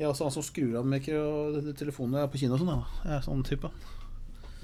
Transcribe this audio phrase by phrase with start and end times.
[0.00, 2.60] Jeg er også han som skrur av mikro- telefonen når jeg er på kino og
[2.62, 2.84] sånn.
[3.04, 3.70] Jeg er sånn type.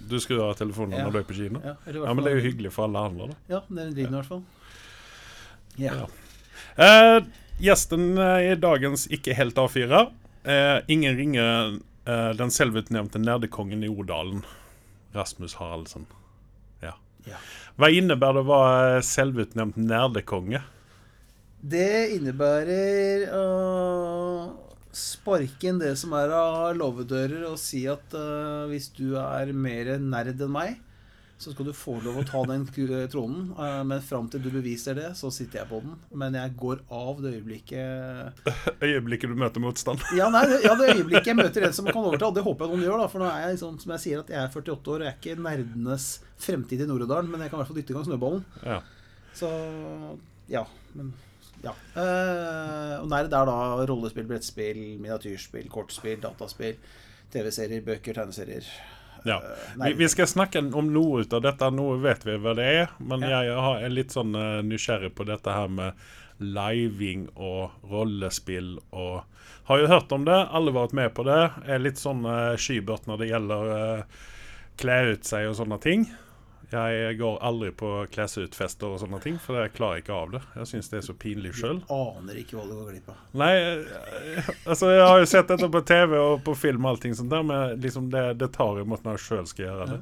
[0.09, 1.05] Du skrur av telefonen Ja.
[1.05, 1.61] når du er på kino?
[1.65, 3.35] Ja, Ja, men det er jo hyggelig for alle andre, da.
[3.53, 4.43] Ja, det er en driven i hvert fall.
[5.77, 5.93] Ja.
[6.01, 6.07] Ja.
[6.79, 7.21] Eh,
[7.61, 10.07] gjesten eh, i dagens Ikke helt A4.
[10.45, 14.43] Eh, ingen ringer eh, den selvutnevnte nerdekongen i Odalen.
[15.15, 16.07] Rasmus Haraldsen.
[16.83, 16.95] Ja.
[17.27, 17.37] Ja.
[17.79, 20.63] Hva innebærer det å være selvutnevnt nerdekonge?
[21.67, 23.45] Det innebærer å
[24.97, 29.97] sparke inn det som er av låvedører, og si at uh, hvis du er mer
[30.01, 30.83] nerd enn meg,
[31.37, 32.65] så skal du få lov å ta den
[33.13, 33.51] tronen.
[33.59, 35.99] Uh, men fram til du beviser det, så sitter jeg på den.
[36.17, 38.49] Men jeg går av det øyeblikket
[38.87, 40.01] Øyeblikket du møter motstand.
[40.19, 42.87] Ja, nei, ja, det øyeblikket jeg møter en som kan overta, det håper jeg noen
[42.89, 43.05] gjør.
[43.05, 45.11] da For nå er jeg liksom, som jeg sier, at jeg er 48 år, og
[45.11, 46.09] jeg er ikke nerdenes
[46.41, 48.49] fremtid i Nord-Odalen, men jeg kan i hvert fall dytte i gang snøballen.
[48.65, 48.81] Ja.
[49.37, 49.53] Så
[50.49, 50.65] ja,
[50.97, 51.13] men
[51.65, 51.73] ja.
[51.97, 53.57] Uh, og nerd er da
[53.89, 56.77] rollespill, brettspill, miniatyrspill, kortspill, dataspill,
[57.33, 58.69] TV-serier, bøker, tegneserier.
[59.27, 59.41] Ja.
[59.43, 61.71] Eh, Vi, vi skal snakke om noe ut av dette.
[61.75, 62.93] Nå vet vi hva det er.
[63.01, 63.43] Men Ja.
[63.43, 65.95] jeg har- er litt sånn eh, nysgjerrig på dette her med
[66.39, 69.25] living og rollespill og
[69.67, 71.51] Har jo hørt om det, alle vært med på det.
[71.67, 74.03] Er litt sånn uh, skybørt når det gjelder uh,
[74.79, 76.05] kle ut seg og sånne ting.
[76.73, 80.41] Jeg går aldri på klesutfester og sånne ting, for jeg klarer ikke av det.
[80.59, 81.79] Jeg syns det er så pinlig sjøl.
[81.95, 83.21] Aner ikke hva du går glipp av.
[83.39, 87.15] Nei, eh, altså jeg har jo sett dette på TV og på film, og allting
[87.15, 90.01] sånt der, men liksom det, det tar imot når jeg sjøl skal gjøre det.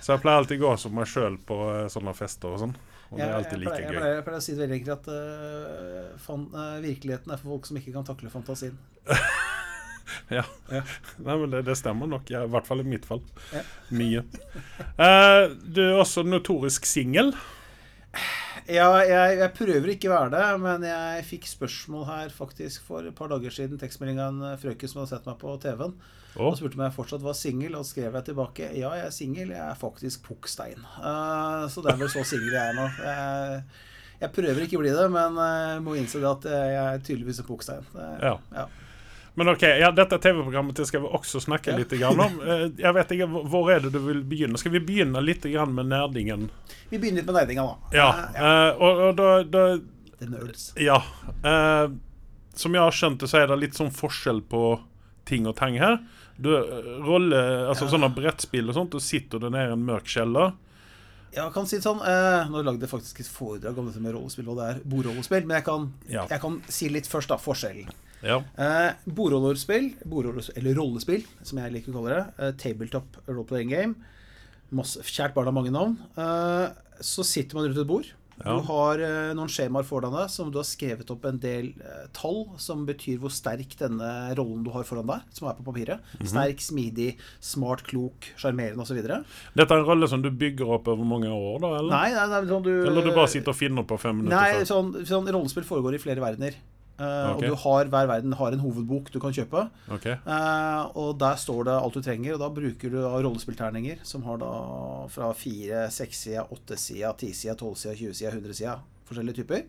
[0.00, 2.74] Så jeg pleier alltid å gå som meg sjøl på eh, sånne fester og sånn.
[3.14, 3.94] Og det er alltid like jeg gøy.
[3.94, 7.54] pleier, jeg pleier å si det veldig enkelt at uh, fan, uh, virkeligheten er for
[7.54, 8.74] folk som ikke kan takle fantasien.
[10.32, 10.44] Ja.
[10.72, 10.82] Ja.
[11.24, 13.22] Nei, men det, det stemmer nok, i hvert fall i mitt fall.
[13.94, 14.24] Mye.
[14.98, 17.34] Uh, du er også notorisk singel.
[18.70, 23.04] Ja, jeg, jeg prøver ikke å være det, men jeg fikk spørsmål her faktisk for
[23.04, 23.80] et par dager siden.
[23.80, 25.96] Tekstmelding av en frøken som hadde sett meg på TV-en.
[26.34, 26.48] Oh.
[26.48, 29.52] Og spurte om jeg fortsatt var singel, og skrev jeg tilbake ja, jeg er singel.
[29.52, 30.80] Jeg er faktisk pukkstein.
[30.96, 32.86] Uh, så det er vel så singel jeg er nå.
[33.04, 33.60] Jeg,
[34.22, 37.42] jeg prøver ikke å bli det, men jeg må innse det at jeg er tydeligvis
[37.42, 37.92] en pukkstein.
[37.92, 38.34] Uh, Ja.
[38.54, 38.66] ja.
[39.36, 41.76] Men ok, ja, dette TV-programmet skal vi også snakke Ja.
[41.80, 42.36] litt grann om.
[42.40, 44.56] Eh, jeg vet ikke, hvor- er det du vil begynne?
[44.58, 46.50] Skal vi begynne litt grann med nerdingen?
[46.90, 47.96] Vi begynner litt med nerdinga, da.
[47.98, 48.68] Ja, ja.
[48.70, 49.64] eh, og, og da, da
[50.20, 50.72] The nerds.
[50.78, 51.00] Ja.
[51.42, 51.88] Eh,
[52.54, 54.80] som jeg har skjønt det, så er det litt sånn forskjell på
[55.26, 55.98] ting og tang her.
[56.38, 60.06] Du, eh, rolle, altså sånne brettspill og sånt, du sitter du nede i en mørk
[60.06, 60.54] kjeller.
[61.34, 63.98] Ja, jeg kan si det sånn eh, Nå lagde jeg faktisk et foredrag om dette
[64.00, 67.36] med rollespill, hva det er bordrollespill, men jeg kan, jeg kan si litt først, da.
[67.42, 67.88] Forskjellen.
[68.24, 68.40] Ja.
[68.56, 69.92] Eh, bordrollespill,
[70.56, 72.24] eller rollespill, som jeg liker å kalle det.
[72.40, 73.94] Eh, tabletop role-playing game.
[74.74, 75.98] Masse, kjært barn har mange navn.
[76.16, 76.68] Eh,
[77.04, 78.12] så sitter man rundt et bord.
[78.42, 78.56] Ja.
[78.58, 82.08] Du har eh, noen skjemaer foran deg som du har skrevet opp en del eh,
[82.16, 86.02] tall som betyr hvor sterk denne rollen du har foran deg, som er på papiret.
[86.18, 86.30] Mhm.
[86.32, 87.08] Sterk, smidig,
[87.38, 88.98] smart, klok, sjarmerende osv.
[89.04, 91.72] Dette er en rolle som du bygger opp over mange år, da?
[91.78, 94.34] Eller, Nei, nei, nei sånn du eller du bare sitter og finner på fem minutter
[94.34, 96.58] Nei, sånn, sånn rollespill foregår i flere verdener.
[96.94, 97.36] Eh, Ok.
[97.36, 99.64] Og du har, hver verden har en hovedbok du kan kjøpe.
[99.96, 100.14] Okay.
[100.14, 104.22] Eh, og der står det alt du trenger, og da bruker du da rollespillterninger som
[104.28, 104.50] har da
[105.10, 108.76] fra fire, sekssida, åttesida, tisida, tolvsida, tjuesida, hundresida.
[109.08, 109.64] Forskjellige typer.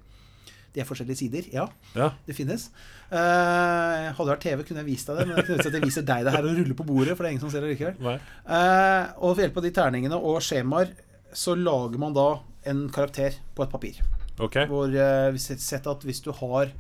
[0.76, 1.66] De er forskjellige sider, ja.
[1.96, 2.10] Ja.
[2.28, 2.68] Det finnes.
[3.10, 5.78] Eh, hadde det vært TV, kunne jeg vist deg det, men jeg kunne ikke at
[5.80, 7.64] jeg viser deg det her og ruller på bordet, for det er ingen som ser
[7.64, 8.20] det likevel.
[8.46, 10.92] Eh, og ved hjelp av de terningene og skjemaer
[11.36, 12.28] så lager man da
[12.70, 14.02] en karakter på et papir.
[14.40, 14.68] Okay.
[14.68, 16.74] Hvor vi har sett at hvis du har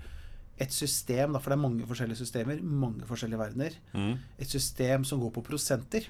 [0.59, 4.17] et system, da, for det er mange forskjellige systemer, mange forskjellige verdener, Mm.
[4.39, 6.07] et system som går på prosenter,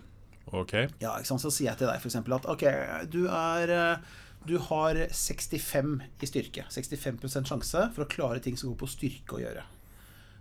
[0.54, 0.74] Ok.
[1.02, 1.42] ja, ikke sant?
[1.42, 2.16] så sier jeg til deg f.eks.
[2.16, 2.66] at ok,
[3.10, 3.98] du er eh,
[4.46, 6.66] du har 65 i styrke.
[6.70, 9.64] 65% sjanse for å klare ting som går på styrke å gjøre.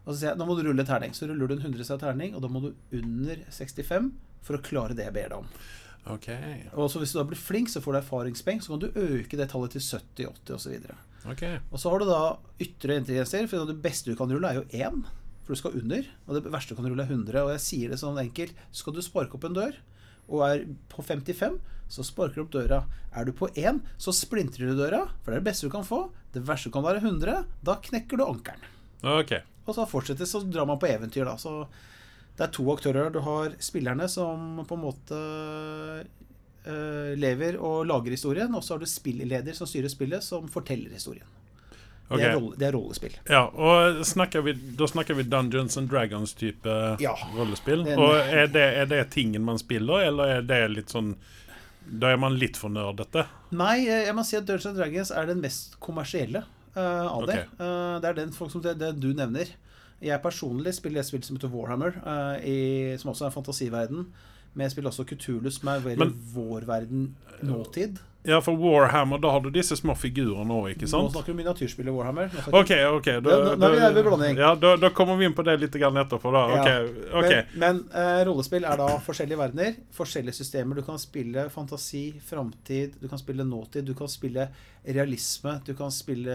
[0.04, 1.15] Og så sier jeg, Nå må du rulle terning.
[1.16, 4.10] Så ruller du en 100 terning, og da må du under 65
[4.42, 5.48] for å klare det jeg ber deg om.
[6.12, 6.28] Ok.
[6.76, 8.60] Og så Hvis du da blir flink, så får du erfaringspoeng.
[8.60, 10.91] Så kan du øke det tallet til 70, 80 osv.
[11.31, 11.43] Ok.
[11.73, 12.23] Og så har du da
[12.62, 13.47] ytre intelligenser.
[13.51, 15.05] For det beste du kan rulle, er jo én.
[15.45, 16.09] For du skal under.
[16.27, 17.41] Og det verste du kan rulle, er 100.
[17.45, 18.57] Og jeg sier det sånn enkelt.
[18.75, 19.78] Skal du sparke opp en dør,
[20.28, 21.59] og er på 55,
[21.93, 22.83] så sparker du opp døra.
[23.15, 25.04] Er du på 1, så splintrer du døra.
[25.22, 26.07] For det er det beste du kan få.
[26.34, 27.43] Det verste du kan være 100.
[27.65, 28.71] Da knekker du ankelen.
[29.04, 29.37] Ok.
[29.65, 31.37] Og så fortsetter så drar man på eventyr, da.
[31.41, 31.65] Så
[32.37, 33.13] det er to aktører.
[33.13, 35.19] Du har spillerne som på en måte
[36.65, 41.27] lever og lager historien, og så har du spilleder som styrer spillet, som forteller historien.
[42.09, 42.19] Okay.
[42.19, 43.15] Det, er rolle, det er rollespill.
[43.33, 47.15] Ja, og snakker vi, da snakker vi Dungeons and Dragons-type Ja.
[47.37, 47.84] rollespill.
[47.84, 51.15] Den, Og er det, er det tingen man spiller, eller er det litt sånn
[51.84, 53.27] Da er man litt for nerdete?
[53.53, 56.41] Nei, eh, jeg må si at Dungeons and Dragons er den mest kommersielle
[56.77, 57.43] uh, av okay.
[57.43, 57.43] det.
[57.60, 59.51] Uh, det er den folk som det, det du nevner.
[60.01, 64.07] Jeg personlig spiller et spill som heter Warhammer, uh, i, som også er en fantasiverden.
[64.54, 67.98] Men jeg spiller også Kutulus, som er vel Men- vår verden nåtid.
[68.27, 71.10] Ja, for Warhammer, da har du disse små figurene òg, ikke sant?
[71.10, 72.30] Nå snakker vi om miniatyrspillet Warhammer.
[72.56, 73.04] OK, ok.
[73.04, 74.39] Da, Da- nå, er vi blanding.
[74.41, 76.45] Ja, da, da kommer vi inn på det litt etterpå, da.
[76.48, 76.62] Ja.
[76.62, 76.95] OK.
[77.21, 77.33] ok.
[77.53, 80.74] Men, men uh, rollespill er da forskjellige verdener, forskjellige systemer.
[80.74, 84.48] Du kan spille fantasi, framtid, du kan spille nåtid, du kan spille
[84.89, 86.33] realisme, du kan spille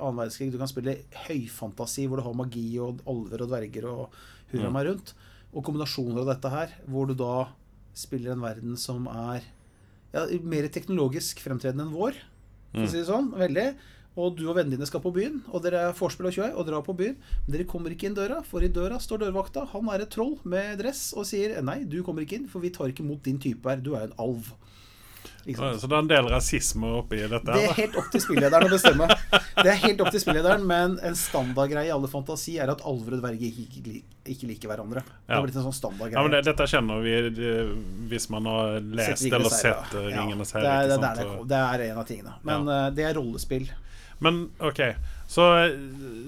[0.00, 0.96] annen verdenskrig, du kan spille
[1.28, 4.08] høyfantasi hvor du har magi og alver og dverger og
[4.52, 4.72] hurra Mm.
[4.72, 5.14] meg rundt.
[5.54, 7.48] Og kombinasjoner av dette her, hvor du da
[7.94, 9.42] spiller en verden som er
[10.14, 12.14] ja, mer teknologisk fremtredende enn vår,
[12.70, 12.84] for Mm.
[12.86, 13.32] å si det sånn.
[13.34, 13.74] Veldig.
[14.16, 16.66] Og du og vennene dine skal på byen, og dere er vorspiel og kjøy og
[16.66, 17.16] drar på byen.
[17.46, 19.66] Men dere kommer ikke inn døra, for i døra står dørvakta.
[19.72, 22.70] Han er et troll med dress og sier nei, du kommer ikke inn, for vi
[22.70, 23.76] tar ikke imot din type her.
[23.82, 24.52] Du er en alv.
[25.50, 27.40] Så det er en del rasisme oppi dette?
[27.56, 29.06] Det er helt opp til spillederen å bestemme.
[29.56, 33.16] Det er helt opp til spillederen, men en standardgreie i alle fantasi er at alver
[33.16, 35.02] og dverger ikke, liker hverandre.
[35.02, 35.38] Det Ja.
[35.40, 36.12] har blitt en sånn standardgreie.
[36.18, 37.54] Ja, men det, Dette kjenner vi det,
[38.12, 40.20] hvis man har lest Sett eller sett uh, ja.
[40.20, 40.76] Ringenes Det herre.
[40.76, 42.36] er, det, det, er, det er en av tingene.
[42.46, 43.66] Men eh, det er rollespill.
[44.20, 44.80] Men OK.
[45.26, 45.48] Så,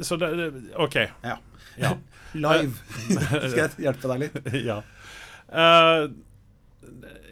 [0.08, 0.96] så det, det- OK.
[1.22, 1.36] Ja.
[1.78, 1.94] Ja.
[2.32, 2.72] Live.
[3.52, 4.52] Skal jeg hjelpe deg litt?
[4.64, 4.80] ja.
[5.52, 6.08] Eh,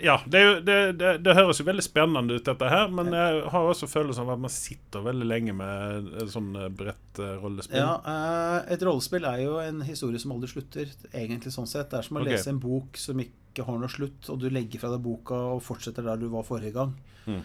[0.02, 2.88] ja, det, det, det, det høres jo veldig spennende ut, dette her.
[2.92, 7.20] Men jeg har også følelsen av at man sitter veldig lenge med sånn eh, bredt
[7.22, 7.78] eh, rollespill.
[7.80, 11.90] Ja, eh, Et rollespill er jo en historie som aldri slutter, egentlig sånn sett.
[11.92, 12.34] Det er som å okay.
[12.36, 15.62] lese en bok som ikke har noe slutt, og du legger fra deg boka og
[15.66, 16.94] fortsetter der du var forrige gang.
[17.26, 17.40] Mm.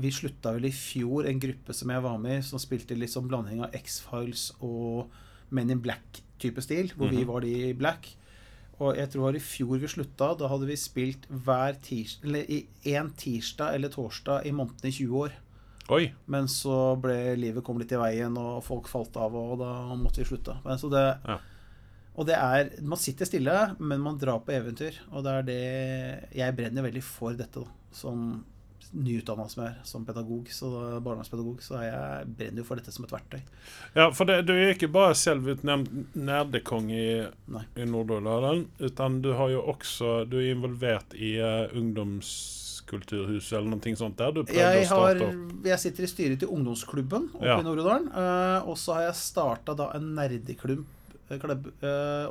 [0.00, 3.12] Vi slutta vel i fjor, en gruppe som jeg var med i, som spilte litt
[3.12, 5.10] sånn blanding av X-Files og
[5.54, 7.28] Men in Black-type stil, hvor vi Mhm.
[7.28, 8.08] var de i black.
[8.78, 10.32] Og jeg tror i fjor vi slutta.
[10.38, 12.58] Da hadde vi spilt hver tirsdag Eller i
[12.94, 15.36] én tirsdag eller torsdag i måneden i 20 år.
[15.94, 16.04] Oi.
[16.28, 20.20] Men så ble livet kom litt i veien, og folk falt av, og da måtte
[20.20, 20.58] vi slutte.
[20.66, 21.38] Men så det, Ja.
[22.18, 24.96] Og det er Man sitter stille, men man drar på eventyr.
[25.12, 27.66] Og det er det Jeg brenner veldig for dette, da.
[27.92, 28.44] Som
[28.94, 32.92] nyutdanna som jeg er, som pedagog, så da, barnevernspedagog, så jeg brenner jo for dette
[32.94, 33.40] som et verktøy.
[33.98, 37.16] Ja, for det, du er ikke bare selvutnevnt nerdekonge i,
[37.52, 37.64] Nei.
[37.76, 43.96] i Nordårdalen, utan du har jo også Du er involvert i uh, ungdomskulturhuset eller noe
[43.98, 44.32] sånt der?
[44.32, 47.58] Du prøvde Jeg, å har, starte opp jeg sitter i styret til ungdomsklubben oppe Ja.
[47.60, 48.08] i Nord-Odalen.
[48.14, 50.84] eh, og så har jeg starta da en nerdeklubb
[51.30, 51.66] eh, klubb,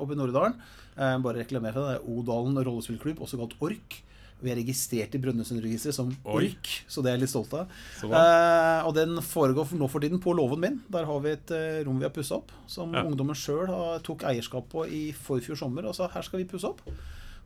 [0.02, 0.56] oppe i Nord-Odalen.
[0.98, 1.98] Eh, bare reklamer for det.
[2.00, 4.00] Det er Odalen rollespillklubb, også kalt ORK.
[4.42, 6.12] Vi er registrert i Brønnøysundregisteret som.
[6.30, 7.72] ORK, så det er jeg litt stolt av.
[8.06, 10.76] Eh, og den foregår nå for tiden på låven min.
[10.94, 13.02] Der har vi et eh, rom vi har pussa opp, som Ja.
[13.04, 13.72] ungdommen sjøl
[14.06, 15.88] tok eierskap på i forfjor sommer.
[15.90, 16.82] Og sa her skal vi pusse opp.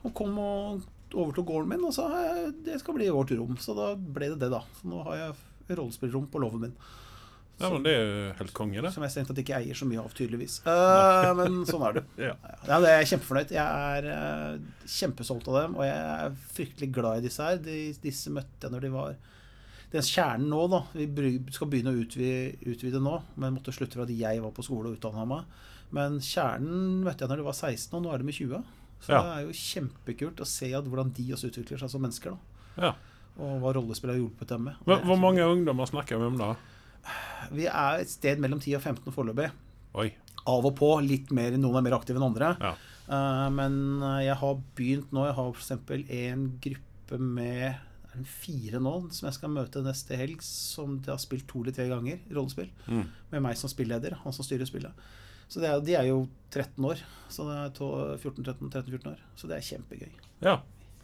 [0.03, 0.81] Og kom og
[1.13, 3.55] overtok gården min og sa eh, det skal bli vårt rom.
[3.57, 4.59] Så da ble det det, da.
[4.81, 6.75] Så nå har jeg rollespillrom på låven min.
[7.61, 8.91] Ja, men det er jo helt konge, det.
[8.95, 10.59] Som jeg strengt tatt ikke eier så mye av, tydeligvis.
[10.65, 12.03] Uh, men sånn er det.
[12.27, 12.33] Ja.
[12.67, 13.53] Ja, det er kjempefornøyd.
[13.55, 17.61] Jeg er uh, kjempesolgt av dem, og jeg er fryktelig glad i disse her.
[17.63, 19.15] De, disse møtte jeg når de var
[19.91, 20.83] Den kjernen nå, da.
[20.95, 21.07] Vi
[21.51, 24.91] skal begynne å utvide, utvide nå, men måtte slutte for at jeg var på skole
[24.91, 25.49] og utdanna meg.
[25.91, 28.61] Men kjernen møtte jeg når de var 16, og nå er de med 20.
[29.01, 29.19] Så Ja.
[29.25, 32.37] det er jo kjempekult å se at hvordan de også utvikler seg som mennesker.
[32.77, 32.93] da Ja.
[33.41, 34.75] Og hva rollespill har hjulpet dem med.
[34.85, 36.53] Men, hvor mange ungdommer snakker vi om da?
[37.51, 39.51] Vi er et sted mellom 10 og 15 foreløpig.
[40.41, 40.89] Av og på.
[41.05, 42.55] litt mer, Noen er mer aktive enn andre.
[42.61, 42.73] Ja.
[43.11, 43.73] Uh, men
[44.07, 45.25] eh, jeg har begynt nå.
[45.27, 45.71] Jeg har f.eks.
[46.21, 47.65] en gruppe med
[48.11, 51.75] er fire nå som jeg skal møte neste helg, som de har spilt to eller
[51.75, 52.71] tre ganger rollespill.
[52.87, 53.05] Mm.
[53.31, 55.07] Med meg som spilleder, han som styrer spillet.
[55.51, 57.01] Så det er, De er jo 13 år.
[57.31, 57.71] Så det er
[58.19, 59.23] 14-13-14 år.
[59.35, 60.11] Så det er kjempegøy.
[60.43, 60.61] Ja.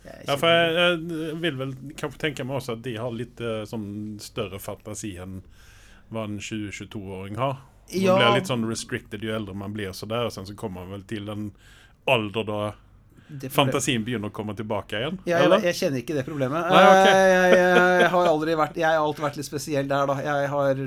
[0.08, 3.66] Ja, for jeg, jeg vil vel kanskje tenke meg også at de har litt eh,
[3.68, 5.42] sånn større fantasi enn
[6.14, 7.58] hva en 20-22-åring har.
[7.88, 8.16] Man Ja.
[8.20, 10.98] blir litt sånn restricted jo eldre man blir, så der, og sen så kommer man
[10.98, 11.52] vel til en
[12.08, 12.60] alder da
[13.52, 15.20] fantasien begynner å komme tilbake igjen?
[15.28, 16.68] Ja, jeg, jeg kjenner ikke det problemet.
[16.72, 17.08] Nei, ok.
[17.12, 20.16] Eh, jeg, jeg, jeg har aldri vært Jeg har alltid vært litt spesiell der, da.
[20.24, 20.82] Jeg, har,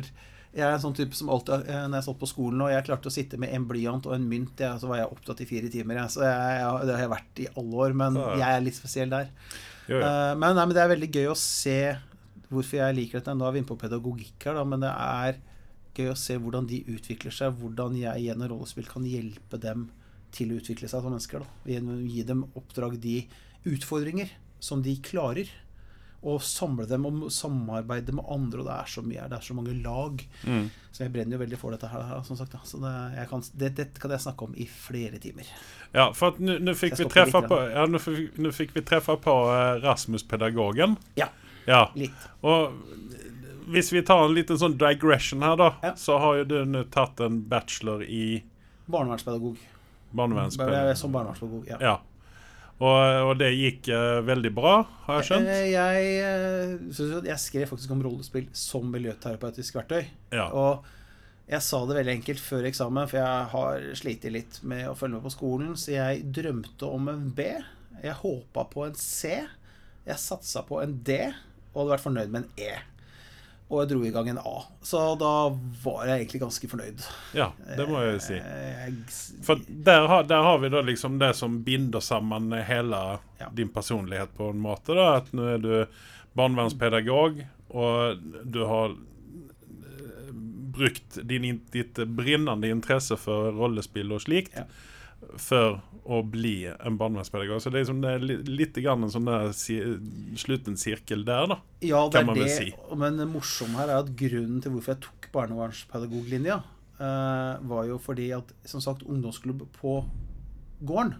[0.56, 3.10] er en sånn type som alltid eh, Når jeg satt på skolen og jeg klarte
[3.12, 6.00] å sitte med en blyant og en mynt, så var jeg opptatt i fire timer.
[6.12, 6.30] Så det
[6.96, 9.28] har jeg vært i alle år, men jeg er litt spesiell der.
[9.90, 10.04] Jo, jo.
[10.04, 11.78] Eh, men, nei, men det er veldig gøy å se
[12.50, 13.37] hvorfor jeg liker dette.
[13.37, 15.40] Nå er vi inne på pedagogikk her, da, men det er
[15.97, 17.57] gøy å se hvordan de utvikler seg.
[17.61, 19.88] Hvordan jeg gjennom rollespill kan hjelpe dem
[20.35, 21.42] til å utvikle seg som mennesker.
[21.42, 21.80] Da.
[22.11, 23.25] Gi dem oppdrag, de
[23.71, 24.30] utfordringer
[24.62, 25.50] som de klarer.
[26.21, 28.61] Og samle dem og samarbeide med andre.
[28.61, 29.26] Og det er så mye.
[29.30, 30.21] Det er så mange lag.
[30.45, 30.66] Mm.
[30.92, 32.11] Så jeg brenner jo veldig for dette her.
[32.26, 32.61] Som sagt, da.
[32.69, 35.49] Så det, kan, det, dette kan jeg snakke om i flere timer.
[35.95, 37.87] Ja, for nå på, ja,
[38.52, 40.99] fikk, vi treffe på eh, Rasmus-pedagogen.
[41.19, 41.30] Ja,
[41.70, 42.28] Ja, litt.
[42.42, 42.74] Og
[43.70, 45.94] hvis vi tar en liten sånn digression her da, Ja.
[45.94, 48.42] så har jo du nå tatt en bachelor i
[48.90, 49.58] Barnevernspedagog.
[50.10, 50.96] Barnevernspedagog.
[50.98, 51.76] Som barnevernspedagog, ja.
[51.80, 51.96] Ja.
[52.80, 55.50] Og, og det gikk uh, veldig bra, har jeg skjønt?
[55.52, 60.06] Jeg, Jeg, eh, jeg skrev faktisk om rollespill som miljøterapeutisk verktøy.
[60.32, 60.46] Ja.
[60.56, 60.88] Og
[61.50, 65.18] jeg sa det veldig enkelt før eksamen, for jeg har slitt litt med å følge
[65.18, 65.74] med på skolen.
[65.76, 67.50] Så jeg drømte om en B.
[68.00, 69.42] Jeg håpa på en C.
[70.08, 71.18] Jeg satsa på en D,
[71.72, 72.78] og hadde vært fornøyd med en E.
[73.70, 74.54] Og jeg dro i gang en A.
[74.82, 75.32] Så da
[75.84, 77.04] var jeg egentlig ganske fornøyd.
[77.38, 78.34] ja, det må jeg si.
[78.34, 78.88] Eh,
[79.46, 83.48] For der har, der har vi da liksom det som binder sammen hele Ja.
[83.54, 84.94] din personlighet på en måte.
[84.94, 85.86] da, At nå er du
[86.34, 88.18] barnevernspedagog, og
[88.50, 90.32] du har eh,
[90.74, 94.64] brukt din, ditt brennende interesse for rollespill og slikt Ja.
[95.38, 97.60] For å bli en barnevernspedagog.
[97.62, 99.76] Så det er, liksom, det er li- litt grann en sånn der si,
[100.40, 101.58] slutten sirkel der, da.
[101.84, 102.56] Ja, det kan er man vel det.
[102.56, 102.75] si.
[102.96, 106.56] Men det morsomme her er at grunnen til hvorfor jeg tok barnevernspedagoglinja,
[107.00, 109.99] eh, var jo fordi at, som sagt, ungdomsklubb på
[110.82, 111.14] gården.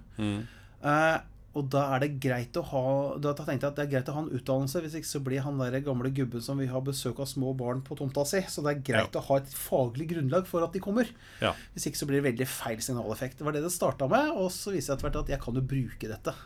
[0.83, 1.19] Eh,
[1.59, 2.83] og da er det greit å ha
[3.19, 5.43] Da tenkte jeg at det er greit å ha en utdannelse, hvis ikke så blir
[5.43, 8.43] han der gamle gubben som vil ha besøk av små barn på tomta si.
[8.47, 11.11] Så det er greit å ha et faglig grunnlag for at de kommer.
[11.43, 11.51] Ja.
[11.75, 13.41] Hvis ikke så blir det veldig feil signaleffekt.
[13.41, 15.59] Det var det det starta med, og så viser det etter hvert at jeg kan
[15.59, 16.37] jo bruke dette.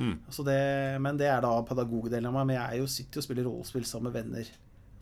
[0.00, 0.16] Mm.
[0.32, 0.56] Så det,
[1.04, 2.48] men det er da pedagogdelen av meg.
[2.48, 4.52] Men jeg er jo, sitter jo og spiller rollespill sammen med venner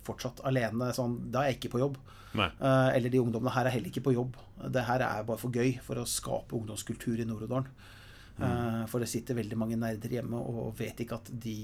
[0.08, 0.90] fortsatt alene.
[0.96, 2.00] Sånn, da er jeg ikke på jobb.
[2.38, 2.48] Nei.
[2.58, 4.34] Eh, eller de ungdommene her er heller ikke på jobb.
[4.74, 7.70] Det her er bare for gøy for å skape ungdomskultur i Nord-Odalen.
[8.40, 11.56] Eh, for det sitter veldig mange nerder hjemme og vet ikke at de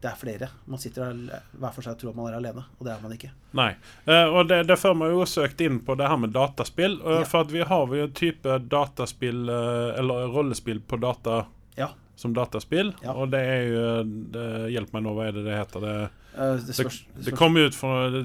[0.00, 0.46] det er flere.
[0.64, 3.28] Man sitter hver for seg og tror man er alene, og det er man ikke.
[3.52, 3.74] Nei.
[4.08, 6.94] uh, og det, det fører meg jo søkt inn på det her med dataspill.
[7.04, 7.26] Uh, Ja.
[7.28, 11.42] For at vi har jo en type dataspill, uh, eller rollespill på data
[11.76, 11.90] Ja.
[12.16, 12.94] som dataspill.
[13.04, 13.12] Ja.
[13.12, 13.84] Og det er jo
[14.32, 15.84] det, Hjelp meg nå, hva er det det heter?
[15.84, 15.94] Det,
[16.32, 18.16] det det, spørs, det kom ut for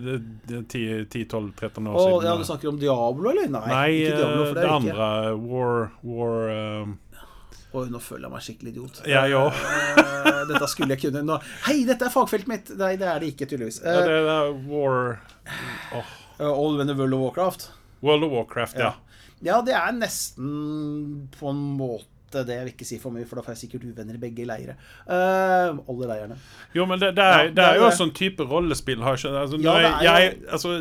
[0.48, 2.28] 10-12-13 år Å, siden.
[2.30, 3.50] ja, du snakker om Diablo, eller?
[3.52, 4.96] Nei, Nei, ikke Diablo, for det, det er ikke.
[4.96, 5.10] andre.
[5.52, 6.40] War, war
[7.74, 9.00] Oi, nå føler jeg meg skikkelig idiot.
[9.10, 9.40] Jeg ja.
[9.42, 9.58] òg.
[10.52, 11.40] dette skulle jeg kunne nå.
[11.66, 12.70] Hei, dette er fagfeltet mitt!
[12.80, 13.82] Nei, det er det ikke, tydeligvis.
[13.84, 15.18] ja, Eh, det er War
[15.98, 16.14] oh.
[16.46, 17.70] All in the World of Warcraft.
[18.06, 18.94] World of Warcraft, ja.
[19.44, 22.56] Ja, det er nesten på en måte det.
[22.56, 24.76] Jeg vil ikke si for mye, for da får jeg sikkert uvenner i begge leire.
[25.08, 26.38] Uh, alle leirene.
[26.76, 29.04] Jo, men det, det, er, Ja, det er jo en sånn type rollespill.
[29.06, 29.36] Har jeg.
[29.36, 30.78] Altså, Ja, er jeg, altså,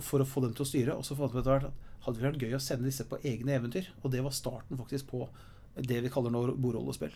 [0.01, 0.97] for å få dem til å styre.
[0.97, 3.17] Og så fant man etter hvert at hadde det vært gøy å sende disse på
[3.25, 3.87] egne eventyr.
[4.03, 5.25] Og det var starten faktisk på
[5.75, 7.11] det vi kaller nå bordrollespill.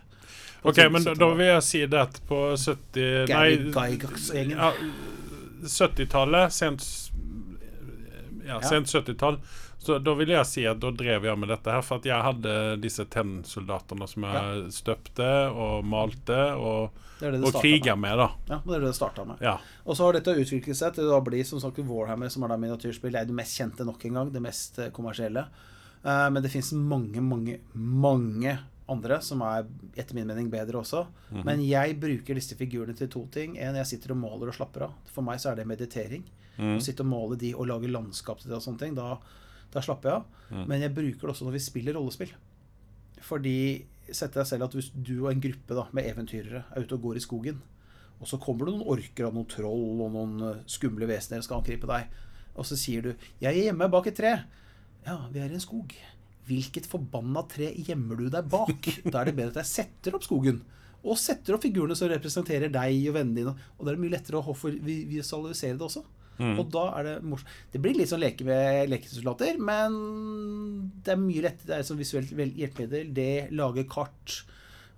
[0.68, 4.58] OK, men da, da vil jeg si det at på 70 Gary Nei, Gygax-gjengen.
[4.58, 4.74] ja,
[5.64, 6.84] 70-tallet, sent
[8.50, 8.62] Ja, Ja.
[8.66, 9.38] sent 70-tall.
[9.80, 12.20] Så da vil jeg si at da drev jeg med dette her, for at jeg
[12.20, 18.10] hadde disse tennsoldatene som jeg støpte og malte og, Det det det og kriga med.
[18.10, 18.28] med, da.
[18.52, 19.40] Ja, det er det det starta med.
[19.44, 19.56] Ja.
[19.86, 22.60] Og så har dette utviklet seg til å bli som sagt Warhammer, som er da
[22.60, 23.16] miniatyrspill.
[23.16, 25.48] Det er det mest kjente nok en gang, det mest eh, kommersielle.
[26.04, 28.58] Uh, men det fins mange, mange, mange
[28.90, 29.68] andre som er
[30.00, 31.06] etter min mening bedre også.
[31.30, 31.44] Mhm.
[31.46, 33.58] Men jeg bruker disse figurene til to ting.
[33.58, 34.96] En, jeg sitter og måler og slapper av.
[35.14, 36.26] For meg så er det meditering.
[36.60, 36.76] Mm.
[36.76, 38.98] Å sitte og måle de og lage landskap til det og sånne ting.
[38.98, 39.14] Da,
[39.74, 40.46] da slapper jeg av.
[40.50, 40.64] Mm.
[40.66, 42.32] Men jeg bruker det også når vi spiller rollespill.
[43.26, 43.58] Fordi
[44.10, 47.04] setter deg selv at hvis du og en gruppe da, med eventyrere er ute og
[47.10, 47.60] går i skogen,
[48.20, 51.62] og så kommer det noen orker og noen troll og noen eh, skumle vesener skal
[51.62, 52.10] angripe deg,
[52.60, 54.44] og så sier du 'Jeg er hjemme bak et tre'.
[55.06, 55.94] Ja, vi er i en skog.
[56.50, 58.90] Hvilket forbanna tre gjemmer du deg bak?
[59.06, 60.64] Da er det bedre at jeg setter opp skogen.
[61.06, 63.54] Og setter opp figurene som representerer deg og vennene dine.
[63.78, 66.04] Og da er det mye lettere å visualisere det også.
[66.40, 67.50] Og da er det morsomt.
[67.74, 69.98] Det blir litt sånn leke med lekesoldater, men
[71.04, 71.68] det er mye lettere.
[71.68, 73.14] Det er sånn visuelt hjelpemiddel.
[73.14, 74.38] Det, lager kart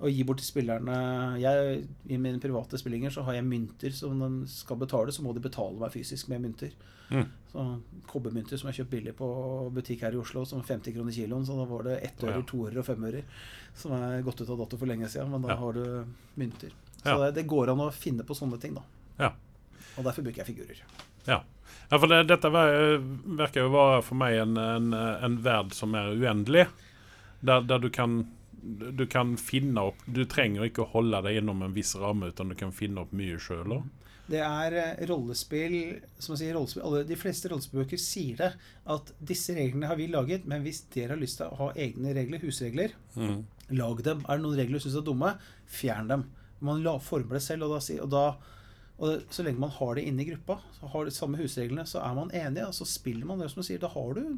[0.02, 0.96] og gi bort til spillerne.
[1.42, 5.34] Jeg, I mine private spillinger så har jeg mynter som de skal betale, så må
[5.38, 6.72] de betale meg fysisk med mynter.
[7.12, 7.26] Mm.
[7.52, 7.66] Så
[8.08, 9.28] Kobbermynter som jeg kjøpt billig på
[9.76, 11.46] butikk her i Oslo, som 50 kroner kiloen.
[11.46, 12.48] Så da var det ettører, ja.
[12.50, 13.24] toører og femører
[13.78, 15.30] som er gått ut av dato for lenge siden.
[15.34, 15.60] Men da Ja.
[15.60, 16.06] har du
[16.40, 16.72] mynter.
[17.04, 17.18] Så Ja.
[17.26, 18.82] det, det går an å finne på sånne ting, da.
[19.20, 19.32] Ja.
[19.98, 20.82] Og derfor bruker jeg figurer.
[21.28, 21.42] Ja.
[21.92, 26.13] ja, for det, dette virker jo være for meg en, en, en verd som er
[26.16, 26.68] uendelig.
[27.42, 28.24] Der, der du kan
[28.62, 32.51] du kan finne opp Du trenger ikke å holde deg innom en viss ramme, utan
[32.51, 33.80] du kan finne opp mye sjøl.
[34.32, 35.74] Det er eh, rollespill
[36.22, 38.51] sier, rollespill alle, De fleste rollespillbøker sier det.
[38.86, 42.13] At disse reglene har vi laget, men hvis dere har lyst til å ha egne
[42.18, 43.42] regler, husregler, Mm.
[43.75, 44.22] lag dem.
[44.30, 45.34] Er det noen regler du syns er dumme,
[45.68, 46.28] fjern dem.
[46.62, 48.25] Man la, former det selv, og da, og da
[49.01, 51.84] og det, Så lenge man har det inne i gruppa, så har de samme husreglene,
[51.89, 53.81] så er man enige, og så spiller man det som du sier.
[53.81, 54.38] Da har du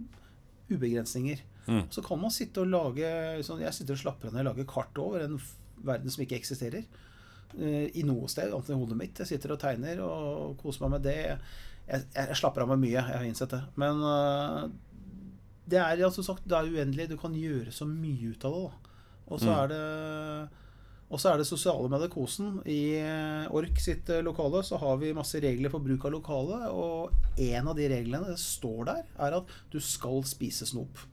[0.71, 1.41] ubegrensninger.
[1.67, 1.81] Mm.
[1.91, 3.09] Så kan man sitte og lage
[3.43, 5.35] sånn, Jeg sitter og slapper av når jeg lager kart over en
[5.83, 6.85] verden som ikke eksisterer.
[7.53, 9.19] Uh, I noe sted, annet enn hodet mitt.
[9.19, 11.17] Jeg sitter og tegner og koser meg med det.
[11.87, 13.61] Jeg, jeg slapper av meg mye, jeg har innsett det.
[13.75, 14.69] Men uh,
[15.67, 17.09] det er altså sagt, det er uendelig.
[17.11, 18.63] Du kan gjøre så mye ut av det.
[18.63, 18.95] da.
[19.27, 19.59] Og så Mm.
[19.59, 19.83] er det
[21.13, 22.55] og så er det sosiale med det kosen.
[22.65, 26.59] I eh, ORK sitt eh, lokale så har vi masse regler for bruk av lokale,
[26.73, 31.05] og en av de reglene det står der, er at du skal spise snop.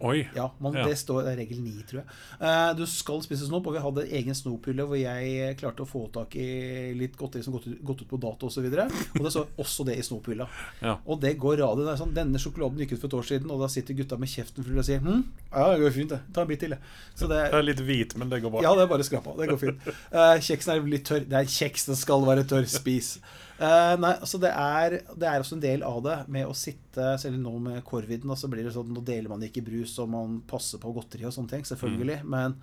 [0.00, 0.28] Oi.
[0.36, 0.84] Ja, man, Ja.
[0.88, 2.06] det står det er regel 9, tror jeg.
[2.40, 6.04] Uh, du skal spise snop, og vi hadde egen snophylle hvor jeg klarte å få
[6.14, 8.66] tak i litt godteri som gått ut, gått ut på dato osv.
[8.66, 8.86] Og, så
[9.18, 10.48] og det står også det i snophylla.
[10.82, 10.96] Ja.
[11.06, 11.84] Og det går radio.
[11.86, 14.18] Det er sånn, Denne sjokoladen gikk ut for et år siden, og da sitter gutta
[14.20, 16.20] med kjeften full og sier hm, ja, det går fint, det.
[16.34, 16.74] Ta en bit til.
[17.14, 18.62] Så det, Det er litt hvit, men det går bra.
[18.64, 19.36] ja, det er bare skrapa.
[19.38, 19.86] Det går fint.
[20.14, 21.24] Uh, kjeksen er litt tørr.
[21.28, 22.68] Det er kjeks, den skal være tørr.
[22.70, 23.16] Spis.
[23.62, 27.12] Eh, nei, altså det er, det er også en del av det med å sitte
[27.22, 30.10] Selv nå med korviden, da, så blir det sånn nå deler man ikke brus, og
[30.10, 32.22] man passer på godteri og sånne ting, selvfølgelig.
[32.26, 32.56] Men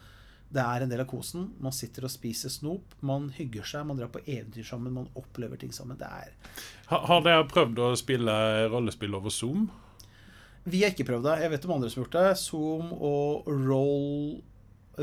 [0.49, 1.51] det er en del av kosen.
[1.61, 2.95] Man sitter og spiser snop.
[3.05, 5.99] Man hygger seg, man drar på eventyr sammen, man opplever ting sammen.
[5.99, 6.33] Det er
[6.89, 8.35] Ha, har dere prøvd å spille
[8.73, 9.69] rollespill over Zoom?
[10.69, 11.35] Vi har ikke prøvd det.
[11.45, 12.39] Jeg vet om andre som har gjort det.
[12.41, 14.41] Zoom og Roll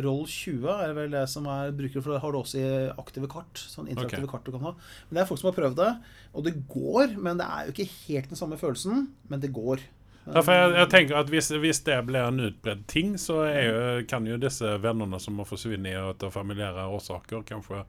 [0.05, 3.31] Roll 20 er vel det som er bruker for det har du også i aktive
[3.33, 3.61] kart.
[3.61, 4.33] Sånn interaktive okay.
[4.35, 4.73] kart du kan ha.
[5.09, 5.93] Men det er folk som har prøvd det,
[6.33, 7.15] og det går.
[7.17, 9.07] Men det er jo ikke helt den samme følelsen.
[9.31, 9.85] Men det går.
[10.27, 13.81] Ja, for jeg, jeg tenker at hvis, hvis det blir en utbredd ting, så jo,
[14.11, 17.85] kan jo disse vennene som har forsvunnet etter familiære årsaker, kanskje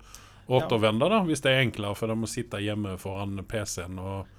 [0.48, 4.37] återvende, da, hvis det er enklere for dem å sitte hjemme foran PC-en og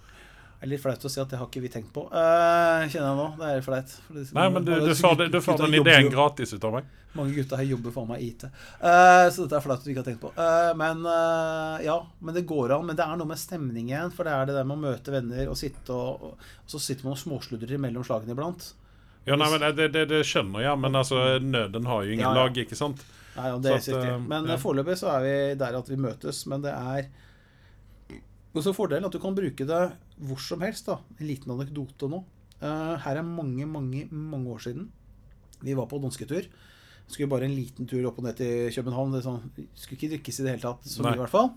[0.59, 2.03] Det er litt flaut å si at det har ikke vi tenkt på.
[2.11, 3.27] Uh, kjenner jeg nå.
[3.39, 3.93] Det er flaut.
[4.11, 6.89] Nei, men du, du, får, du får den ideen gratis ut av meg.
[7.15, 8.43] Mange gutter her jobber for meg i IT.
[8.83, 10.33] Uh, så dette er flaut at vi ikke har tenkt på.
[10.35, 11.07] Uh, men
[11.87, 12.89] ja, men det går an.
[12.91, 14.11] Men det er noe med stemningen.
[14.17, 17.07] For det er det der med å møte venner og sitte og, og så sitter
[17.07, 18.73] man og småsludrer mellom slagene iblant.
[19.29, 22.33] Ja, nei, men det, det, det skjønner jeg, men altså, nøden har jo ingen Ja,
[22.33, 22.43] ja.
[22.47, 23.03] lag, ikke sant?
[23.37, 24.19] Nei, og det er Så riktig.
[24.27, 24.59] Men ja.
[24.59, 26.43] foreløpig så er vi der at vi møtes.
[26.51, 27.11] Men det er
[28.59, 29.83] også fordelen at du kan bruke det
[30.21, 30.89] hvor som helst.
[30.89, 32.23] da En liten anekdote nå.
[32.59, 34.89] Eh, her er mange, mange, mange år siden.
[35.63, 36.49] Vi var på dansketur.
[37.09, 39.15] Skulle bare en liten tur opp og ned til København.
[39.15, 41.53] Det sånn, skulle ikke drikkes i det hele tatt, så mye i hvert fall.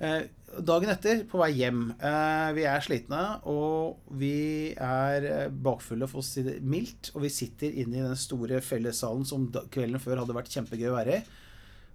[0.00, 0.22] Eh,
[0.66, 1.84] dagen etter, på vei hjem.
[1.94, 3.20] Eh, vi er slitne,
[3.52, 7.12] og vi er bakfulle, for å si det mildt.
[7.14, 10.96] Og vi sitter inne i den store fellessalen som kvelden før hadde vært kjempegøy å
[10.96, 11.22] være i.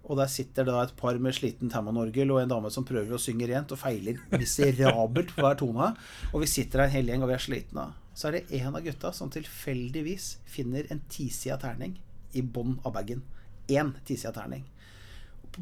[0.06, 3.20] Og der sitter da et par med sliten Tamman-orgel og en dame som prøver å
[3.20, 5.92] synge rent og feiler miserabelt på hver tone.
[6.32, 7.88] Og vi sitter der en hel gjeng og vi er slitne.
[8.16, 11.98] Så er det en av gutta som tilfeldigvis finner en tisida terning
[12.38, 13.24] i bånn av bagen.
[13.68, 14.64] Én tisida terning.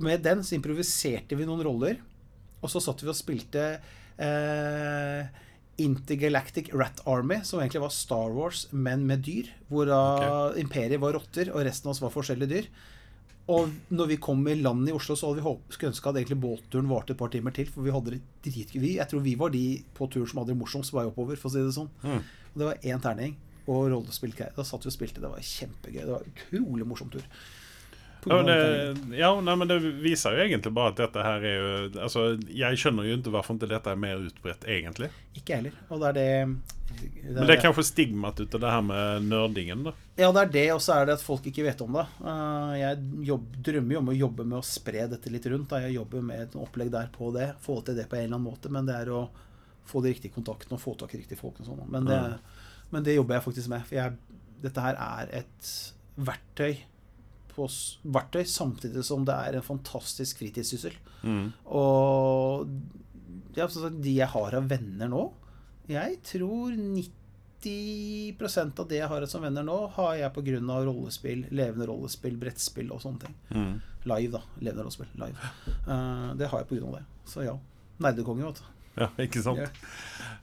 [0.02, 1.98] Med den så improviserte vi noen roller,
[2.61, 3.64] og så satt vi og spilte
[4.18, 5.26] eh,
[5.83, 9.50] Intergalactic Rat Army, som egentlig var Star Wars, men med dyr.
[9.68, 10.02] Hvor da
[10.61, 12.68] imperiet var rotter, og resten av oss var forskjellige dyr.
[13.52, 16.16] Og når vi kom i land i Oslo, så hadde vi håp, skulle ønske at
[16.16, 17.68] egentlig båtturen varte et par timer til.
[17.68, 18.87] For vi hadde det dritgøy.
[18.94, 19.64] Jeg tror vi var de
[19.96, 21.90] på turen som hadde det morsomst på vei oppover, for å si det sånn.
[22.07, 22.22] Mm.
[22.54, 24.54] Og det var én terning og rollespillgreier.
[24.57, 25.20] Da satt vi og spilte.
[25.20, 26.00] Det var kjempegøy.
[26.00, 27.26] Det var en utrolig morsom tur.
[28.24, 31.72] Det, ja, nei, men det viser jo egentlig bare at dette her er jo
[32.06, 35.10] Altså, jeg skjønner jo ikke hvorfor ikke dette er mer utbredt, egentlig.
[35.37, 35.76] Ikke heller.
[35.90, 36.28] Og det er det,
[37.02, 39.94] det Men det er kanskje stigmat ut av det her med nerdingen, da.
[40.16, 42.06] Ja, det er det, og så er det at folk ikke vet om det.
[42.22, 45.68] Eh, jeg jobb, drømmer jo om å jobbe med å spre dette litt rundt.
[45.72, 45.82] Da.
[45.84, 47.50] Jeg jobber med et opplegg der på det.
[47.64, 48.72] Få til det på en eller annen måte.
[48.72, 49.26] Men det er å
[49.84, 51.60] få de riktige kontaktene og få tak i riktige folk.
[51.60, 51.84] og sånn.
[51.92, 52.20] Men, det,
[52.94, 53.84] men det jobber jeg faktisk med.
[53.88, 55.72] For jeg, dette her er et
[56.14, 56.78] verktøy,
[57.55, 57.69] på,
[58.14, 60.95] verktøy samtidig som det er en fantastisk fritidssyssel.
[61.23, 61.53] Mm.
[61.67, 62.67] Og
[63.57, 65.33] ja, de jeg har av venner nå
[65.88, 70.59] Jeg tror 90% av det jeg har som venner nå, har jeg pga.
[70.88, 73.35] rollespill, levende rollespill, brettspill og sånne ting.
[73.51, 73.75] Mm.
[74.11, 74.43] Live, da.
[74.61, 75.11] Levende rollespill.
[75.21, 75.38] Live.
[75.87, 76.88] Uh, det har jeg pga.
[76.99, 77.05] det.
[77.29, 77.57] Så ja.
[78.03, 78.64] Nerdekonge, vet du.
[79.00, 79.80] Ja, ikke sant?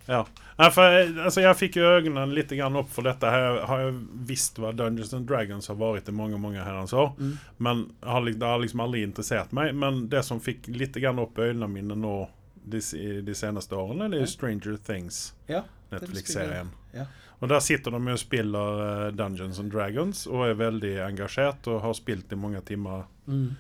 [0.10, 0.26] Ja.
[0.58, 3.30] Nei, for, altså, jeg fikk øynene litt grann opp for dette.
[3.32, 3.94] Her har jeg
[4.28, 7.14] visst hva Dungeons and Dragons har vært i mange mange herrens år.
[7.18, 7.32] Mm.
[7.58, 9.72] Men har, det har liksom aldri interessert meg.
[9.74, 12.16] Men det som fikk litt grann opp øynene mine nå
[12.62, 12.82] de,
[13.26, 14.34] de seneste årene, det er ja.
[14.36, 16.76] Stranger Things, Ja, Netflix-serien.
[16.94, 17.08] Ja.
[17.42, 21.82] Og der sitter de og spiller eh, Dungeons and Dragons og er veldig engasjert og
[21.82, 23.52] har spilt i mange timer, Mm.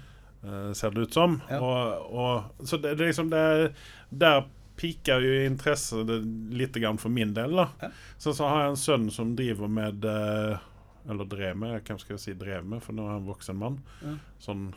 [0.42, 1.36] Uh, ser det ut som.
[1.54, 3.74] Og, og, så det, det er liksom det,
[4.10, 4.40] Der
[4.82, 6.20] piker jo interesset det
[6.58, 7.56] litt grann for min del.
[7.62, 7.70] da.
[7.82, 7.92] Ja.
[8.18, 10.70] Så, så har jeg en sønn som driver med eh,
[11.10, 13.82] Eller drev med, hvem skal jeg si drev med, for nå er han voksen mann.
[14.06, 14.18] Ja.
[14.42, 14.72] Sånn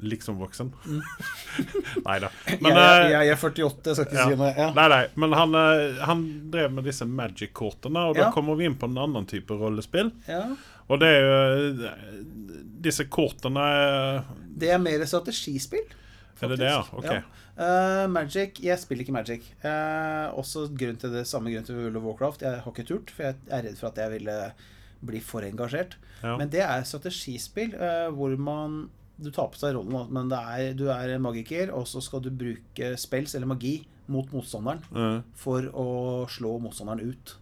[0.00, 0.72] liksom voksen.
[0.86, 1.00] Mm.
[2.06, 2.30] nei da.
[2.46, 4.26] Jeg, Men, jeg, eh, jeg er 48, jeg skal ikke ja.
[4.30, 4.50] si noe.
[4.56, 4.68] Ja.
[4.76, 8.78] Nei, nei, men han, eh, han drev med disse magic-kortene, og da kommer vi inn
[8.80, 10.12] på en annen type rollespill.
[10.30, 10.44] Ja.
[10.90, 11.34] Og det er jo
[11.86, 12.14] eh,
[12.80, 15.84] Disse kortene eh, Det er mer strategispill.
[16.40, 16.80] Er det det, ja?
[16.82, 17.12] faktisk.
[17.12, 17.36] Ok.
[17.60, 19.48] Eh, Magic Jeg spiller ikke Magic.
[19.60, 22.44] Uh, også grunn til det samme grunn til World of Warcraft.
[22.46, 24.36] Jeg har ikke turt, for jeg er redd for at jeg ville
[25.04, 25.98] bli for engasjert.
[26.22, 26.38] Ja.
[26.40, 28.82] Men det er strategispill uh, hvor man
[29.20, 32.22] Du tar på seg rollen, men det er, du er en magiker, og så skal
[32.24, 35.88] du bruke spells eller magi mot motstanderen Eh, for å
[36.32, 37.34] slå motstanderen ut.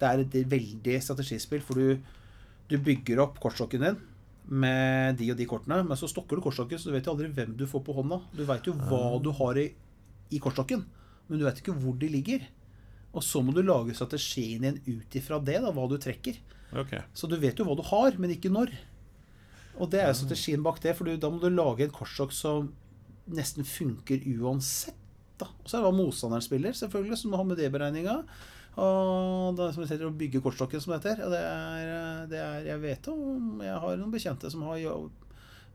[0.00, 2.00] Det er et veldig strategispill, for du,
[2.66, 4.00] du bygger opp kortstokken din
[4.50, 7.30] med de og de kortene, men så stokker du kortstokken, så du vet jo aldri
[7.34, 8.18] hvem du får på hånda.
[8.34, 9.68] Du veit jo hva du har i,
[10.34, 10.82] i kortstokken,
[11.28, 12.48] men du veit ikke hvor de ligger.
[13.12, 16.40] Og så må du lage strategien din ut ifra det, da, hva du trekker.
[16.72, 17.04] Okay.
[17.14, 18.72] Så du vet jo hva du har, men ikke når.
[19.80, 22.32] Og det er jo strategien bak det, for du, da må du lage en kortstokk
[22.36, 22.72] som
[23.32, 24.98] nesten funker uansett.
[25.40, 25.48] Da.
[25.48, 28.22] Og så er det hva motstanderen spiller, selvfølgelig, som må med det beregninga.
[28.80, 31.22] Og det er som det heter, å bygge kortstokken, som det heter.
[31.26, 34.80] Og det er, det er Jeg vet om Jeg har noen bekjente som har,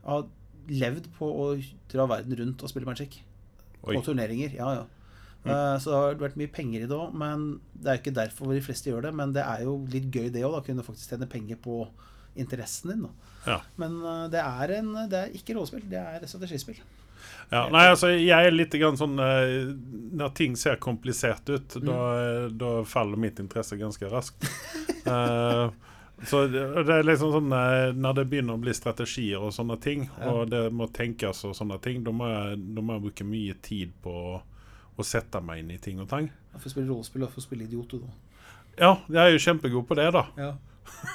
[0.08, 0.24] har
[0.68, 1.48] levd på å
[1.92, 3.20] dra verden rundt og spille Magic.
[3.84, 3.94] Oi.
[3.94, 4.56] På turneringer.
[4.58, 4.86] Ja, ja.
[5.46, 8.16] Eh, Så det har vært mye penger i det òg, men det er jo ikke
[8.18, 9.14] derfor de fleste gjør det.
[9.14, 10.64] Men det er jo litt gøy, det òg, da.
[10.66, 11.84] Kunne faktisk tjene penger på
[12.38, 13.06] interessen din.
[13.46, 13.60] Ja.
[13.80, 16.82] Men eh, det er, en, det er ikke rollespill, det er strategispill.
[17.50, 19.70] Ja, nei, altså, jeg er litt grann sånn eh,
[20.18, 22.00] Når ting ser komplisert ut, da,
[22.52, 24.44] da faller mitt interesse ganske raskt.
[25.08, 25.70] uh,
[26.28, 30.08] så det er liksom sånn eh, Når det begynner å bli strategier og sånne ting,
[30.18, 30.32] Ja.
[30.32, 32.28] og det må tenkes og sånne ting, da må
[32.58, 34.38] må jeg bruke mye tid på å,
[34.98, 36.28] å sette meg inn i ting og tang.
[36.52, 38.16] Jeg får spille rollespill og får spille idiot, du, da.
[38.78, 40.26] Ja, jeg er jo kjempegod på det, da.
[40.38, 40.52] Ja.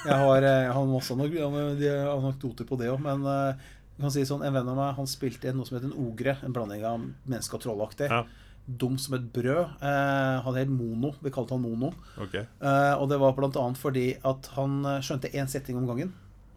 [0.04, 4.24] Jeg har, eh, jeg har masse anekdoter på det òg, men eh, jeg kan si
[4.26, 6.36] sånn, en venn av meg han spilte noe som heter en ogre.
[6.42, 8.08] En blanding av menneske og trollaktig.
[8.10, 8.24] Ja.
[8.64, 9.76] Dum som et brød.
[9.84, 11.12] Eh, han het Mono.
[11.22, 11.92] Vi kalte han Mono.
[12.26, 12.46] Okay.
[12.58, 13.66] Eh, og det var bl.a.
[13.78, 16.14] fordi at han eh, skjønte én setting om gangen.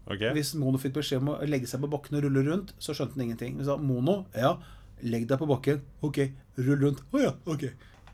[0.08, 0.32] Okay.
[0.38, 3.20] Hvis Mono fikk beskjed om å legge seg på bakken og rulle rundt, så skjønte
[3.20, 3.58] han ingenting.
[3.60, 4.54] Vi sa Mono, ja,
[5.04, 5.82] legg deg på bakken.
[6.08, 6.22] Ok,
[6.62, 7.04] rull rundt.
[7.12, 7.68] Å ja, ok.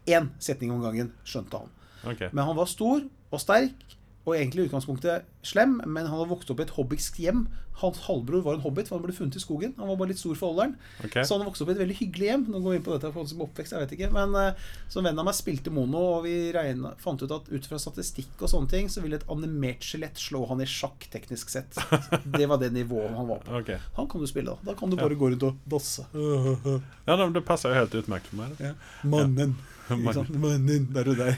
[0.09, 1.75] Én setning om gangen skjønte han.
[2.03, 2.33] Okay.
[2.33, 3.85] Men han var stor og sterk,
[4.23, 7.43] og egentlig i utgangspunktet slem, men han hadde vokst opp i et hobbitsk hjem.
[7.81, 9.73] Hans halvbror var en hobbit, for han ble funnet i skogen.
[9.79, 10.75] Han var bare litt stor for alderen.
[11.03, 11.25] Okay.
[11.25, 12.43] Så han vokste opp i et veldig hyggelig hjem.
[12.53, 14.09] Nå går vi inn på dette for som oppvekst, jeg vet ikke.
[14.13, 17.67] Men uh, en venn av meg spilte mono, og vi regnet, fant ut at ut
[17.67, 21.51] fra statistikk og sånne ting, så ville et animert skjelett slå han i sjakk, teknisk
[21.51, 21.81] sett.
[22.37, 23.57] Det var det nivået han var på.
[23.63, 23.81] Okay.
[23.97, 24.71] Han kan du spille, da.
[24.71, 26.05] Da kan du bare gå rundt og dasse.
[26.13, 28.55] Ja, men Det passer jo helt utmerket for meg.
[28.61, 28.77] Ja.
[29.03, 29.57] Mannen.
[30.15, 30.31] Sant?
[30.39, 31.35] Mannen der og der.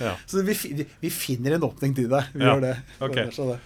[0.00, 0.16] Ja.
[0.26, 0.54] Så vi,
[1.00, 2.32] vi- finner en åpning til deg.
[2.34, 2.74] Vi Ja, gjør det.
[3.00, 3.30] Okay.
[3.34, 3.60] Så det.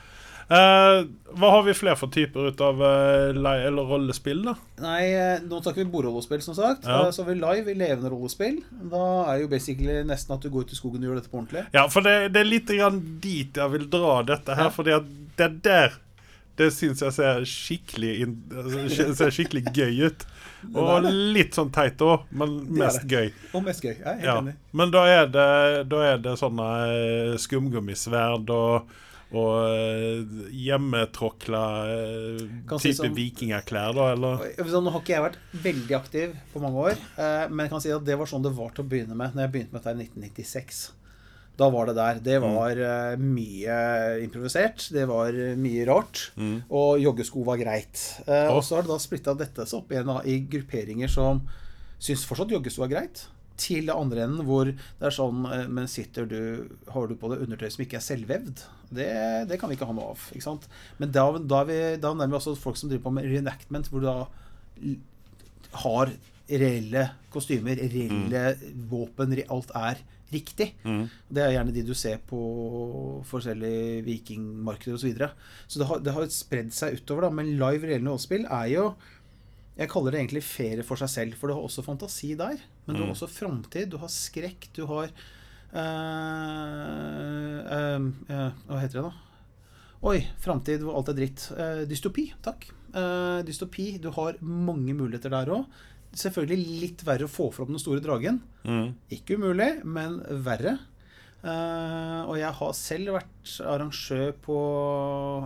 [0.48, 1.02] Eh,
[1.36, 4.54] hva har vi flere for typer ut av eh, li- eller rollespill, da?
[4.80, 6.86] Nei, eh, nå snakker vi bordrollespill, som sagt.
[6.88, 7.02] Ja.
[7.12, 8.62] Så har vi live i levende rollespill.
[8.88, 9.02] Da
[9.34, 11.66] er jo basically nesten at du går ut i skogen og gjør dette på ordentlig.
[11.76, 14.76] Ja, for det, det er litt grann dit jeg vil dra dette her, Ja.
[14.78, 15.98] fordi at det der
[16.59, 18.12] det syns jeg ser skikkelig,
[18.51, 20.27] altså, ser skikkelig gøy ut.
[20.75, 23.29] Og litt sånn teit òg, men mest gøy.
[23.55, 23.92] Og mest gøy.
[23.94, 24.38] Jeg er helt Ja.
[24.42, 24.57] enig.
[24.75, 25.51] Men da er det,
[25.92, 28.90] da er det sånne eh, skumgummisverd og,
[29.29, 31.62] og uh, hjemmetråkla
[32.66, 34.44] type si sånn- vikingklær, da, eller?
[34.59, 37.85] Sånn, nå har ikke jeg vært veldig aktiv på mange år, eh, men jeg kan
[37.85, 39.85] si at det var sånn det var til å begynne med Når jeg begynte med
[39.85, 40.81] dette i 1996.
[41.59, 42.21] Da var det der.
[42.23, 43.25] Det var mm.
[43.35, 43.79] mye
[44.23, 44.85] improvisert.
[44.94, 46.29] Det var eh, mye rart.
[46.38, 46.61] Mm.
[46.71, 48.03] Og joggesko var greit.
[48.29, 51.42] Eh, og så har det da splitta dette seg opp igjen i grupperinger som
[51.99, 53.25] syns fortsatt joggesko er greit.
[53.59, 57.27] Til det andre enden hvor det er sånn eh, Men sitter du Har du på
[57.33, 58.62] deg undertøy som ikke er selvvevd?
[58.94, 59.09] Det,
[59.51, 60.29] det kan vi ikke ha noe av.
[60.31, 60.68] Ikke sant?
[61.03, 64.05] Men da, da, vi, da nærmer vi også folk som driver på med reenactment, hvor
[64.05, 64.21] du da
[65.83, 66.14] har
[66.49, 67.03] reelle
[67.35, 68.44] kostymer, reelle
[68.88, 70.74] våpen, alt er riktig.
[70.84, 71.04] Mm.
[71.30, 72.38] Det er gjerne de du ser på
[73.28, 75.00] forskjellige vikingmarkeder osv.
[75.00, 75.30] Så, videre.
[75.66, 77.30] så det har, det har spredd seg utover, da.
[77.30, 78.94] Men live reelle rollespill er jo
[79.78, 82.56] Jeg kaller det egentlig ferie for seg selv, for du har også fantasi der.
[82.86, 83.14] Men du har Mm.
[83.14, 85.12] også framtid, du har skrekk, du har
[86.08, 89.12] øh, øh, øh, Hva heter det, da?
[90.08, 91.44] Oi, framtid hvor alt er dritt.
[91.90, 92.68] Dystopi, takk.
[93.46, 93.98] Dystopi.
[94.02, 95.64] Du har mange muligheter der òg.
[96.16, 98.40] Selvfølgelig litt verre å få fram den store dragen.
[98.64, 98.94] Mm.
[99.14, 100.79] Ikke umulig, men verre.
[101.38, 104.57] Uh, og jeg har selv vært arrangør på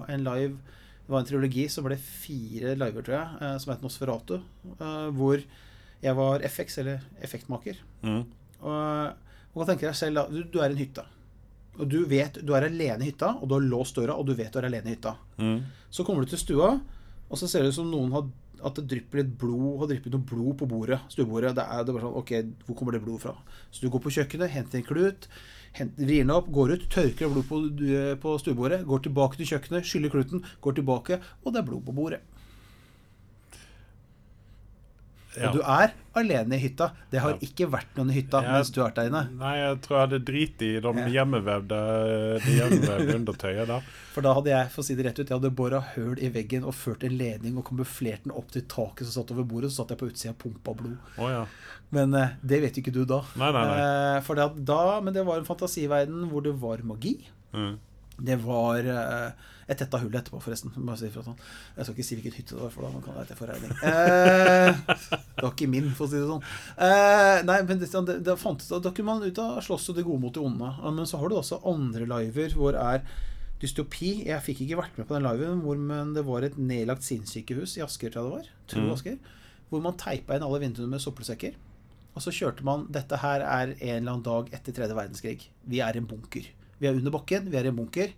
[0.08, 3.82] en live Det var en trilogi som ble fire liver, tror jeg, uh, som het
[3.84, 4.38] Nosferatu.
[4.78, 5.42] Uh, hvor
[6.02, 7.82] jeg var FX, eller effektmaker.
[8.02, 8.22] Mm.
[8.62, 11.04] Og, og da tenker jeg selv da, du, du er i en hytte.
[11.80, 14.34] Og du vet du er alene i hytta, og du har låst døra, og du
[14.36, 15.14] vet du er alene i hytta.
[15.38, 15.60] Mm.
[15.92, 16.74] Så kommer du til stua,
[17.28, 18.26] og så ser det ut som noen har
[18.62, 21.54] at det drypper litt blod har dryppet noe blod på bordet, stuebordet.
[21.58, 22.32] Det er, det er bare sånn, ok,
[22.66, 23.34] Hvor kommer det blodet fra?
[23.70, 25.28] Så du går på kjøkkenet, henter en klut,
[25.78, 27.62] henter, vrir den opp, går ut, tørker blod på,
[28.22, 31.96] på stuebordet, går tilbake til kjøkkenet, skyller kluten, går tilbake, og det er blod på
[31.96, 32.22] bordet.
[35.36, 35.48] Ja.
[35.48, 36.90] Og du er alene i hytta.
[37.10, 37.38] Det har Ja.
[37.46, 39.22] ikke vært noen i hytta jeg, mens du har vært der inne.
[39.40, 41.78] Nei, jeg tror jeg hadde driti i de hjemmevevde,
[42.44, 43.78] det hjemmevevde undertøyet da.
[44.12, 46.28] For da hadde jeg for å si det rett ut, jeg hadde bora høl i
[46.34, 49.70] veggen og ført en ledning og kamuflert den opp til taket som satt over bordet.
[49.72, 50.98] Så satt jeg på utsida og pumpa blod.
[51.16, 51.46] Oh, ja.
[51.92, 53.22] Men eh, det vet ikke du da.
[53.40, 53.78] Nei, nei, nei.
[54.18, 57.16] Eh, for det, da, men det var en fantasiverden hvor det var magi.
[57.56, 57.78] Mm.
[58.22, 60.74] Det var eh, Jeg tetta hullet etterpå, forresten.
[60.98, 61.38] Si sånn.
[61.76, 63.74] Jeg skal ikke si hvilket hytte det var, for da man kan jeg til forregning.
[63.82, 66.46] Eh, det var ikke min, for å si det sånn.
[66.76, 70.06] Eh, nei, men det, det, det fantes, da kunne man ut av slåss og det
[70.06, 70.72] gode mot det onde.
[70.86, 73.02] Men så har du også andre liver hvor er
[73.62, 74.14] dystopi.
[74.26, 77.78] Jeg fikk ikke vært med på den liven, hvor, men det var et nedlagt sinnssykehus
[77.78, 78.56] i Asker, tror jeg det var.
[78.72, 78.94] Tro Mm.
[78.96, 79.20] Asker.
[79.70, 81.54] Hvor man teipa inn alle vinduene med søppelsekker.
[82.12, 85.46] Og så kjørte man Dette her er en eller annen dag etter tredje verdenskrig.
[85.64, 86.50] Vi er en bunker.
[86.82, 88.10] Vi er under bakken, vi er i en bunker.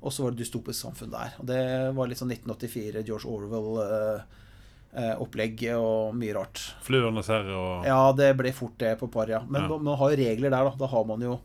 [0.00, 1.30] Og så var det dystopisk samfunn der.
[1.42, 1.60] Og det
[1.96, 6.58] var litt sånn 1984, George Orwell-opplegg og mye rart.
[6.86, 9.40] Fluenes herre og Ja, det ble fort det på par, ja.
[9.48, 9.68] Men Ja.
[9.78, 10.70] man- har jo regler der, da.
[10.78, 11.40] Da har man jo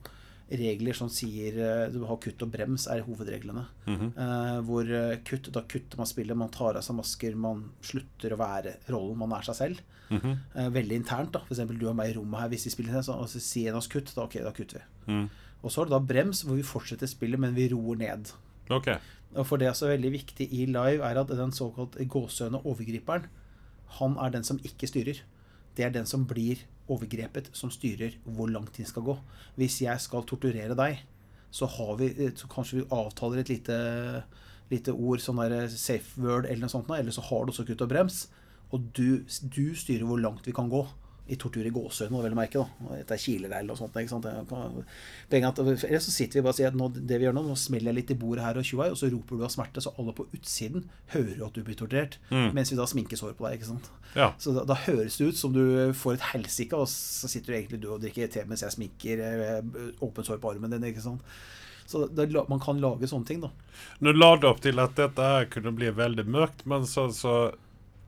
[0.51, 3.65] regler som sier eh, Du har kutt og brems, er hovedreglene.
[3.87, 4.13] Mhm.
[4.17, 8.29] Eh, hvor eh, kutt, da kutter man spillet, man tar av seg masker, man slutter
[8.31, 9.79] å være rollen, man er seg selv.
[10.11, 10.37] Mhm.
[10.55, 11.39] Eh, veldig internt, da.
[11.49, 13.73] Eksempel du og meg i rommet her, hvis vi spiller så og så sier en
[13.75, 14.83] av oss kutt, da ok, da kutter vi.
[15.13, 15.29] Mm.
[15.63, 18.33] Og så har du da brems, hvor vi fortsetter spillet, men vi roer ned.
[18.73, 18.91] OK.
[19.33, 23.29] Og for det som er veldig viktig i live, er at den såkalt gåsehøne overgriperen,
[23.99, 25.23] han er den som ikke styrer.
[25.77, 29.17] Det er den som blir overgrepet, som styrer hvor lang tid skal gå.
[29.55, 31.01] Hvis jeg skal torturere deg,
[31.53, 33.77] så, har vi, så kanskje vi avtaler et lite,
[34.73, 37.85] lite ord, sånn der safe word eller noe sånt, eller så har du også kutt
[37.85, 38.25] og brems.
[38.73, 39.23] Og du,
[39.53, 40.81] du styrer hvor langt vi kan gå.
[41.23, 42.59] I tortur i gåsehøyne, vel å merke.
[42.59, 43.95] da Dette er kiler og sånt.
[43.95, 44.25] Ikke sant?
[44.27, 47.55] At, Eller så sitter vi bare og sier at nå, det vi gjør nå, nå
[47.59, 49.93] smeller jeg litt i bordet her og tjoei, og så roper du av smerte, så
[49.95, 50.83] alle på utsiden
[51.15, 52.19] hører at du blir torturert.
[52.27, 52.51] Mm.
[52.57, 53.55] Mens vi da sminker sår på deg.
[53.57, 53.89] ikke sant?
[54.17, 54.33] Ja.
[54.41, 55.63] Så da, da høres det ut som du
[55.95, 59.23] får et helsike, og så sitter du egentlig du og drikker te mens jeg sminker
[59.23, 59.59] eh,
[60.03, 60.91] åpent sår på armen din.
[60.91, 61.23] ikke sant?
[61.85, 63.51] Så det, man kan lage sånne ting, da.
[64.03, 67.35] Nå la det opp til at dette her kunne bli veldig mørkt, men så, så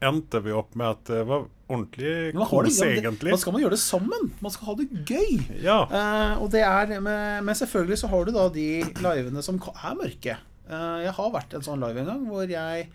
[0.03, 3.31] endte vi opp med at det var ordentlig kos, egentlig.
[3.33, 4.27] man skal man gjøre det sammen.
[4.43, 5.39] Man skal ha det gøy.
[5.63, 5.79] Ja.
[5.89, 8.67] Uh, og det er, men, men selvfølgelig så har du da de
[9.01, 10.37] livene som er mørke.
[10.69, 12.85] Uh, jeg har vært en sånn live en gang hvor jeg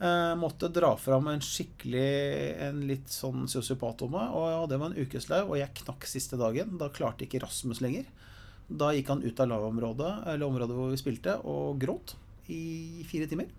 [0.00, 2.10] uh, måtte dra fram en skikkelig
[2.68, 4.34] En litt sånn sosiopat om meg.
[4.34, 6.76] Og ja, det var en ukes live, og jeg knakk siste dagen.
[6.80, 8.08] Da klarte ikke Rasmus lenger.
[8.64, 12.16] Da gikk han ut av liveområdet, eller området hvor vi spilte, og gråt
[12.50, 13.50] i fire timer.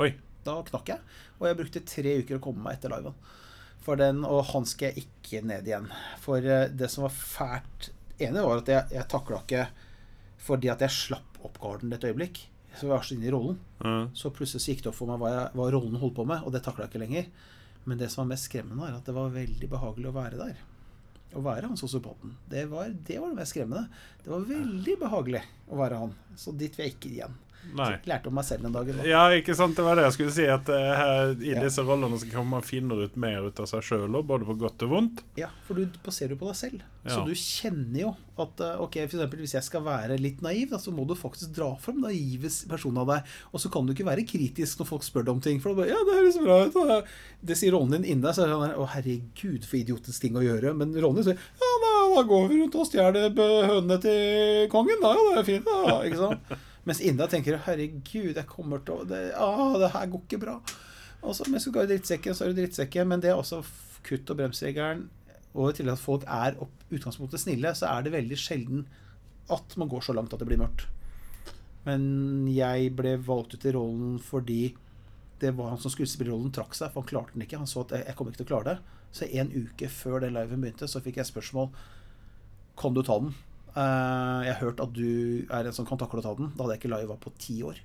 [0.00, 0.14] Oi.
[0.44, 1.16] Da knakk jeg.
[1.40, 3.16] Og jeg brukte tre uker å komme meg etter liven.
[3.84, 5.90] For den, og han skal jeg ikke ned igjen.
[6.24, 7.90] For eh, det som var fælt
[8.22, 9.66] ene var at jeg, jeg takla ikke
[10.44, 12.42] fordi at jeg slapp opp garden et øyeblikk.
[12.74, 13.58] Så jeg var så inne i rollen.
[13.84, 14.08] Mm.
[14.18, 16.52] Så plutselig gikk det opp for meg hva, jeg, hva rollen holdt på med, og
[16.52, 17.28] det takla jeg ikke lenger.
[17.84, 20.60] Men det som var mest skremmende, er at det var veldig behagelig å være der.
[21.34, 22.34] Å være han sosiopaten.
[22.50, 24.02] Det var, det var det mest skremmende.
[24.24, 26.14] Det var veldig behagelig å være han.
[26.40, 27.38] Så dit vil jeg ikke igjen.
[27.74, 27.90] Nei.
[28.06, 28.98] Lærte om meg selv den dagen.
[29.00, 29.06] Da.
[29.08, 29.74] Ja, ikke sant?
[29.78, 30.44] Det var det jeg skulle si.
[30.50, 31.62] At eh, her, I Ja.
[31.64, 34.84] disse rollene så kan man finne ut mer ut av seg sjøl, både på godt
[34.86, 35.22] og vondt.
[35.40, 36.84] Ja, for du baserer jo på deg selv.
[37.04, 37.10] Ja.
[37.16, 40.70] Så du kjenner jo at eh, ok, for eksempel, hvis jeg skal være litt naiv,
[40.70, 43.34] da, så må du faktisk dra fram naive personer av deg.
[43.52, 45.60] Og så kan du ikke være kritisk når folk spør deg om ting.
[45.62, 46.78] For da bare, ja, det høres bra ut.
[46.88, 47.00] da.
[47.44, 48.34] Det sier rollen din inni deg.
[48.34, 50.72] Så er det sånn å herregud, for idiotens ting å gjøre.
[50.76, 55.02] Men rollen din sier ja, da, da går vi rundt og stjeler hønene til kongen.
[55.04, 55.98] Da, ja, det er fint, da.
[56.08, 56.54] Ikke sant?
[56.84, 60.58] Mens Inda tenker herregud, jeg kommer til å det, ah, det her går ikke bra.
[61.24, 63.08] Og så, men så går i drittsekken, så er du drittsekken.
[63.08, 63.62] Men det er også
[64.04, 65.06] kutt- og bremsregelen.
[65.54, 68.84] Og i tillegg at folk er opp, utgangspunktet snille, så er det veldig sjelden
[69.54, 70.86] at man går så langt at det blir mørkt.
[71.84, 74.74] Men jeg ble valgt ut i rollen fordi
[75.42, 77.60] det var han som skulle spille rollen, trakk seg, for han klarte den ikke.
[77.60, 79.00] Han så at jeg kommer ikke til å klare det.
[79.14, 81.68] Så en uke før den liven begynte, så fikk jeg spørsmål
[82.80, 83.34] Kan du ta den.
[83.74, 86.52] Eh, jeg har hørt at du er en som kan takle å ta den.
[86.54, 87.82] Da hadde jeg ikke live var på ti år.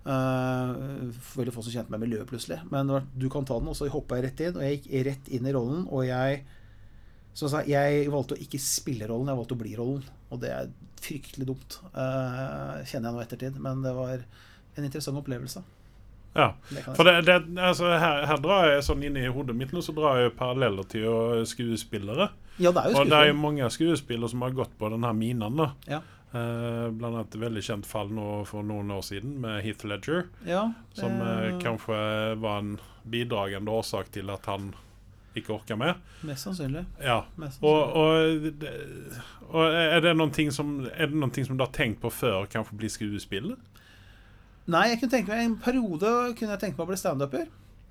[0.00, 0.70] Eh,
[1.34, 2.60] veldig få som kjente meg miljøet plutselig.
[2.72, 4.56] Men du kan ta den, og så hoppa jeg rett inn.
[4.58, 6.42] Og jeg gikk rett inn i rollen, og jeg
[7.36, 10.06] som jeg, valgte å ikke spille rollen, jeg valgte å bli rollen.
[10.30, 13.60] Og det er fryktelig dumt, eh, kjenner jeg nå i ettertid.
[13.62, 15.62] Men det var en interessant opplevelse.
[16.34, 16.52] Ja.
[16.94, 19.94] For det, det, altså her, her drar jeg sånn inn i hodet mitt nå, så
[19.96, 22.30] drar jeg paralleller til skuespillere.
[22.60, 25.56] Ja, det er jo Og det er mange skuespillere som har gått på denne minen.
[25.56, 25.70] da.
[25.88, 26.02] Ja.
[26.30, 30.28] Uh, blant annet et veldig kjent fall nå for noen år siden med Heath Ledger.
[30.46, 31.96] Ja, Som uh, kanskje
[32.38, 34.70] var en bidragende årsak til at han
[35.34, 35.98] ikke orka mer.
[36.26, 36.84] Mest sannsynlig.
[37.02, 37.24] Ja.
[37.38, 37.72] Mest sannsynlig.
[37.72, 38.62] og,
[39.50, 42.00] og, og er det noen ting som Er det noen ting som du har tenkt
[42.02, 43.58] på før kanskje bli skuespiller?
[44.70, 47.46] Nei, jeg kunne tenke meg en periode kunne jeg tenke meg å bli standuper.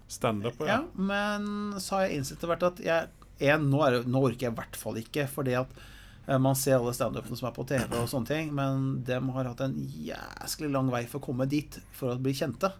[0.09, 0.61] Standup?
[0.63, 0.79] Ja.
[0.79, 0.81] Ja.
[0.95, 4.59] men så har jeg innsett etter hvert at jeg en, nå, nå orker jeg i
[4.59, 5.71] hvert fall ikke, fordi at
[6.27, 9.49] eh, man ser alle standupene som er på TV og sånne ting, men de har
[9.51, 9.75] hatt en
[10.09, 12.71] jæsklig lang vei for å komme dit for å bli kjente.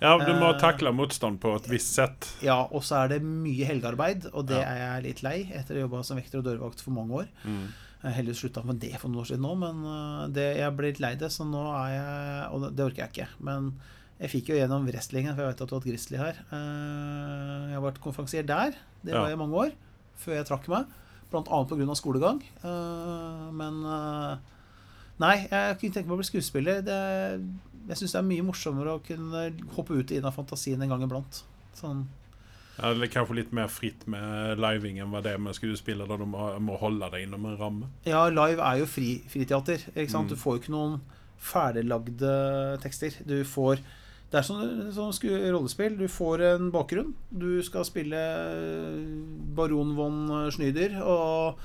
[0.00, 2.30] ja, du må uh, takle motstand på et visst sett.
[2.42, 4.64] Ja, og så er det mye helgearbeid, og det Ja.
[4.70, 7.28] er jeg litt lei etter å ha jobba som vekter og dørvakt for mange år.
[7.44, 7.68] Mm.
[8.14, 11.00] Heldigvis slutta med det for noen år siden nå, men øh, det, jeg ble litt
[11.02, 13.26] lei det, så nå er jeg Og det, orker jeg ikke.
[13.42, 13.72] Men
[14.20, 16.38] jeg fikk jo gjennom wrestlingen, for jeg vet at du har hatt Grizzly her.
[16.54, 18.78] Eh, Jeg har vært konferansier der.
[19.02, 19.74] Det var jeg i mange år,
[20.18, 20.86] før jeg trakk meg.
[21.32, 21.96] Blant annet pga.
[21.98, 22.38] skolegang.
[22.64, 24.54] Eh, Men eh,
[25.18, 26.78] Nei, jeg kunne tenke meg å bli skuespiller.
[26.86, 26.98] Det,
[27.88, 31.02] jeg syns det er mye morsommere å kunne hoppe ut inn av fantasien en gang
[31.02, 31.40] iblant.
[31.74, 32.04] Sånn
[32.78, 36.06] Ja, det er kanskje litt mer fritt med living enn hva det er med skuespiller,
[36.06, 37.88] da du må, må holde deg innom en ramme.
[38.06, 39.82] Ja, live er jo fri, friteater.
[39.96, 40.30] Ikke sant?
[40.30, 40.36] Mm.
[40.36, 41.00] Du får jo ikke noen
[41.42, 42.30] ferdiglagde
[42.84, 43.18] tekster.
[43.26, 43.82] Du får
[44.30, 45.12] Det er sånn, sånn
[45.54, 45.94] rollespill.
[45.96, 47.14] Du får en bakgrunn.
[47.32, 48.18] Du skal spille
[49.56, 50.18] baron von
[50.52, 51.56] Schneider, og,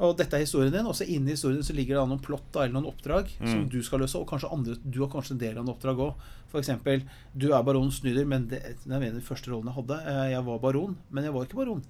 [0.00, 0.88] og dette er historien din.
[0.90, 3.68] Og så inni historien så ligger det noen plott eller noen oppdrag som Mm.
[3.70, 4.18] du skal løse.
[4.18, 6.14] Og kanskje andre, du har kanskje en del av en oppdrag òg.
[6.58, 7.04] Eksempel,
[7.36, 10.00] du er baron Schneider, men det, det er en av de første rollene jeg hadde.
[10.10, 11.82] Eh, Jeg var baron, men jeg var ikke baron.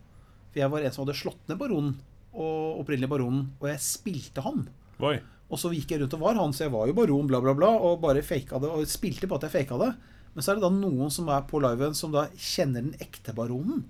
[0.52, 1.94] For jeg var en som hadde slått ned baronen,
[2.34, 4.68] og opprinnelig baronen, og jeg spilte han.
[5.00, 5.16] Oi.
[5.50, 7.54] Og så gikk jeg rundt og var han, så jeg var jo baron, bla, bla,
[7.58, 9.90] bla, og bare faka det, og spilte på at jeg faka det.
[10.34, 13.34] Men så er det da noen som er på liven, som da kjenner den ekte
[13.34, 13.82] baronen.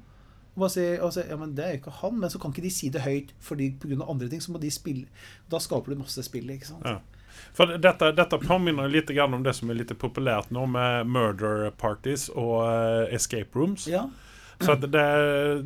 [0.55, 2.55] Og bare sier, og sier ja, men det er jo ikke han, men så kan
[2.55, 4.01] ikke de si det høyt, fordi pga.
[4.07, 5.07] andre ting så må de spille.
[5.53, 6.88] Da skaper du masse spill, ikke sant.
[6.88, 6.99] Ja.
[7.57, 12.29] For dette, dette påminner litt om det som er litt populært nå, med murder parties
[12.33, 13.87] og eh, escape rooms.
[13.90, 14.09] Ja,
[14.61, 14.88] Så det,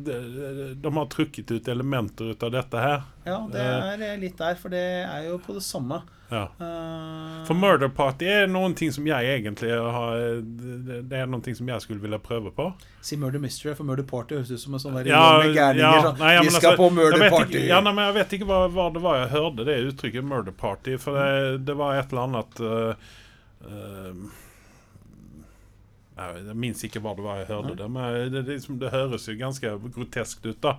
[0.07, 3.01] det, de har trukket ut elementer ut av dette her.
[3.25, 5.99] ja, det er eh, litt der, for det er jo på det samme.
[6.29, 6.43] Ja.
[6.43, 11.53] Eh, For murder party er noen ting som jeg egentlig har Det er noen ting
[11.53, 12.69] som jeg skulle ville prøve på.
[13.05, 15.81] Si Murder Mystery, for Murder Party høres ut som en sånn Ja, gærninger.
[15.83, 17.59] ja, sånn, nei, Vi skal altså, på Murder Party.
[17.59, 20.25] Ikke, ja, nei, men jeg vet ikke hva, hva det var jeg hørte det uttrykket
[20.25, 23.13] 'murder party', for det, det var et eller annet uh,
[23.69, 24.25] eh,
[26.17, 29.27] jeg, minns ikke hva det var jeg hørte det, men det, det, liksom, det høres
[29.27, 30.77] jo ganske groteskt ut, da.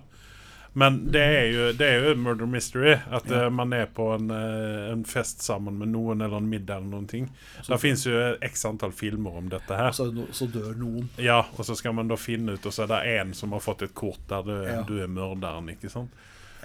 [0.77, 2.91] Men det er jo, det er jo murder mystery.
[3.09, 3.45] At Ja.
[3.45, 6.91] eh, man er på en, eh, en fest sammen med noen, eller en middag eller
[6.91, 7.29] noen ting.
[7.67, 8.13] Det fins jo
[8.45, 9.89] x antall filmer om dette her.
[9.91, 11.09] Så, så dør noen.
[11.17, 13.63] Ja, og så skal man da finne ut, og så er det én som har
[13.65, 14.81] fått et kort der du, Ja.
[14.83, 16.11] du er morderen, ikke sant?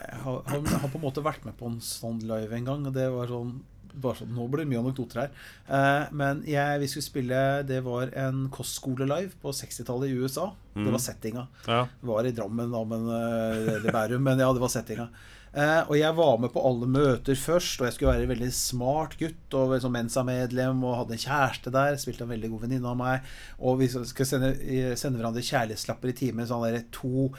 [0.02, 2.86] Jeg har, har, har på en måte vært med på en sånn live en gang,
[2.86, 3.60] og det var sånn
[3.94, 5.30] bare sånn, Nå blir det mye anekdoter her.
[5.68, 10.52] Eh, men jeg, vi skulle spille Det var en kostskole-live på 60-tallet i USA.
[10.74, 10.92] Det Mm.
[10.92, 11.46] var settinga.
[11.66, 11.82] Ja.
[12.00, 15.08] Det var i Drammen, da, men, eh, eller Bærum, men ja, det var settinga.
[15.54, 18.52] Eh, og jeg var med på alle møter først, og jeg skulle være en veldig
[18.56, 21.98] smart gutt og sånn Mensa-medlem og hadde en kjæreste der.
[22.00, 23.20] Spilte en veldig god venninne av meg.
[23.60, 26.46] Og vi skal sende, eh, sende hverandre kjærlighetslapper i timen.
[26.48, 27.34] Sånn der to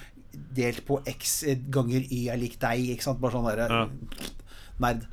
[0.53, 1.43] delt på x
[1.73, 2.85] ganger y er lik deg.
[2.93, 3.19] Ikke sant?
[3.19, 3.87] Bare sånn derre Ja.
[4.79, 5.07] nerd.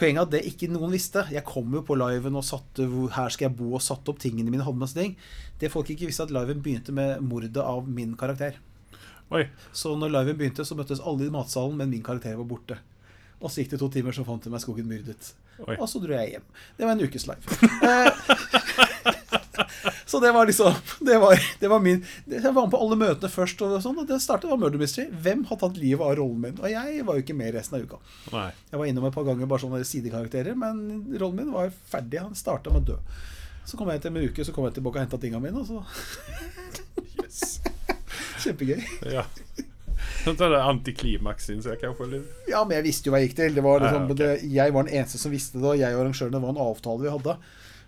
[0.00, 1.24] Poenget er at det ikke noen visste.
[1.30, 4.20] Jeg kom jo på liven og satte hvor, her skal jeg bo og satte opp
[4.22, 4.64] tingene mine.
[4.64, 5.16] hadde masse ting.
[5.60, 8.56] Det folk ikke visste, at liven begynte med mordet av min karakter.
[9.32, 9.46] Oi.
[9.72, 12.80] Så når liven begynte, så møttes alle i matsalen, men min karakter var borte.
[13.42, 15.32] Og så gikk det to timer, så fant de meg skogen myrdet.
[15.62, 15.76] Oi.
[15.76, 16.48] Og så dro jeg hjem.
[16.78, 17.42] Det var en ukes live.
[20.10, 20.74] Så det var liksom
[21.06, 24.08] Det var, det var min Jeg var med på alle møtene først, og sånn, og
[24.08, 25.08] det startet var Murder Mystery.
[25.24, 26.58] Hvem har tatt livet av rollen min?
[26.60, 28.00] Og jeg var jo ikke med resten av uka.
[28.32, 28.48] Nei.
[28.72, 30.82] Jeg var innom et par ganger bare sånne sidekarakterer, men
[31.16, 32.22] rollen min var ferdig.
[32.22, 33.00] Han starta med å dø.
[33.68, 35.68] Så kom jeg etter en uke, så kom jeg tilbake og henta tinga mine, og
[35.68, 35.82] så
[38.42, 38.80] Kjempegøy.
[39.12, 39.26] Ja.
[40.22, 42.20] Det er antiklimaks, syns jeg kanskje.
[42.50, 43.56] Ja, men jeg visste jo hva jeg gikk til.
[43.58, 44.20] Det var liksom, Ja, okay.
[44.20, 47.02] det, jeg var den eneste som visste det, og jeg og arrangørene var en avtale
[47.02, 47.36] vi hadde.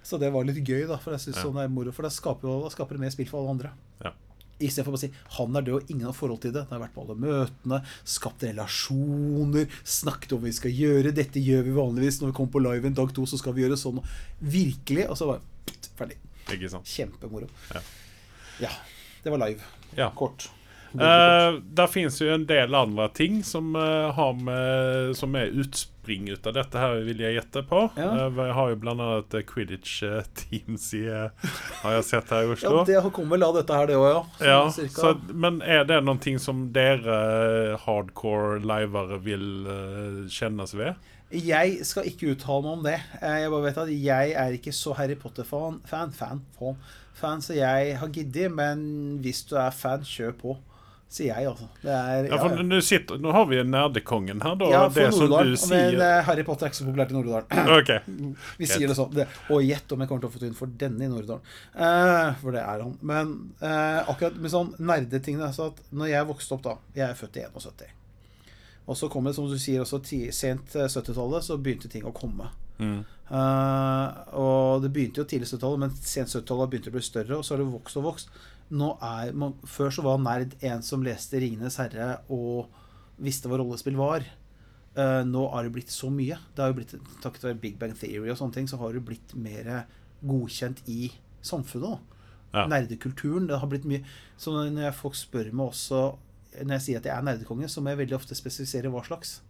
[0.04, 0.98] Så det var litt gøy, da.
[1.00, 1.44] For jeg synes Ja.
[1.48, 3.70] sånn er moro For da skaper, skaper det mer spill for alle andre.
[4.04, 4.12] Ja.
[4.60, 6.68] Istedenfor å si 'han er død', og ingen har forhold til det.
[6.68, 11.12] Det har vært på alle møtene, skapt relasjoner, snakket om hva vi skal gjøre.
[11.12, 13.62] 'Dette gjør vi vanligvis når vi kommer på live en dag to, så skal vi
[13.62, 14.04] gjøre sånn'.
[14.42, 15.08] Virkelig.
[15.10, 16.16] Og så bare ptt, ferdig.
[16.84, 17.48] Kjempemoro.
[17.74, 17.80] Ja.
[18.60, 18.70] Ja.
[19.24, 19.60] Det var live.
[19.96, 20.10] Ja.
[20.10, 20.48] Kort.
[20.94, 26.28] Uh, der finnes jo en del andre ting som, uh, har med, som er utspring
[26.30, 27.80] ut av dette her, vil jeg gjette på.
[27.98, 28.10] Ja.
[28.14, 32.84] Uh, vi har jo blant annet Quidditch-teams i Har jeg sett her i Oslo.
[32.84, 34.20] Ja, det kommer vel av dette her, det òg, ja.
[34.46, 35.00] Ja, cirka.
[35.00, 39.48] så, men er det noe ting som dere hardcore livere vil
[40.30, 41.10] kjennes ved?
[41.34, 42.98] Jeg skal ikke uttale meg om det.
[43.18, 46.78] Jeg bare vet at jeg er ikke så Harry Potter-fan, fan, fan, fan,
[47.18, 48.52] fan, så jeg har giddet.
[48.54, 50.54] Men hvis du er fan, kjør på.
[51.12, 51.68] Sier jeg, altså.
[51.84, 54.70] Er, Ja, for Nå, sitter, nå har vi nerdekongen her, da.
[54.72, 57.66] Ja, det som du sier Men eh, Harry Potter er ikke så populært i Nord-Odalen.
[57.84, 58.00] Okay.
[58.60, 59.14] Vi sier det sånn.
[59.54, 61.44] Og gjett om jeg kommer til å få tyn for denne i Nord-Odalen.
[61.76, 62.96] Uh, for det er han.
[63.02, 67.18] Men uh, akkurat med sånn nerdetingene så at Når jeg vokste opp, da Jeg er
[67.18, 67.94] født i 71.
[68.84, 70.02] Og så kom det, som du sier, også
[70.34, 72.50] sent eh, 70-tallet, så begynte ting å komme.
[72.76, 73.04] Mm.
[73.24, 77.46] Uh, og det begynte jo tidlig 70-tallet, men sent 70-tallet begynte å bli større, og
[77.46, 78.34] så har det vokst og vokst.
[78.72, 82.72] Nå er, man, før så var nerd en som leste 'Ringenes herre' og
[83.20, 84.24] visste hva rollespill var.
[84.94, 86.38] Uh, nå har det blitt så mye.
[86.54, 89.04] Det har jo blitt Takket være Big Bang Theory og sånne ting, så har det
[89.04, 89.86] blitt mer
[90.24, 91.10] godkjent i
[91.44, 91.98] samfunnet.
[92.54, 92.68] Ja.
[92.70, 93.48] Nerdekulturen.
[93.50, 94.04] Det har blitt mye
[94.38, 96.12] Så når folk spør meg også
[96.60, 99.40] Når jeg sier at jeg er nerdekonge, så må jeg veldig ofte spesifisere hva slags.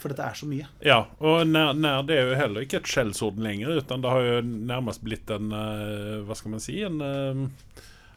[0.00, 0.68] For dette er så mye.
[0.84, 4.38] Ja, og nerd nær er jo heller ikke et skjellsord lenger, utan det har jo
[4.46, 6.78] nærmest blitt en eh, Hva skal man si?
[6.86, 7.42] En eh,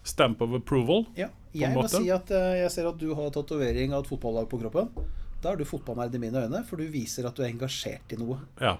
[0.10, 1.06] stamp of approval.
[1.18, 4.50] Ja, jeg må si at eh, jeg ser at du har tatovering av et fotballag
[4.52, 4.92] på kroppen.
[5.40, 8.20] Da er du fotballnerd i mine øyne, for du viser at du er engasjert i
[8.20, 8.42] noe.
[8.62, 8.76] Ja.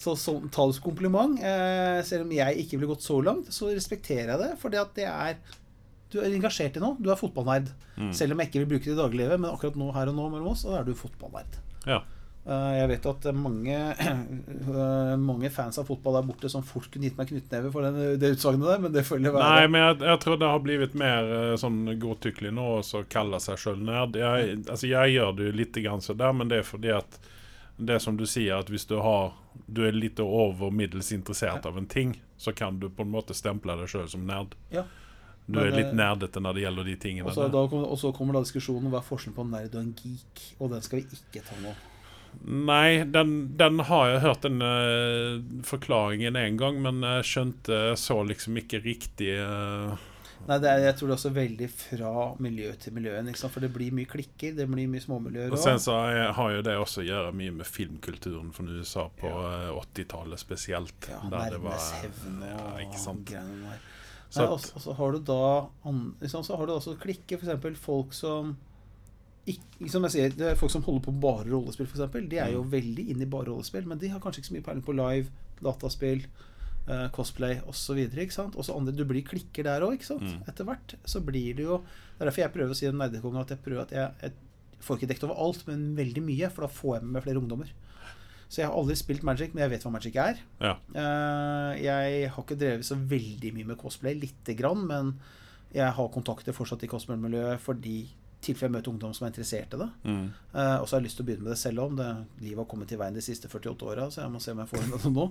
[0.00, 1.36] Så, så ta det som kompliment.
[1.38, 4.54] Eh, selv om jeg ikke ville gått så langt, så respekterer jeg det.
[4.62, 5.36] For det er
[6.12, 6.98] Du er engasjert i noe.
[7.00, 7.70] Du er fotballnerd.
[7.96, 8.10] Mm.
[8.16, 10.26] Selv om jeg ikke vil bruke det i dagliglivet, men akkurat nå her og nå
[10.32, 11.60] mellom oss, så er du fotballnerd.
[11.88, 12.02] ja.
[12.42, 17.06] Eh, jeg vet at mange, eh, mange fans av fotball der borte som fort kunne
[17.06, 19.84] gitt meg knyttneve for den, det utsagnet der, men det føler jeg være Nei, men
[19.84, 23.84] jeg, jeg tror det har blivit mer eh, sånn godtykkelig nå å kalle seg sjøl
[23.86, 24.18] nerd.
[24.18, 27.20] Jeg, altså, jeg gjør det jo litt grann sådär, men det er fordi at
[27.76, 29.32] det som du sier, at hvis du har
[29.66, 33.34] Du er litt over middels interessert av en ting, så kan du på en måte
[33.36, 34.54] stemple deg sjøl som nerd.
[34.72, 34.86] Ja.
[35.44, 37.28] Du Men, er litt nerdete når det gjelder de tingene.
[37.28, 37.52] Og så, der.
[37.52, 40.72] da, og så kommer da diskusjonen hva er forskjellen på nerd og en geek, og
[40.72, 41.74] den skal vi ikke ta nå.
[42.42, 48.22] Nei, den, den har jeg hørt den eh, forklaringen en gang, men jeg skjønte så
[48.26, 49.92] liksom ikke riktig uh...
[50.42, 52.12] Nei, det er, jeg tror det er også veldig fra
[52.42, 53.12] miljø til miljø.
[53.28, 53.52] Liksom.
[53.54, 55.94] For det blir mye klikker, det blir mye småmiljøer Og sen så
[56.34, 59.70] har jo det også å gjøre mye med filmkulturen fra USA på ja.
[59.78, 61.06] 80-tallet spesielt.
[61.12, 63.86] Ja, der det var- Nærmes hevn og ja, greiene der.
[64.32, 65.68] Så Nei, og så- har du da
[66.24, 67.78] liksom, Så har du også klikker, f.eks.
[67.78, 68.56] folk som
[69.50, 72.14] ikke, som jeg sier, det er Folk som holder på bare rollespill, f.eks.
[72.30, 74.66] De er jo veldig inne i bare rollespill, men de har kanskje ikke så mye
[74.68, 75.32] peiling på live,
[75.62, 76.22] dataspill,
[76.86, 77.98] eh, cosplay osv.
[78.04, 80.28] Og så andre Du blir klikker der òg, ikke sant.
[80.28, 80.46] Mm.
[80.46, 83.42] Etter hvert så blir det jo Det er derfor jeg prøver å si om nerdekongen
[83.42, 86.66] at jeg prøver at jeg, jeg får ikke dekt over alt, men veldig mye, for
[86.66, 87.74] da får jeg med meg flere ungdommer.
[88.52, 90.40] Så jeg har aldri spilt Magic, men jeg vet hva Magic er.
[90.60, 90.74] Ja.
[90.92, 95.14] Uh, jeg har ikke drevet så veldig mye med cosplay, lite grann, men
[95.72, 98.10] jeg har kontakter fortsatt i cosplay-miljøet fordi
[98.42, 99.88] tilfelle jeg møter ungdom som er interessert i det.
[100.04, 100.24] Mm.
[100.54, 101.96] Uh, og så har jeg lyst til å begynne med det selv om.
[101.98, 102.08] Det,
[102.42, 104.70] livet har kommet til veien de siste 48 åra, så jeg må se om jeg
[104.72, 105.26] får det nå.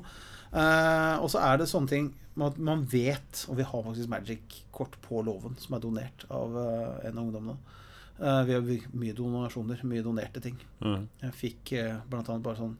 [0.51, 2.09] Uh, og så er det sånne ting
[2.39, 6.99] man, man vet, og vi har faktisk Magic-kort på låven som er donert av uh,
[7.07, 7.77] en av ungdommene.
[8.21, 8.67] Vi har
[9.01, 10.59] mye donasjoner, mye donerte ting.
[10.85, 11.07] Mm.
[11.23, 12.75] Jeg fikk uh, annet bare sånn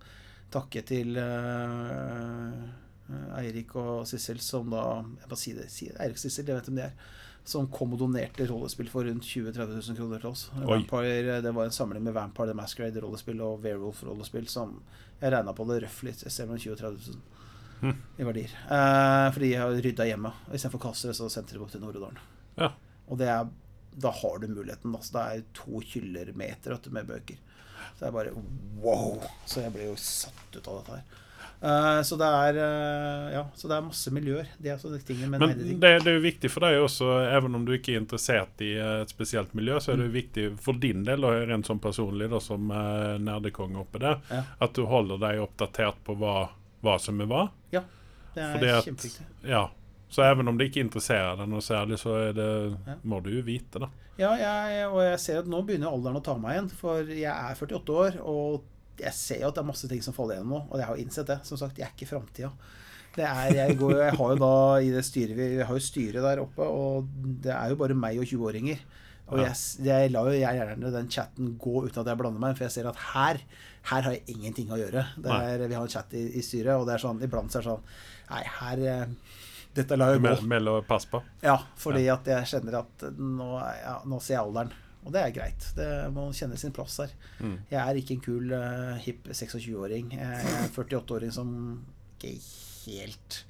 [0.54, 1.16] takke til
[3.40, 5.66] Eirik og Sissel, som da Jeg bare si det.
[5.74, 6.94] Si, Eirik og Sissel, jeg vet hvem de er.
[7.44, 10.44] Som kom og donerte rollespill for rundt 20 000-30 000 kroner til oss.
[10.56, 14.78] Vampire, det var en samling med Vampire the Masquerade-rollespill og Werewolf-rollespill som
[15.22, 17.42] jeg regna på det røftlig et sted mellom 20 000 og 30 000
[17.82, 17.96] Hm.
[18.18, 18.52] i verdier.
[18.70, 20.32] Eh, fordi jeg har rydda hjemme.
[20.54, 22.20] Istedenfor kasser så sendte de opp til Nord-Odalen.
[22.60, 22.70] Ja.
[23.10, 23.48] Og er,
[24.06, 24.94] da har du muligheten.
[24.94, 27.39] Altså, det er to hyller meter vet du, med bøker.
[27.98, 28.36] Så jeg bare
[28.84, 29.18] wow!
[29.50, 31.18] Så jeg ble jo satt ut av dette her.
[31.62, 34.47] Eh, så det er eh, Ja, så det er masse miljøer.
[34.57, 37.55] Det er altså ting med Men det, det er jo viktig for deg også, even
[37.59, 40.45] om du ikke er interessert i eh, et spesielt miljø, så er det jo viktig
[40.62, 44.41] for din del, og rent sånn personlig, da, som uh, nerdekonge oppe der, Ja.
[44.66, 46.47] at du holder deg oppdatert på hva,
[46.82, 47.43] hva som er hva.
[47.76, 47.84] Ja,
[48.34, 49.28] Det er kjempeviktig.
[49.45, 49.68] Ja.
[50.12, 52.47] Så even om det ikke interesserer deg noe særlig, så det,
[52.88, 52.95] Ja.
[53.03, 53.89] må du jo vite, det.
[54.20, 56.70] Ja, jeg, og jeg ser at nå begynner alderen å ta meg igjen.
[56.82, 58.64] For jeg er 48 år, og
[59.02, 60.62] jeg ser jo at det er masse ting som faller igjennom nå.
[60.72, 61.39] Og jeg har jo innsett det.
[61.47, 62.52] Som sagt, jeg er ikke framtida.
[63.16, 63.26] Det
[63.58, 66.39] jeg, går, jeg har jo da i det styret Vi vi har jo styret der
[66.45, 67.10] oppe, og
[67.43, 68.80] det er jo bare meg og 20-åringer.
[69.32, 69.56] Og jeg,
[69.88, 72.74] jeg lar jo jeg gjerne den chatten gå uten at jeg blander meg, for jeg
[72.78, 73.39] ser at her
[73.89, 75.04] her har jeg ingenting å gjøre.
[75.18, 77.60] Det er, vi har en chat i, i styret, og det er sånn, iblant så
[77.60, 77.86] er det sånn
[78.32, 79.06] Nei, her eh,
[79.76, 80.28] Dette lar jeg gå.
[80.28, 81.22] Mel- Meld og pass på.
[81.43, 83.47] Ja, fordi at jeg kjenner at nå,
[83.80, 84.72] ja, nå ser jeg alderen.
[85.02, 85.66] Og det er greit.
[85.78, 87.14] Det må kjenne sin plass her.
[87.39, 87.56] Mm.
[87.72, 90.14] Jeg er ikke en kul, uh, hipp 26-åring.
[90.14, 91.49] Jeg er en 48-åring som
[92.20, 92.36] ikke
[92.86, 93.41] helt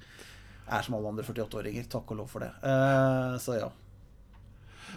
[0.72, 1.88] er som alle andre 48-åringer.
[1.92, 2.52] Takk og lov for det.
[2.64, 3.70] Uh, så ja.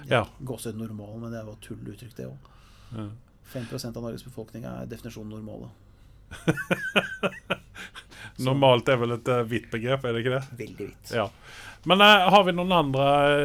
[0.08, 0.24] Ja.
[0.40, 2.52] Gåsehud normal, men det var tulluttrykk, det òg.
[2.96, 3.10] Ja.
[3.52, 5.70] 5% av Norges befolkning er definisjonen normale.
[8.44, 10.44] Normalt er vel et hvitt begrep, er det ikke det?
[10.66, 11.14] Veldig hvitt.
[11.16, 11.30] Ja.
[11.86, 13.04] Men eh, har vi noen andre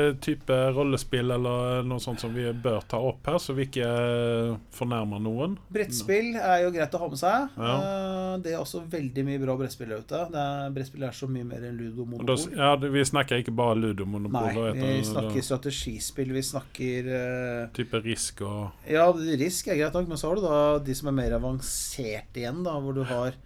[0.08, 3.84] eh, type rollespill eller noe sånt som vi bør ta opp her, så vi ikke
[3.84, 5.58] eh, fornærmer noen?
[5.68, 7.50] Brettspill er jo greit å ha med seg.
[7.60, 7.74] Ja.
[7.76, 10.22] Eh, det er også veldig mye bra brettspill der ute.
[10.32, 12.56] Det er, brettspill er så mye mer enn ludo da, monopol.
[12.62, 14.48] ja, vi snakker ikke bare ludomonopol.
[14.56, 20.00] Nei, vi det- snakker strategispill, vi snakker eh, Type risk og Ja, risk er greit
[20.00, 23.04] nok, men så har du da de som er mer avanserte igjen, da, hvor du
[23.04, 23.36] har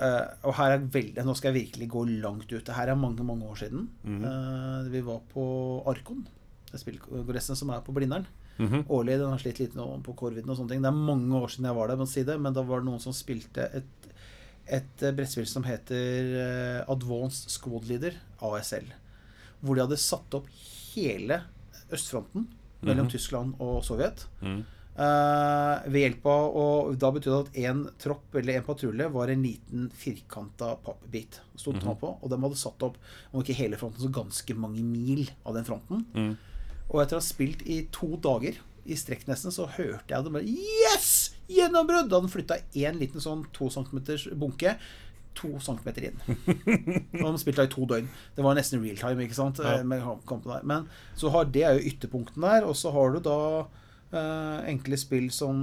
[0.00, 2.64] eh, Og her er veldig Nå skal jeg virkelig gå langt ut.
[2.64, 3.88] Det her er mange, mange år siden.
[4.04, 4.24] Mhm.
[4.24, 5.44] uh, vi var på
[5.86, 6.26] Arkon,
[6.70, 8.26] det spillkongressen som er på Blindern.
[8.58, 8.84] Mhm.
[8.88, 9.18] Årlig.
[9.18, 10.82] Den har slitt litt nå på Korviden og sånne ting.
[10.82, 13.00] Det er mange år siden jeg var der, si det, men da var det noen
[13.00, 14.10] som spilte et,
[14.68, 18.92] et eh, brettspill som heter Advanced Squad Leader, ASL.
[19.60, 20.46] Hvor de hadde satt opp
[20.94, 21.42] hele
[21.92, 22.46] østfronten
[22.82, 23.10] mellom Mhm.
[23.12, 24.26] Tyskland og Sovjet.
[24.42, 24.64] Mhm.
[24.96, 29.28] Eh, ved hjelp av Og da betydde det at en tropp eller en patrulje var
[29.32, 31.40] en liten firkanta pappbit.
[31.56, 31.96] Stod Mhm.
[32.00, 32.96] på, og de hadde satt opp,
[33.32, 36.04] om ikke hele fronten, så ganske mange mil av den fronten.
[36.14, 36.36] Mm.
[36.90, 40.32] Og etter å ha spilt i to dager i strekk nesten, så hørte jeg det
[40.32, 41.34] bare Yes!
[41.48, 42.08] Gjennombrudd!
[42.10, 44.76] Da den flytta én liten sånn to centimeters bunke
[45.34, 46.18] to centimeter inn.
[47.24, 48.08] Og de spilte i to døgn.
[48.36, 49.58] Det var nesten real time, ikke sant?
[49.64, 49.78] Ja.
[49.78, 49.84] Eh.
[49.84, 53.38] Men så har det er jo ytterpunktene der, og så har du da
[54.12, 55.58] eh, enkle spill som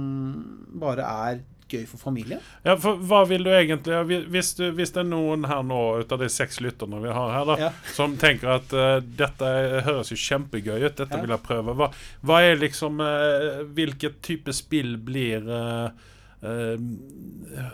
[0.82, 1.40] bare er
[1.70, 2.40] gøy for familien.
[2.66, 3.94] Ja, for hva vil du egentlig
[4.34, 7.30] hvis, du, hvis det er noen her nå ut av de seks lytterne vi har
[7.30, 7.68] her, da, Ja.
[7.94, 9.50] som tenker at uh, dette
[9.86, 11.20] høres jo kjempegøy ut, dette Ja.
[11.22, 11.76] vil jeg prøve.
[11.78, 11.92] Hva,
[12.26, 15.46] hva er liksom uh, Hvilket type spill blir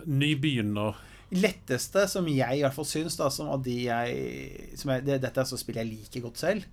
[0.07, 0.95] nybegynner?
[1.37, 5.17] letteste som jeg i hvert fall syns, da, som av de jeg, som jeg det,
[5.25, 6.69] Dette er så spill jeg liker godt selv.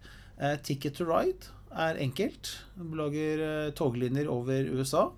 [0.66, 2.53] Ticket to Ride er enkelt.
[2.78, 5.09] De lager eh, toglinjer over USA.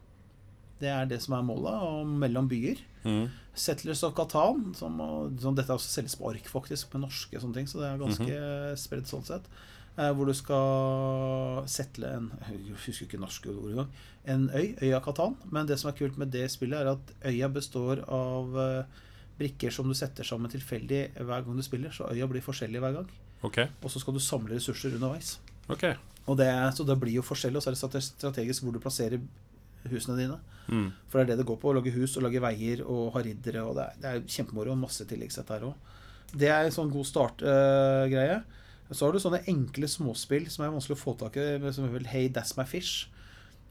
[0.82, 2.82] Det er det som er målet, og mellom byer.
[3.06, 3.30] Mm.
[3.56, 5.00] Settlers of Catan, som,
[5.40, 8.42] som dette også selges på ark, faktisk, med norske sånne ting, så det er ganske
[8.82, 9.48] spredt sånn sett.
[9.96, 13.94] Eh, hvor du skal settle en Jeg husker ikke norske ord engang.
[14.28, 15.38] En øy, øya Catan.
[15.56, 19.04] Men det som er kult med det spillet, er at øya består av eh,
[19.40, 23.00] brikker som du setter sammen tilfeldig hver gang du spiller, så øya blir forskjellig hver
[23.00, 23.08] gang.
[23.48, 23.62] OK.
[23.84, 25.38] Og så skal du samle ressurser underveis.
[25.70, 25.96] ok
[26.26, 29.22] Og det, så det blir jo forskjellig, og så er det strategisk hvor du plasserer
[29.92, 30.40] husene dine.
[30.68, 30.90] Mm.
[31.10, 31.70] For det er det det går på.
[31.70, 33.66] Å lage hus og lage veier og ha riddere.
[33.66, 34.74] Og det er, det er kjempemoro.
[34.74, 35.92] og Masse tilleggssett her òg.
[36.36, 38.40] Det er en sånn god startgreie.
[38.92, 41.46] så har du sånne enkle småspill som er vanskelig å få tak i,
[41.76, 43.12] som vel Hey, That's My Fish.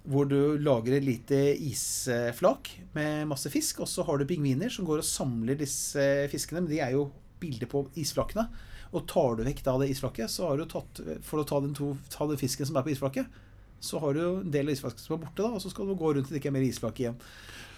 [0.05, 4.85] Hvor du lager et lite isflak med masse fisk, og så har du pingviner som
[4.85, 6.63] går og samler disse fiskene.
[6.63, 7.09] Men de er jo
[7.41, 8.47] bilder på isflakene.
[8.95, 11.75] Og tar du vekk da det isflaket, så har du tatt For å ta den,
[11.75, 13.43] to, ta den fisken som er på isflaket,
[13.85, 15.97] så har du en del av isflaket som er borte, da, og så skal du
[15.99, 17.19] gå rundt til det ikke er mer isflak igjen.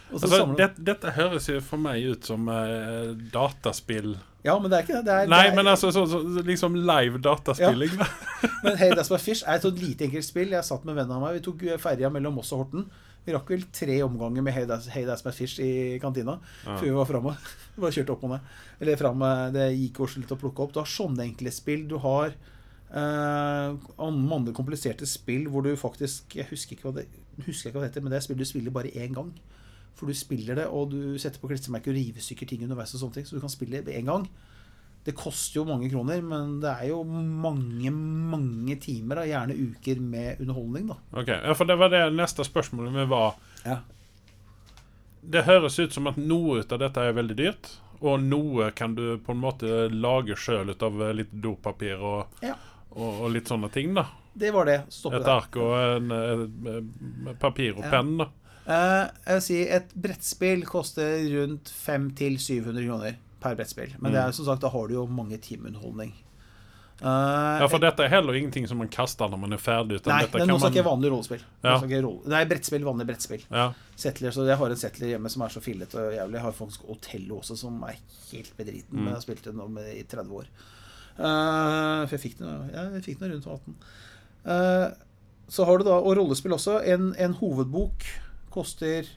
[0.06, 4.12] Altså, det, dette høres jo for meg ut som eh, dataspill
[4.46, 5.06] Ja, men det er ikke det.
[5.08, 7.96] det er, Nei, det er, men altså så, så, liksom live dataspilling.
[7.98, 8.06] Ja.
[8.62, 10.54] Men Hey That's My Fish er et sånt lite enkelt spill.
[10.54, 11.40] Jeg satt med vennen av meg.
[11.40, 12.86] Vi tok ferja mellom Moss og Horten.
[13.26, 16.76] Vi rakk vel tre omganger med Hey That's, hey That's My Fish i kantina Ja.
[16.78, 17.32] før vi var framme.
[17.82, 18.40] Bare kjørte opp med det.
[18.80, 20.72] Eller fram, det gikk oss litt å plukke opp.
[20.72, 21.88] Du har sånne enkle spill.
[21.90, 22.30] Du har
[22.94, 27.06] eh, andre kompliserte spill hvor du faktisk Jeg husker ikke hva det,
[27.46, 29.32] husker ikke hva det heter, men det er spill du spiller bare én gang.
[29.96, 32.92] For du spiller det, og du setter på klistremerker og river stykker ting underveis.
[32.94, 34.28] og sånne ting, Så du kan spille det én gang.
[35.06, 40.00] Det koster jo mange kroner, men det er jo mange, mange timer, da, gjerne uker,
[40.02, 40.88] med underholdning.
[40.90, 40.96] da.
[41.22, 43.36] Ok, ja, for det var det neste spørsmålet mitt var.
[43.64, 43.76] Ja.
[45.22, 47.70] Det høres ut som at noe av dette er veldig dyrt,
[48.02, 52.54] og noe kan du på en måte lage sjøl ut av litt dopapir og, Ja.
[52.90, 53.94] og, og litt sånne ting.
[53.94, 54.06] da.
[54.36, 54.80] Det var det.
[54.92, 57.90] Stoppe Et ark og en, eh, papir og Ja.
[57.90, 58.16] penn.
[58.18, 58.26] da.
[58.66, 63.16] Uh, jeg vil si Et brettspill koster rundt 500-700 kroner
[63.46, 63.96] per brettspill.
[64.02, 66.14] Men det er som sagt, da har du jo mange timer underholdning.
[66.96, 69.98] Eh, Ja, for dette er heller ingenting som man kaster når man er ferdig.
[70.08, 71.42] nei, det er noe som ikke er vanlig rollespill.
[71.64, 71.76] Ja.
[72.32, 73.42] Nei, brettspill, vanlig brettspill.
[73.50, 73.66] Ja,
[73.96, 76.38] Settler, så Jeg har en settler hjemme som er så fillete og jævlig.
[76.38, 77.98] Jeg har faktisk Otello også, som er
[78.32, 78.96] helt bedriten.
[78.96, 80.48] Men jeg har spilt den nå med, i 30 år.
[81.16, 83.76] Uh, for jeg fikk den, ja, jeg fikk den rundt 18.
[84.46, 84.88] Uh,
[85.48, 86.80] så har du da, og rollespill også.
[86.92, 88.04] En, en hovedbok
[88.52, 89.08] koster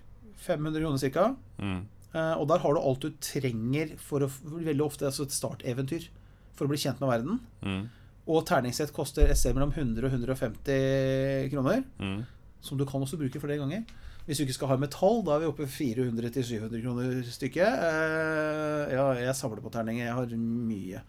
[0.46, 1.30] 500 kroner ca.
[1.64, 1.80] mm.
[2.14, 6.10] Eh, og der har du alt du trenger for å Veldig ofte altså et starteventyr
[6.58, 7.40] for å bli kjent med verden.
[7.64, 7.84] Mm.
[8.30, 11.86] Og terningssett koster et sted mellom 100 og 150 kroner.
[12.02, 12.22] Mm.
[12.66, 13.86] Som du kan også bruke flere ganger.
[14.28, 17.86] Hvis du ikke skal ha metall, da er vi oppe i 400-700 kroner stykket.
[17.88, 20.06] Eh, ja, jeg samler på terninger.
[20.06, 21.02] Jeg har mye.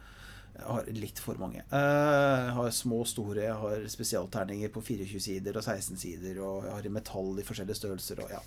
[0.61, 1.65] Jeg har litt for mange.
[1.67, 3.43] Eh, jeg har små og store.
[3.45, 6.41] Jeg har spesialterninger på 24 sider og 16 sider.
[6.41, 8.25] Og jeg har i metall i forskjellige størrelser.
[8.25, 8.41] Og ja,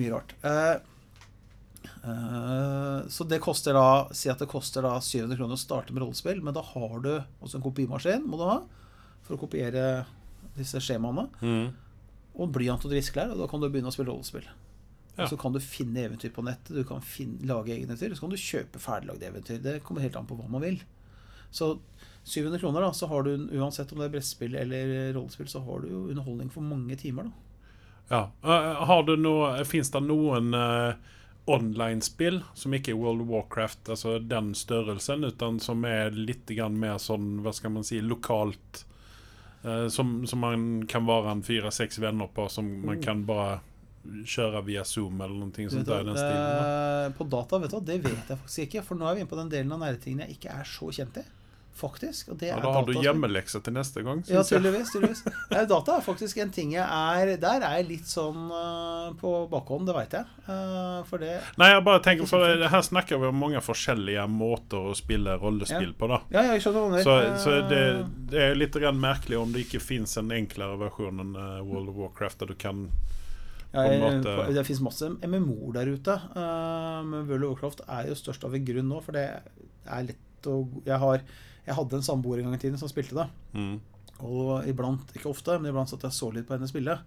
[0.00, 0.36] mye rart.
[2.02, 5.92] Eh, eh, så det koster da Si at det koster da 700 kroner å starte
[5.92, 8.60] med rollespill, men da har du også en kopimaskin må du ha
[9.26, 9.84] for å kopiere
[10.56, 11.28] disse skjemaene.
[11.44, 11.68] Mm.
[12.40, 14.48] Og blyant og drisklær, og da kan du begynne å spille rollespill.
[15.16, 15.26] Ja.
[15.26, 18.24] Og så kan du finne eventyr på nettet, du kan finne, lage egne eventyr, så
[18.24, 19.60] kan du kjøpe ferdiglagde eventyr.
[19.62, 20.80] Det kommer helt an på hva man vil.
[21.54, 21.74] Så
[22.24, 25.82] 700 kroner, da, så har du uansett om det er brettspill eller rollespill, så har
[25.82, 27.46] du jo underholdning for mange timer, da.
[28.10, 28.22] Ja.
[28.42, 30.96] Eh, har du noe Fins det noen uh,
[31.46, 36.98] online-spill som ikke er World of Warcraft, altså den størrelsen, utan som er litt mer
[36.98, 38.84] sånn, hva skal man si, lokalt?
[39.62, 43.60] eh, som, som man kan være en fire-seks venner på, som man kan bare
[44.00, 46.46] kjøre via Zoom eller noe sånt du der den stilen.
[46.56, 46.62] da.
[47.06, 48.84] eh, på data, vet du hva, det vet jeg faktisk ikke.
[48.86, 51.20] For nå er vi inne på den delen av nærtingene jeg ikke er så kjent
[51.20, 51.26] i.
[51.80, 52.28] Faktisk.
[52.28, 54.60] Og det Ja, da har du hjemmelekse til neste gang, Ja, syns jeg.
[54.60, 54.90] tydeligvis.
[54.92, 55.22] tydeligvis.
[55.50, 59.48] Nei, data er faktisk en ting jeg er Der er jeg litt sånn uh, på
[59.48, 60.26] bakhånd, det veit jeg.
[60.48, 64.26] Uh, for det Nei, jeg bare tenker, for det- Her snakker vi om mange forskjellige
[64.28, 65.98] måter å spille rollespill Ja.
[65.98, 66.08] på.
[66.08, 69.80] da Ja, jeg skjønner Så, så det, Eh, det er litt merkelig om det ikke
[69.80, 72.90] fins en enklere versjon enn eh, World of Warcraft, der du kan
[73.72, 76.14] Ja, jeg- Det fins masse MMO-er der ute.
[76.36, 79.28] Uh, men World of Warcraft er jo størst av en grunn nå, for det
[79.86, 80.16] er lett
[80.46, 81.20] å Jeg, har,
[81.70, 83.28] jeg hadde en samboer en gang i tiden som spilte det.
[83.54, 83.80] mm,
[84.26, 86.98] Og iblant, ikke ofte, men iblant satt jeg så litt på henne spille.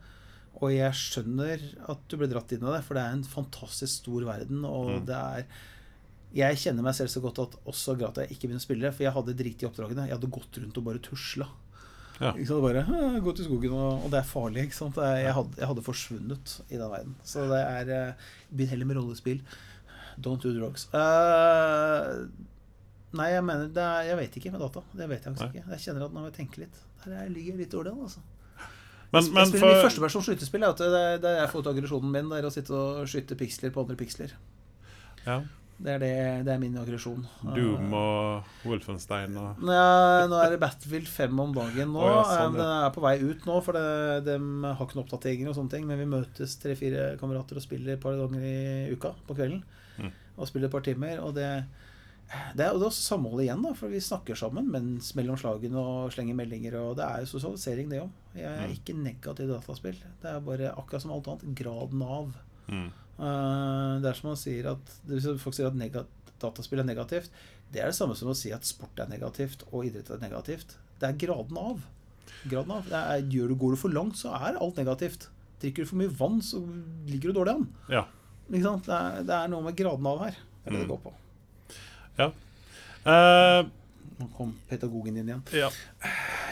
[0.61, 4.01] Og jeg skjønner at du ble dratt inn i det, for det er en fantastisk
[4.03, 4.63] stor verden.
[4.65, 5.05] Og Mm.
[5.09, 5.45] det er
[6.33, 9.03] Jeg kjenner meg selv så godt at også grat jeg ikke begynner å spille, for
[9.05, 10.07] jeg hadde drit i oppdragene.
[10.09, 11.45] Jeg hadde gått rundt og bare tusla.
[12.21, 12.31] Ja.
[12.33, 12.63] Ikke sant?
[12.65, 14.63] Bare Gå til skogen, og, og det er farlig.
[14.65, 14.95] Ikke sant?
[14.97, 17.13] Jeg hadde, jeg hadde forsvunnet i den verden.
[17.23, 18.13] Så det er eh,
[18.49, 19.43] Begynn heller med rollespill.
[20.17, 20.87] Don't do drugs.
[20.93, 22.25] Eh,
[23.17, 24.81] nei, jeg mener det er, Jeg vet ikke med data.
[24.93, 25.65] Det vet jeg faktisk ikke.
[25.75, 28.05] Jeg kjenner at nå må jeg tenke litt Der jeg ligger jeg litt dårlig an,
[28.07, 28.23] altså.
[29.13, 30.63] Men, jeg men spiller mye for førstepersons skytespill.
[30.65, 30.85] Det.
[30.89, 32.31] Det er der jeg får ut aggresjonen min.
[32.31, 34.33] Det er å sitte og skyte piksler på andre piksler.
[35.27, 35.35] ja,
[35.77, 36.09] Det er, det,
[36.47, 37.21] det er min aggresjon.
[37.43, 42.01] Doom og Wolfenstein og Nei, nå er det Battlefield 5 om dagen nå.
[42.01, 42.63] Oh, ja, sånn, Eh, ja.
[42.63, 43.85] Den er på vei ut nå, for det,
[44.31, 45.85] de har ikke noen oppdateringer og sånne ting.
[45.89, 48.57] Men vi møtes tre-fire kamerater og spiller et par ganger i
[48.97, 49.61] uka på kvelden.
[50.01, 50.09] Mm.
[50.39, 51.21] Og spiller et par timer.
[51.21, 51.51] Og det,
[52.57, 56.11] det er jo også samhold igjen, da, for vi snakker sammen mens mellom slagene og
[56.15, 56.73] slenger meldinger.
[56.81, 58.09] Og det er jo sosialisering, det òg.
[58.35, 58.73] Jeg er Mm.
[58.77, 59.99] ikke negativ til dataspill.
[60.21, 61.55] Det er bare akkurat som alt annet.
[61.55, 62.33] Graden av.
[62.67, 66.07] mm, Uh, det er som man sier at Hvis folk sier at
[66.41, 67.29] dataspill er negativt,
[67.71, 70.73] det er det samme som å si at sport er negativt og idrett er negativt.
[70.99, 71.79] Det er graden av.
[72.49, 72.83] Graden av.
[72.89, 75.29] Det er, du, går du for langt, så er alt negativt.
[75.61, 76.57] Drikker du for mye vann, så
[77.07, 77.67] ligger du dårlig an.
[77.87, 78.05] Ja.
[78.49, 80.31] Det, er, det er noe med graden av her.
[80.65, 80.95] Det er det det Mm.
[80.97, 81.13] går på.
[82.19, 83.65] Eh,
[84.19, 85.41] Nå kom pedagogen inn igjen.
[85.51, 85.69] ja,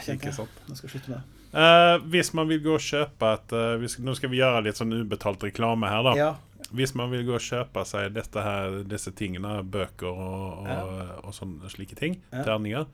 [0.02, 0.58] Kjente ikke sant.
[0.68, 1.38] Jeg skal slutte med det.
[1.52, 4.62] Uh, hvis man vil gå og kjøpe et uh, vi skal, Nå skal vi gjøre
[4.64, 6.14] litt sånn ubetalt reklame her, da.
[6.16, 6.30] Ja.
[6.72, 10.94] Hvis man vil gå og kjøpe seg her, disse tingene, bøker og, og,
[11.28, 12.46] og sånne slike ting, Ja.
[12.46, 12.86] terninger,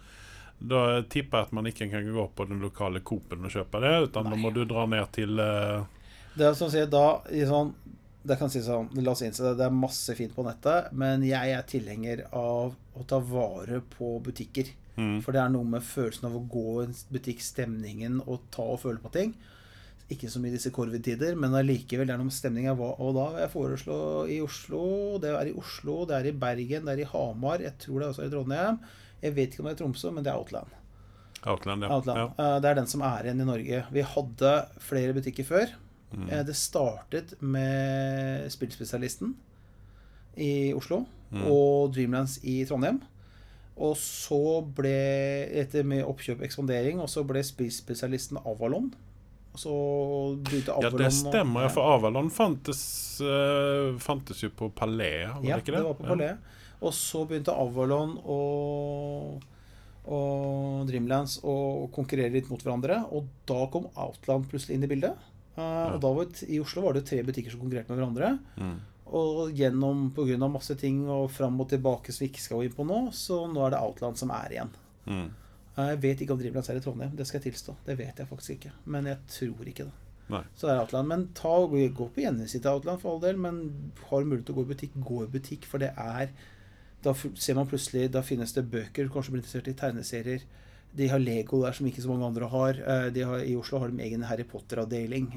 [0.58, 3.92] da tipper jeg at man ikke kan gå på den lokale Coop-en og kjøpe det,
[4.08, 5.86] utan da må du dra ned til uh,
[6.34, 7.70] Det er som å si da i sånn
[8.26, 11.22] det kan si sånn, La oss innse det, det er masse fint på nettet, men
[11.26, 14.72] jeg er tilhenger av å ta vare på butikker.
[14.98, 15.20] Mm.
[15.22, 18.66] For det er noe med følelsen av å gå i en butikk, stemningen, og ta
[18.74, 19.36] og føle på ting.
[20.10, 22.08] Ikke som i disse covid-tider, men allikevel.
[22.08, 22.72] Det er noe med stemninga.
[22.74, 23.98] Og da vil jeg foreslå
[24.32, 24.80] i Oslo
[25.20, 27.60] Det er i Oslo, det er i Bergen, det er i Hamar.
[27.60, 28.78] Jeg tror det er også i Trondheim.
[29.20, 30.72] Jeg vet ikke om det er i Tromsø, men det er Outland.
[31.44, 31.90] Outland, ja.
[31.94, 32.18] Outland.
[32.18, 32.28] ja.
[32.56, 33.84] Eh, Det er den som er igjen i Norge.
[33.94, 35.76] Vi hadde flere butikker før.
[36.14, 36.28] Mm.
[36.30, 39.34] Eh, Det startet med Spillspesialisten
[40.36, 41.42] i Oslo Mm.
[41.52, 43.02] og Dreamlands i Trondheim.
[43.76, 44.94] Og så ble,
[45.60, 48.88] etter med oppkjøp og ekspandering, og så ble Spillspesialisten Avalon.
[49.52, 49.74] Og så
[50.42, 51.60] begynte Avalon Ja, det stemmer.
[51.60, 55.82] og, ja, For Avalon fantes, uh, fantes jo på Palais, var Ja, det ikke det?
[55.82, 56.38] det var på Palais.
[56.80, 59.42] Og så begynte Avalon og,
[60.08, 63.02] og Dreamlands å konkurrere litt mot hverandre.
[63.12, 65.14] Og da kom Outland plutselig inn i bildet.
[65.58, 68.38] Eh, Og da var det, I Oslo var det tre butikker som konkurrerte med hverandre.
[68.56, 68.78] Mm.
[69.18, 70.48] Og gjennom pga.
[70.48, 73.46] masse ting og fram og tilbake som vi ikke skal gå inn på nå, så
[73.50, 74.74] nå er det Outland som er igjen.
[75.08, 75.30] Mm.
[75.78, 77.76] Jeg vet ikke om Dreamlands er i Trondheim, det skal jeg tilstå.
[77.86, 78.72] Det vet jeg faktisk ikke.
[78.90, 79.96] Men jeg tror ikke det.
[80.28, 80.42] Nei.
[80.58, 81.08] Så det er Outland.
[81.08, 83.38] Men ta, og gå på gjenvisitt til Outland for all del.
[83.40, 85.68] Men har du mulighet til å gå i butikk, gå i butikk.
[85.70, 86.32] For det er
[87.00, 90.42] Da ser man plutselig Da finnes det bøker kanskje blir interessert i, tegneserier.
[90.96, 92.78] De har Lego der som ikke så mange andre har.
[92.86, 95.28] Eh, De har I Oslo har de egen Harry Potter-avdeling.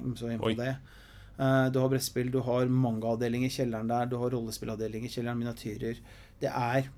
[1.40, 5.38] Eh, Du har brettspill, du har mangaavdeling i kjelleren der, du har rollespillavdeling i kjelleren,
[5.40, 5.98] miniatyrer.
[6.40, 6.90] Det er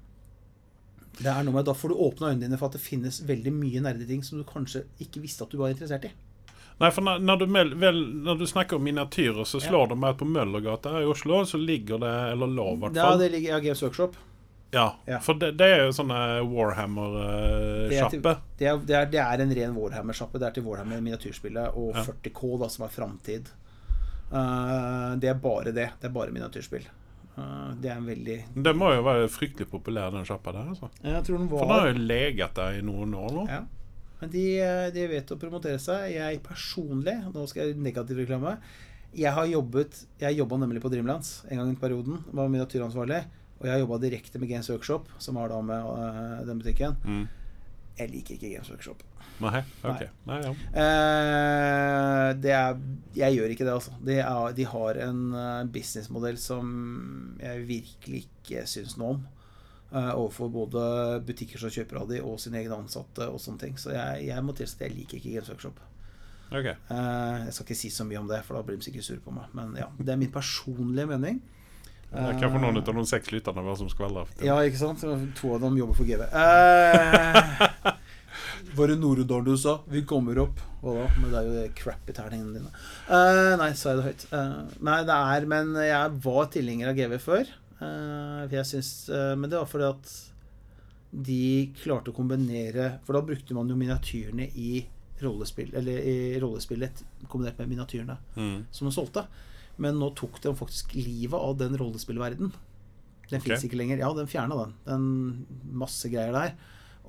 [1.21, 3.51] det er noe med, Da får du åpna øynene dine for at det finnes veldig
[3.53, 6.11] mye nerdeting som du kanskje ikke visste at du var interessert i.
[6.81, 7.45] Nei, for når, når, du
[7.77, 9.69] vel, når du snakker om miniatyrer, så Ja.
[9.69, 12.95] slår det meg at på Møllergata i Oslo så ligger det Eller lå i hvert
[12.95, 14.15] Ja, det ligger ja, Games Workshop.
[14.73, 15.19] Ja, Ja.
[15.21, 18.33] for det, det er jo sånne Det er Warhammer-sjappe.
[18.57, 20.39] Det er, det, er, det er en ren Warhammer-sjappe.
[20.41, 22.03] Det er til Warhammer miniatyrspillet og Ja.
[22.09, 23.51] 40K, da, som er framtid.
[24.33, 25.89] Uh, det er bare det.
[26.01, 26.87] Det er bare miniatyrspill.
[27.37, 30.67] Uh, det er en veldig Det må jo være fryktelig populær, den sjappa der.
[30.73, 30.89] Altså.
[31.03, 33.47] Jeg tror den For den har jo leget der i noen år nå.
[33.49, 33.61] ja.
[34.23, 36.13] Men de, eh, de vet å promotere seg.
[36.13, 38.53] Jeg personlig, nå skal jeg negativ reklame
[39.13, 42.21] Jeg har jobbet Jeg jobba nemlig på Dreamlands en gang i perioden.
[42.31, 43.19] Var miniatyransvarlig.
[43.63, 46.97] Og jeg jobba direkte med Games Workshop, som har da med uh, den butikken.
[47.07, 47.25] Mm.
[47.97, 49.03] Jeg liker ikke Games Workshop.
[49.41, 50.01] Nei, ok.
[50.29, 50.51] Nei, ja.
[50.53, 52.81] uh, det er
[53.17, 53.93] Jeg gjør ikke det, altså.
[54.03, 56.67] De, er, de har en eh, businessmodell som
[57.41, 59.23] jeg virkelig ikke syns noe om.
[59.93, 60.83] Uh, overfor både
[61.25, 63.79] butikker som kjøper av de, og sine egne ansatte og sånne ting.
[63.79, 65.81] Så jeg, jeg må tilstå at jeg liker ikke Games Workshop.
[66.53, 66.69] Ok.
[66.69, 69.23] Eh, jeg skal ikke si så mye om det, for da blir de sikkert sure
[69.23, 69.49] på meg.
[69.57, 71.41] Men ja, det er min personlige mening.
[72.13, 74.29] Det er få noen av noen seks lytterne våre som skvaldrer.
[74.45, 75.01] Ja, ikke sant?
[75.39, 76.27] To av dem jobber for GV.
[76.29, 77.93] Uh,
[78.77, 79.79] var det Nord-Odalen du sa?
[79.89, 80.61] Vi kommer opp.
[80.83, 81.07] Hva da?
[81.17, 82.71] Men det er jo crap crappy terningene dine.
[83.07, 84.25] Uh, nei, sa jeg det høyt?
[84.35, 87.51] Uh, nei, det er Men jeg var tilhenger av GV før.
[87.81, 90.11] Uh, jeg syns eh, Men det var fordi at
[91.13, 91.39] de
[91.81, 94.83] klarte å kombinere For da brukte man jo miniatyrene i
[95.23, 98.63] rollespill Eller i rollespillet kombinert med miniatyrene Mm.
[98.71, 99.25] som man solgte.
[99.81, 102.53] Men nå tok de faktisk livet av den rollespillverden.
[103.29, 103.47] Den okay.
[103.47, 104.01] fins ikke lenger.
[104.03, 104.75] Ja, den fjerna den.
[104.85, 105.07] den.
[105.83, 106.53] Masse greier der.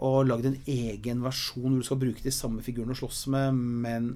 [0.04, 3.60] Og lagd en egen versjon hvor du skal bruke de samme figurene å slåss med,
[3.84, 4.08] men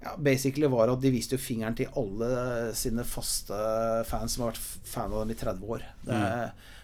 [0.00, 3.56] ja, basically var at de viste jo fingeren til alle sine faste
[4.08, 5.84] fans som har vært fan av dem i 30 år.
[6.06, 6.20] Det,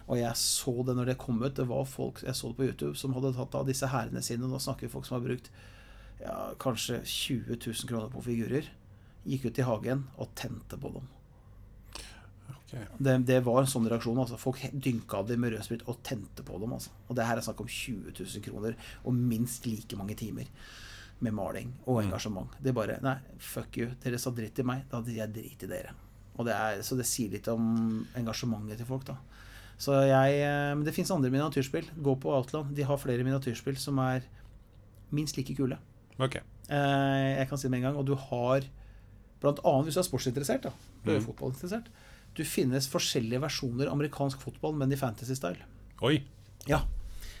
[0.05, 1.55] Og jeg så det når det kom ut.
[1.57, 4.45] Det var folk jeg så det på YouTube som hadde tatt av disse hærene sine.
[4.45, 5.49] Nå snakker vi folk som har brukt
[6.21, 8.69] ja, kanskje 20 000 kroner på figurer.
[9.27, 11.07] Gikk ut i hagen og tente på dem.
[12.67, 12.83] Okay.
[12.99, 14.19] Det, det var en sånn reaksjon.
[14.19, 14.39] Altså.
[14.39, 16.75] Folk dynka dem med rødsprit og tente på dem.
[16.75, 16.91] Altså.
[17.07, 20.49] Og det her er snakk om 20 000 kroner og minst like mange timer
[21.23, 22.51] med maling og engasjement.
[22.61, 23.93] Det er bare Nei, fuck you.
[24.03, 24.83] Dere sa dritt til meg.
[24.91, 25.95] Da hadde jeg drit i dere.
[26.37, 29.17] Og det er, så det sier litt om engasjementet til folk, da.
[29.81, 31.87] Så jeg eh, Men det fins andre miniatyrspill.
[32.03, 32.73] Gå på Outland.
[32.77, 34.25] De har flere miniatyrspill som er
[35.13, 35.77] minst like kule.
[36.19, 36.39] Ok.
[36.41, 38.01] Eh, jeg kan si det med en gang.
[38.01, 38.67] Og du har
[39.43, 40.73] blant annet hvis du er sportsinteressert, da.
[41.03, 41.89] Du er jo fotballinteressert.
[42.37, 45.65] Du finnes forskjellige versjoner amerikansk fotball, men i fantasy-style.
[46.05, 46.19] Oi.
[46.69, 46.83] Ja,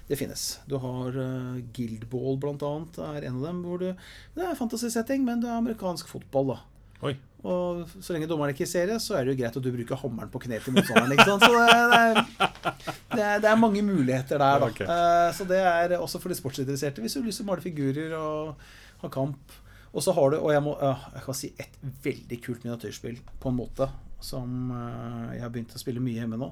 [0.07, 0.47] det finnes.
[0.69, 3.61] Du har uh, Guildball, blant annet, er en av dem.
[3.65, 3.91] Hvor du,
[4.37, 6.59] det er fantasy-setting, men det er amerikansk fotball, da.
[7.05, 7.13] Oi.
[7.45, 9.99] Og så lenge dommeren ikke ser det, så er det jo greit at du bruker
[10.01, 11.13] hammeren på kneet til motstanderen.
[11.13, 11.45] Ikke sant?
[11.45, 14.71] Så det, det, er, det, er, det er mange muligheter der, da.
[14.71, 14.87] Okay.
[14.89, 17.63] Uh, så det er også for de sportsinteresserte, hvis du har lyst til å male
[17.63, 18.67] figurer og
[19.03, 19.59] ha kamp.
[19.93, 23.49] Og så har du, og jeg må jeg kan si et veldig kult miniatyrspill, på
[23.49, 23.87] en måte,
[24.19, 26.51] som eh, jeg har begynt å spille mye hjemme nå.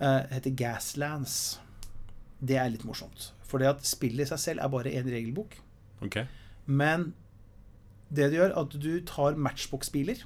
[0.00, 1.34] Det heter Gaslands.
[2.40, 3.32] Det er litt morsomt.
[3.44, 5.58] For det at spillet i seg selv er bare én regelbok.
[6.06, 6.24] Okay.
[6.66, 7.10] Men
[8.10, 10.22] det du gjør, at du tar matchbox-biler.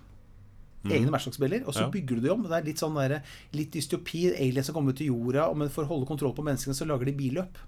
[0.84, 1.90] Egne matchbox-biler, og så Ja.
[1.90, 2.42] bygger du dem om.
[2.44, 3.22] Det er litt sånn der,
[3.52, 4.26] litt dystopi.
[4.36, 7.06] Aliens som kommer til jorda, og men for å holde kontroll på menneskene, så lager
[7.06, 7.58] de billøp.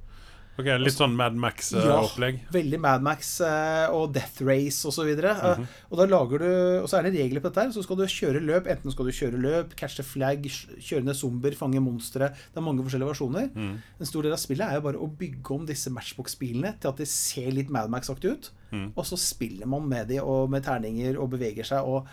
[0.56, 2.38] Ok, Litt sånn Mad Max-opplegg?
[2.40, 5.02] Ja, veldig Mad Max eh, og Death Race osv.
[5.04, 5.66] Og, så Mhm.
[5.66, 6.46] uh, og da lager du
[6.82, 7.72] Og så er det regler på dette her.
[7.72, 8.66] Så skal du kjøre løp.
[8.66, 12.30] Enten skal du kjøre løp, catche flagg, flag, kjøre ned zombier, fange monstre.
[12.32, 13.50] Det er mange forskjellige versjoner.
[13.54, 13.76] Mm.
[14.00, 16.96] En stor del av spillet er jo bare å bygge om disse Matchbox-bilene til at
[16.96, 18.50] de ser litt Mad Max-aktig ut.
[18.72, 18.92] Mm.
[18.96, 21.84] Og så spiller man med de og med terninger og beveger seg.
[21.84, 22.06] og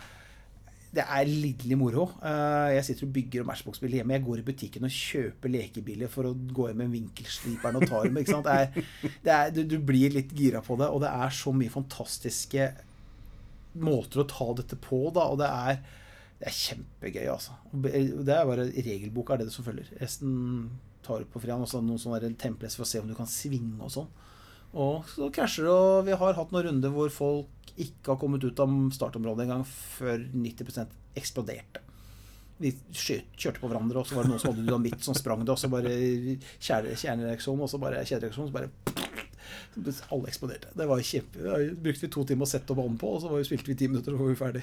[0.94, 2.04] det er lidderlig moro.
[2.22, 4.14] Eh, Jeg sitter og bygger og Matchbox-bil hjemme.
[4.16, 8.02] Jeg går i butikken og kjøper lekebiler for å gå hjem med vinkelsliperen og ta
[8.04, 8.20] dem.
[8.20, 8.46] Ikke sant?
[8.48, 11.52] Det er, det er, du, du blir litt gira på det, og det er så
[11.56, 12.68] mye fantastiske
[13.84, 15.26] måter å ta dette på, da.
[15.34, 15.80] Og det er,
[16.40, 17.56] det er kjempegøy, altså.
[17.74, 19.90] Det er bare regelboka er det du som følger.
[20.02, 20.36] Resten
[21.04, 21.66] tar du på fredag.
[21.66, 24.12] Og så noen sånne templates for å se om du kan svinge og sånn.
[24.74, 28.44] Og så krasjer det, og vi har hatt noen runder hvor folk ikke har kommet
[28.46, 31.80] ut av startområdet engang før 90% eksploderte.
[32.62, 35.50] Vi kjørte på hverandre, og så var det noen som hadde dynamitt som sprang det,
[35.54, 35.90] og så bare
[36.62, 38.70] kjerne- kjernereaksjon, og så bare kjedereaksjon, så bare
[40.14, 40.70] alle eksploderte.
[40.78, 41.56] Det var kjempe Da
[41.86, 43.78] brukte vi to timer å sette opp vann på, og så var vi, spilte vi
[43.82, 44.62] ti minutter, og så var vi ferdig.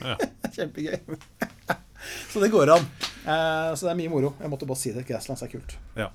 [0.00, 0.16] Ja.
[0.56, 1.18] Kjempegøy.
[2.32, 2.88] så det går an.
[3.28, 4.32] Eh, så det er mye moro.
[4.40, 5.04] Jeg måtte bare si det.
[5.08, 5.76] Grasslands er kult.
[6.00, 6.08] Ja.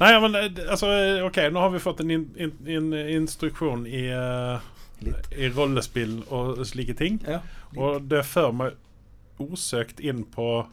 [0.00, 0.90] Nei, men eh, det- altså
[1.26, 4.60] OK, nå har vi fått en, in, in, in, instruksjon i, uh,
[5.32, 7.20] i rollespill og slike ting.
[7.26, 7.40] Ja.
[7.76, 8.76] Og det fører meg
[9.42, 10.66] osøkt inn på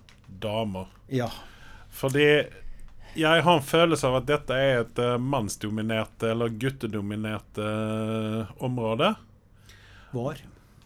[0.44, 0.88] damer.
[1.12, 1.30] ja.
[1.94, 2.24] Fordi
[3.14, 9.12] jeg har en følelse av at dette er et uh, mannsdominert eller guttedominert uh, område.
[10.16, 10.42] Var.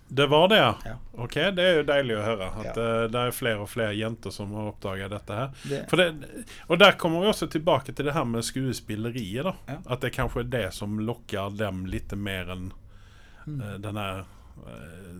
[0.10, 0.93] Det var det, ja.
[1.18, 2.45] Ok, Det er jo deilig å høre.
[2.62, 2.84] At Ja.
[3.03, 5.49] eh, det er flere og flere jenter som har oppdaga dette her.
[5.68, 9.43] Det, det, og der kommer vi også tilbake til det her med skuespilleriet.
[9.43, 9.78] da Ja.
[9.89, 12.72] At det kanskje er det som lokker dem litt mer enn
[13.47, 13.62] Mm.
[13.62, 15.14] uh, den her eh,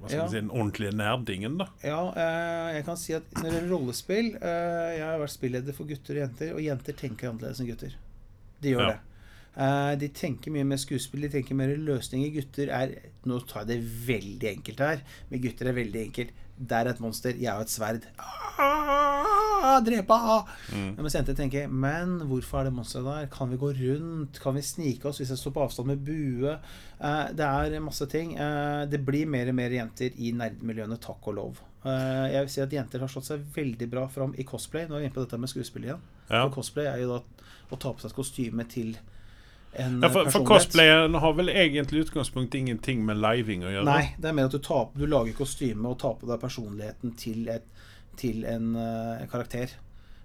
[0.00, 0.26] Hva skal Ja.
[0.28, 1.58] si, den ordentlige nerdingen.
[1.58, 5.30] da Ja, uh, jeg kan si at når det gjelder rollespill eh, Jeg har vært
[5.38, 7.94] spilleder for gutter og jenter, og jenter tenker annerledes enn gutter.
[8.62, 8.98] De gjør det.
[9.56, 12.32] Eh, de tenker mye mer skuespill, de tenker mer løsninger.
[12.34, 12.96] Gutter er
[13.26, 15.00] Nå tar jeg det veldig enkelt her,
[15.30, 16.42] men gutter er veldig enkelt.
[16.56, 18.04] Der er et monster, jeg har et sverd.
[18.16, 20.18] Ah, drepe!
[20.72, 20.92] Mm.
[21.00, 23.26] Mens jenter tenker Men hvorfor er det monsteret der?
[23.34, 24.38] Kan vi gå rundt?
[24.40, 26.54] Kan vi snike oss hvis jeg står på avstand med bue?
[26.54, 28.36] Eh, det er masse ting.
[28.38, 31.64] Eh, det blir mer og mer jenter i nerdmiljøene, takk og lov.
[31.86, 34.88] Jeg vil si at jenter har slått seg veldig bra fram i cosplay.
[34.88, 36.00] Nå er vi inne på dette med skuespill igjen.
[36.26, 36.40] Ja.
[36.40, 37.20] For cosplay er jo da
[37.70, 38.96] å ta på seg et kostyme til
[39.78, 43.86] Ja, for, for cosplayeren har vel egentlig i ingenting med living å gjøre?
[43.88, 47.12] Nei, det er mer at du, tar, du lager kostyme og tar på deg personligheten
[47.20, 47.66] til, et,
[48.16, 49.76] til en uh, karakter.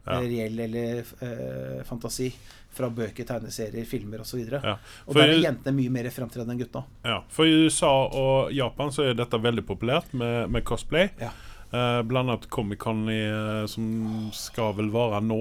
[0.06, 0.18] Ja.
[0.18, 2.32] Eh, Reell eller uh, fantasi.
[2.72, 4.46] Fra bøker, tegneserier, filmer osv.
[4.46, 4.78] Og, Ja.
[5.06, 6.86] og der er jentene mye mer fremtredende enn gutta.
[7.04, 11.12] Ja, for i USA og Japan så er dette veldig populært med, med cosplay.
[11.20, 11.34] Ja.
[11.74, 15.38] Eh, blant annet Comic-Con eh, som skal vel være nå.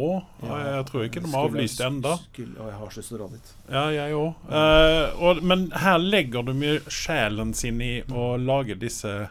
[0.46, 3.26] jeg tror ikke de har avlyst skulle- Å, jeg har så lyst til å dra
[3.34, 3.48] dit.
[3.68, 4.34] Ja, jeg òg.
[4.48, 9.28] Eh, og- men her legger de jo sjelen sin i å lage disse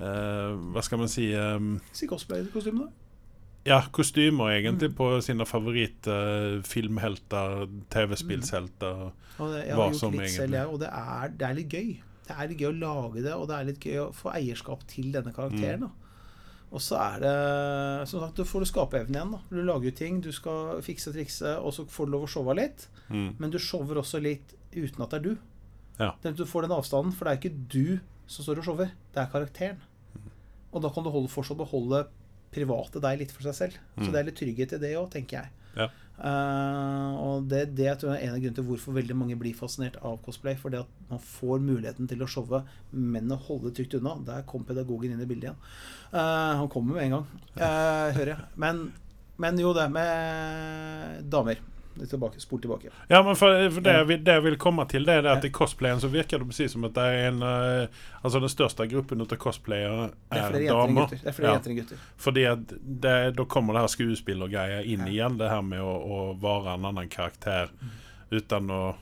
[0.00, 1.58] Hva skal man si eh,
[1.92, 2.88] Si cosplay-kostymene.
[3.66, 4.64] Ja, kostymer Mm.
[4.64, 9.10] egentlig på sine favorittfilmhelter, TV-spillshelter.
[9.38, 9.52] Mm.
[9.52, 11.96] det, jeg har gjort som litt selv, jeg, og det er, det er litt gøy.
[12.26, 14.80] Det er litt gøy å lage det, og det er litt gøy å få eierskap
[14.86, 15.80] til denne karakteren.
[15.80, 15.90] Mm.
[16.70, 19.32] Og så er det Som sagt, du får du skaperevnen igjen.
[19.32, 19.40] da.
[19.50, 22.30] Du lager jo ting, du skal fikse og trikse, og så får du lov å
[22.30, 22.86] showe litt.
[23.10, 23.34] Mm.
[23.38, 25.36] Men du shower også litt uten at det er du.
[25.98, 26.14] Ja.
[26.22, 27.98] Du får den avstanden, for det er ikke du
[28.30, 28.92] som står og shower.
[29.12, 29.80] Det er karakteren.
[30.72, 32.04] Og da kan du holde, fortsatt beholde
[32.54, 33.72] private deg litt for seg selv.
[33.98, 34.12] Så Mm.
[34.12, 35.50] det er litt trygghet i det òg, tenker jeg.
[35.76, 35.88] Ja.
[36.20, 39.56] Eh, og det, det tror jeg er en av grunnene til hvorfor veldig mange blir
[39.56, 40.58] fascinert av cosplay.
[40.60, 42.62] Fordi at man får muligheten til å showe,
[42.92, 44.16] men å holde trygt unna.
[44.26, 45.62] Der kom pedagogen inn i bildet igjen.
[46.12, 47.26] Uh, han kommer med en gang,
[47.60, 48.48] uh, hører jeg.
[48.60, 48.88] Men,
[49.40, 51.62] men jo, det med damer.
[51.98, 52.88] Tilbake, Spol tilbake.
[53.10, 55.44] Ja, men for, for det, jeg vil- det jeg vil komme til, det det at
[55.44, 57.86] i cosplayen så virker det precis som at det er en eh,
[58.24, 61.02] Altså den største gruppen av cosplayere Det flere jenter enn damer.
[61.02, 61.18] gutter.
[61.24, 61.54] Det er flere Ja.
[61.58, 61.98] jenter enn gutter.
[62.16, 62.66] Fordi at
[63.00, 65.06] det, da kommer det her skuespillergreia inn Ja.
[65.12, 65.38] igjen.
[65.38, 67.68] Det her med å, å være en annen karakter
[68.30, 68.94] uten å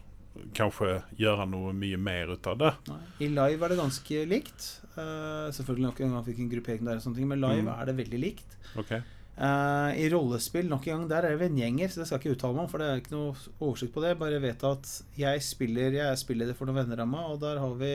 [0.54, 2.72] kanskje gjøre noe mye mer ut av det.
[2.88, 3.00] Nei.
[3.20, 4.80] I live er det ganske likt.
[4.96, 7.80] Uh, selvfølgelig nok en gang fikk en gruppering der, og sånne ting, men live Mm.
[7.80, 8.56] er det veldig likt.
[8.76, 9.02] Ok
[9.38, 12.36] Eh, I rollespill nok en gang, der er det vennegjenger, så det skal jeg ikke
[12.38, 14.16] uttale meg om, for det er ikke noe oversikt på det.
[14.18, 17.60] Bare vet at jeg spiller Jeg spiller det for noen venner av meg, og der
[17.62, 17.92] har vi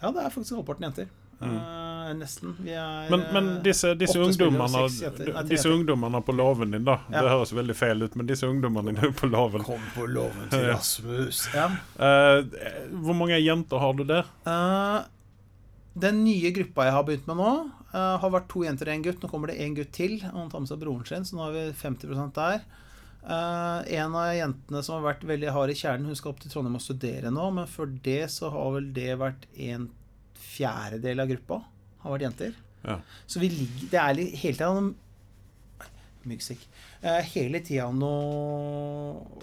[0.00, 1.10] Ja, det er faktisk halvparten jenter.
[1.40, 2.56] Eh, nesten.
[2.64, 5.28] Vi er Men, men disse, disse åtte spillere og ungdommene seks jenter.
[5.36, 6.96] Nei, Disse ungdommene på låven din, da.
[7.12, 7.22] Ja.
[7.22, 10.66] Det høres veldig feil ut, men disse ungdommene dine på låven Kom på låven til
[10.72, 11.44] Rasmus.
[11.54, 11.68] Ja.
[12.00, 12.40] uh,
[13.04, 14.26] Hvor mange jenter har du der?
[14.48, 14.98] Eh,
[16.00, 17.52] den nye gruppa jeg har begynt med nå,
[17.92, 19.22] eh, har vært to jenter og en gutt.
[19.22, 20.20] Nå kommer det én gutt til.
[20.24, 22.62] Han tar med seg broren sin, så nå har vi 50% der.
[23.28, 26.52] Eh, en av jentene som har vært veldig hard i kjernen, hun skal opp til
[26.52, 29.90] Trondheim og studere nå, men før det så har vel det vært en
[30.38, 31.60] fjerdedel av gruppa
[32.04, 32.56] har vært jenter.
[32.86, 33.00] Ja.
[33.26, 34.94] Så vi ligger Det er hele tida noe
[36.28, 36.60] Myggstikk.
[37.02, 39.42] Eh, hele tida noe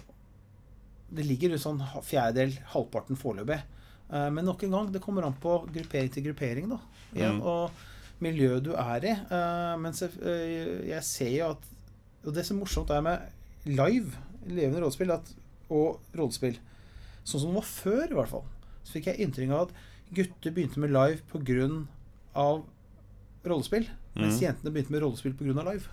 [1.12, 3.60] Det ligger sånn fjerdedel, halvparten foreløpig.
[4.10, 6.80] Eh, men nok en gang, det kommer an på gruppering til gruppering, da.
[7.16, 7.41] Igjen, Mm.
[7.41, 7.72] Og
[8.22, 9.12] miljøet du er i.
[9.12, 11.72] Eh, men eh, jeg ser jo at
[12.26, 13.22] Og det som er morsomt er med
[13.66, 15.28] live, levende rollespill, at,
[15.70, 16.58] og rollespill
[17.24, 18.43] Sånn som det var før, i hvert fall.
[18.84, 19.76] Så fikk jeg inntrykk av at
[20.14, 22.64] gutter begynte med live pga.
[23.45, 23.88] rollespill.
[24.16, 24.41] Mens mm.
[24.41, 25.64] jentene begynte med rollespill pga.
[25.66, 25.89] live.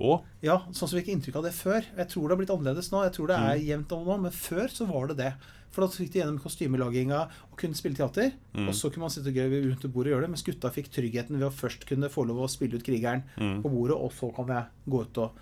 [0.00, 0.22] Å?
[0.42, 1.84] Ja, sånn som vi fikk inntrykk av det før.
[1.96, 3.02] Jeg tror det har blitt annerledes nå.
[3.04, 3.66] Jeg tror det er Mm.
[3.66, 5.34] jevnt over nå, men før så var det det.
[5.72, 7.20] For da fikk de gjennom kostymelaginga
[7.50, 8.32] og kunne spille teater.
[8.54, 8.68] Mm.
[8.68, 10.30] Og så kunne man sitte gøy rundt bordet bord og gjøre det.
[10.30, 13.62] Mens gutta fikk tryggheten ved å først kunne få lov å spille ut krigeren Mm.
[13.62, 15.32] på bordet, og så kan jeg gå ut og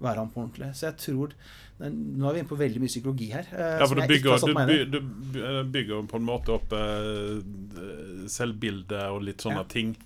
[0.00, 0.74] være han på ordentlig.
[0.74, 1.32] Så jeg tror
[1.80, 3.46] Nå er vi inne på veldig mye psykologi her.
[3.52, 9.08] eh, Ja, for du ikke bygger, du, by, bygger på en måte opp eh, selvbildet
[9.12, 9.64] og litt sånne Ja.
[9.64, 9.96] ting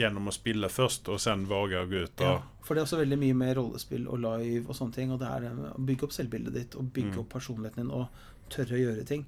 [0.00, 2.86] gjennom å spille først, og sen våge å gå ut og Ja, for det er
[2.88, 5.12] også veldig mye med rollespill og live og sånne ting.
[5.12, 7.20] Og det er å bygge opp selvbildet ditt og bygge Mm.
[7.24, 8.08] opp personligheten din og
[8.50, 9.26] tørre å gjøre ting.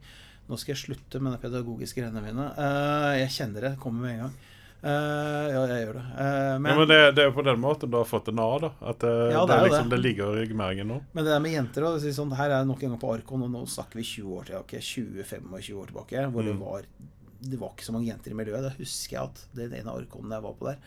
[0.48, 2.48] Nå skal jeg slutte med de pedagogiske greiene mine.
[2.58, 4.34] Eh, jeg kjenner det kommer med en gang.
[4.84, 6.02] Uh, ja, jeg gjør det.
[6.18, 8.48] Uh, men, ja, men det, det er på den måten du har fått en A,
[8.58, 8.70] da.
[8.90, 9.96] At uh, Ja, det, det liksom, det.
[9.96, 10.96] det ligger i ryggmergen nå.
[11.12, 13.44] men det der med jenter da, det sånn, Her er nok en gang på Arkon,
[13.46, 14.80] og nå snakker vi 20 år tilbake.
[14.82, 16.24] 20-25 år tilbake.
[16.34, 16.64] Hvor det Mm.
[16.66, 16.82] var
[17.42, 18.66] Det var ikke så mange jenter i miljøet.
[18.68, 20.82] Da husker jeg at det den ene Arkonen jeg var på der,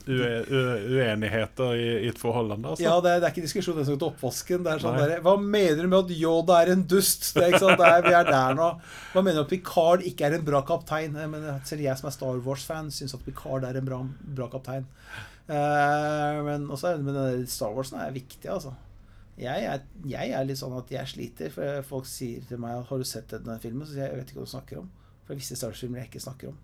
[0.08, 2.56] ue, ue, uenigheter i, i et forhold?
[2.56, 2.84] altså.
[2.84, 4.64] Ja, det er, det er ikke diskusjon om til oppvasken.
[4.66, 7.28] Det er sånn der, Hva mener du med at Yoda er en dust?
[7.36, 8.72] Det er er, Vi er der nå.
[9.14, 11.16] Hva mener du at Picard ikke er en bra kaptein?
[11.16, 14.02] Men selv jeg som er Star Wars-fan, syns at Picard er en bra,
[14.40, 14.88] bra kaptein.
[15.46, 18.74] Uh, men også den der Star Warsen er viktig, altså.
[19.38, 22.98] Jeg er, jeg er litt sånn at jeg sliter, for folk sier til meg 'Har
[22.98, 24.90] du sett denne filmen?' Så sier jeg 'Jeg vet ikke hva du snakker om'.
[25.26, 26.58] For det er visse Star Wars-filmer jeg ikke snakker om.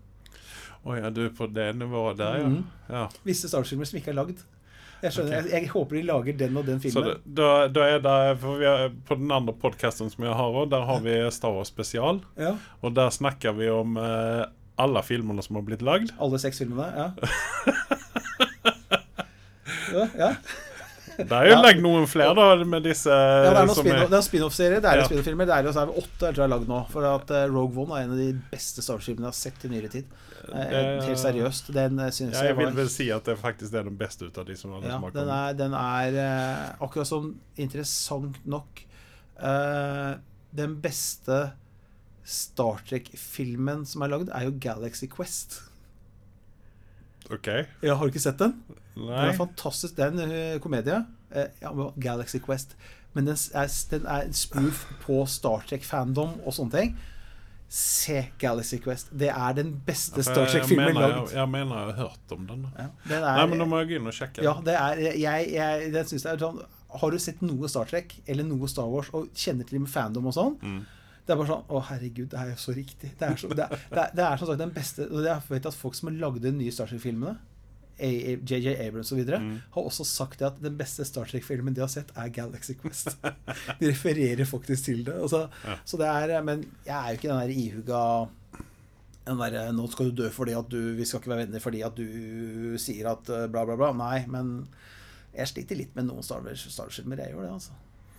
[0.84, 2.48] Å ja, du er på det nivået der, ja.
[2.48, 2.64] Mm.
[2.88, 3.08] ja.
[3.24, 4.42] Visse Star Wars-filmer som ikke er lagd.
[5.02, 5.50] Jeg, skjønner, okay.
[5.50, 7.08] jeg, jeg håper de lager den og den Så filmen.
[7.08, 10.58] det, da, da er det For vi er, på den andre podkasten som jeg har
[10.62, 12.22] òg, der har vi Star Wars spesial.
[12.38, 14.44] Ja, Og der snakker vi om eh,
[14.78, 16.14] alle filmene som har blitt lagd.
[16.22, 17.10] Alle seks filmene, ja.
[19.96, 20.30] ja, ja.
[21.18, 21.60] Det er jo Ja.
[21.62, 24.80] lagd noen flere, da, med disse ja det er noen som spin- det er spin-off-serier.
[24.80, 25.46] Det er jo spin-off-filmer.
[25.50, 26.80] Det er jo åtte jeg tror jeg har lagd nå.
[26.90, 29.64] For at eh, Rogue One er en av de beste Star Wars-filmene jeg har sett
[29.64, 30.04] i nyere tid.
[30.52, 31.72] Eh, Helt seriøst.
[31.76, 34.26] Den synes ja, jeg Jeg var vil vel si at det faktisk er den beste
[34.26, 38.82] ut av de som, har ja, den er, den er eh, akkurat som interessant nok
[39.42, 40.14] eh,
[40.54, 41.52] Den beste
[42.24, 45.60] Star Trek-filmen som er lagd, er jo Galaxy Quest.
[47.36, 47.48] OK?
[47.82, 48.56] Ja, har du ikke sett den?
[48.96, 49.96] Den er fantastisk.
[49.96, 50.98] Det er en uh, komedie.
[51.32, 52.76] Uh, ja, Galaxy Quest.
[53.16, 56.94] Men den er, den er spoof på Star Trek-fandom og sånne ting.
[57.72, 59.12] Se Galaxy Quest.
[59.16, 61.18] Det er den beste ja, Star Trek-filmen lagd.
[61.30, 62.66] Jeg, jeg mener jeg har hørt om den.
[62.76, 64.44] Ja, den Nei, er, men da må jeg gå inn og sjekke.
[64.44, 66.58] ja, det er Jeg, jeg den synes jeg er sånn
[67.00, 70.28] Har du sett noe Star Trek eller noe Star Wars og kjenner til med fandom
[70.28, 70.58] og sånn?
[70.60, 70.82] Mm.
[71.26, 73.12] Det er bare sånn Å, herregud, det er jo så riktig.
[73.18, 75.42] Det er, så, det er, det er, det er som sagt den beste Og jeg
[75.48, 77.36] vet at folk som har lagd de nye Star Trek-filmene,
[78.02, 79.60] JJ Abrams osv., Mm.
[79.76, 83.14] har også sagt det at den beste Star Trek-filmen de har sett, er Galaxy Quest.
[83.80, 85.14] De refererer faktisk til det.
[85.22, 85.76] Altså, Ja.
[85.84, 88.28] Så det er Men jeg er jo ikke den der ihuga
[89.26, 91.82] den der, 'Nå skal du dø fordi at du Vi skal ikke være venner fordi
[91.86, 93.92] at du sier at eh, bla, bla, bla'.
[93.96, 94.66] Nei, men
[95.36, 97.16] jeg sliter litt med noen Star Wars-filmer.
[97.22, 97.72] Jeg gjør det, altså.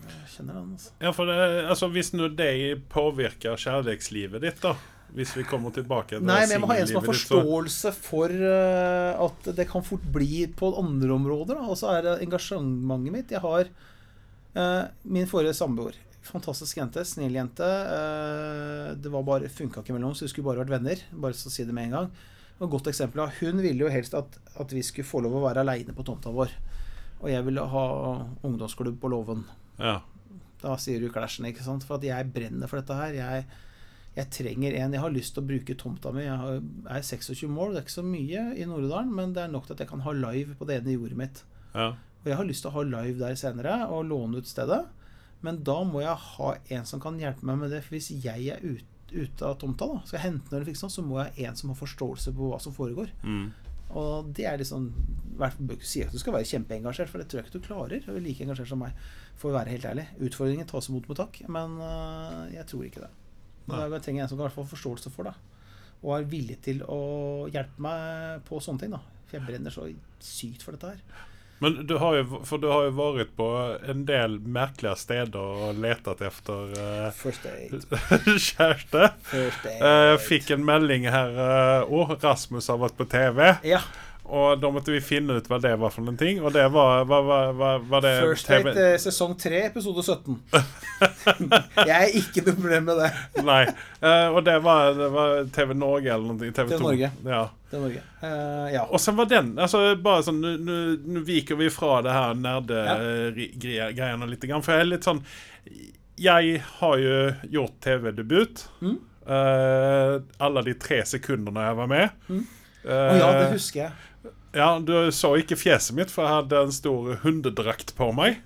[0.04, 0.94] Jeg kjenner den, altså.
[1.04, 1.38] Ja, for det,
[1.70, 2.54] altså, Hvis nå det
[2.92, 4.74] påvirker kjærlighetslivet ditt, da
[5.14, 8.06] Hvis vi kommer tilbake til Nei, men jeg må ha en som har forståelse ditt,
[8.08, 11.62] for uh, at det kan fort bli på andre områder.
[11.68, 13.36] Og så er det engasjementet mitt.
[13.36, 16.00] Jeg har uh, min forrige samboer.
[16.26, 17.06] Fantastisk jente.
[17.06, 17.68] Snill jente.
[17.68, 20.26] Uh, det var bare funka ikke mellom oss.
[20.26, 21.08] Vi skulle bare vært venner.
[21.14, 22.14] Bare så å si det med en gang.
[22.58, 25.38] Og Et godt eksempel av Hun ville jo helst at, at vi skulle få lov
[25.38, 26.54] å være aleine på tomta vår.
[27.22, 27.86] Og jeg ville ha
[28.44, 29.46] ungdomsklubb på låven.
[29.80, 30.00] Ja.
[30.64, 31.86] Da sier du Clashen, ikke sant?
[31.88, 33.18] For at jeg brenner for dette her.
[33.18, 33.46] Jeg,
[34.16, 36.24] jeg trenger en Jeg har lyst til å bruke tomta mi.
[36.24, 36.64] Jeg har,
[36.96, 39.76] er 26 mål, det er ikke så mye i Nord-Odalen, men det er nok til
[39.76, 41.46] at jeg kan ha live på det ene jordet mitt.
[41.76, 41.94] ja.
[42.24, 44.86] Og jeg har lyst til å ha live der senere og låne ut stedet.
[45.44, 47.82] Men da må jeg ha en som kan hjelpe meg med det.
[47.84, 50.88] For hvis jeg er ut, ute av tomta, da, skal jeg hente noe eller fikse
[50.88, 53.12] noe, så må jeg ha en som har forståelse på hva som foregår.
[53.28, 53.50] Mm.
[54.00, 57.10] Og det er liksom Du hvert fall bør ikke si at du skal være kjempeengasjert,
[57.10, 58.04] for det tror jeg ikke du klarer.
[58.06, 58.94] Du er like engasjert som meg,
[59.40, 60.06] for å være helt ærlig.
[60.22, 63.10] Utfordringen tas imot med takk, men øh, jeg tror ikke det.
[63.66, 63.88] Men Nei.
[63.90, 65.34] da trenger jeg en som kan ha forståelse for det.
[66.04, 67.00] Og er villig til å
[67.50, 69.02] hjelpe meg på sånne ting, da.
[69.26, 69.88] For jeg brenner så
[70.22, 71.24] sykt for dette her.
[71.64, 73.48] Men du har jo, for du har jo vært på
[73.88, 77.86] en del merkelige steder og letet etter uh, First aid.
[78.50, 79.06] kjæreste.
[79.30, 79.86] First aid.
[79.88, 83.40] Eh, fikk en melding her Uh, Å, Rasmus har vært på TV.
[83.68, 83.80] Ja.
[84.34, 86.40] Og da måtte vi finne ut hva det var for noen ting.
[86.42, 90.40] Og det var, var, var, var, det First Date eh, sesong 3, episode 17.
[91.90, 93.10] jeg er ikke noe problem med det.
[93.46, 93.62] Nei.
[94.02, 96.50] Uh, og det var, det var TV Norge eller noe.
[96.50, 96.72] TV 2.
[96.72, 97.12] TV Norge.
[97.28, 97.44] Ja.
[97.70, 98.02] Er Norge.
[98.24, 98.86] Uh, ja.
[98.88, 102.40] Og så var den altså bare sånn, Nå- viker vi fra det her Ja.
[102.48, 104.48] nerdegreiene litt.
[104.56, 105.22] For jeg er litt sånn
[106.18, 107.20] Jeg har jo
[107.54, 108.66] gjort TV-debut.
[108.82, 108.98] Mm.
[109.24, 112.18] Uh, alle de tre sekundene jeg var med.
[112.28, 112.44] Mm.
[112.84, 113.94] Uh, oh, ja, det husker jeg.
[114.54, 118.42] Ja, du så ikke fjeset mitt, for jeg hadde en stor hundedrakt på meg.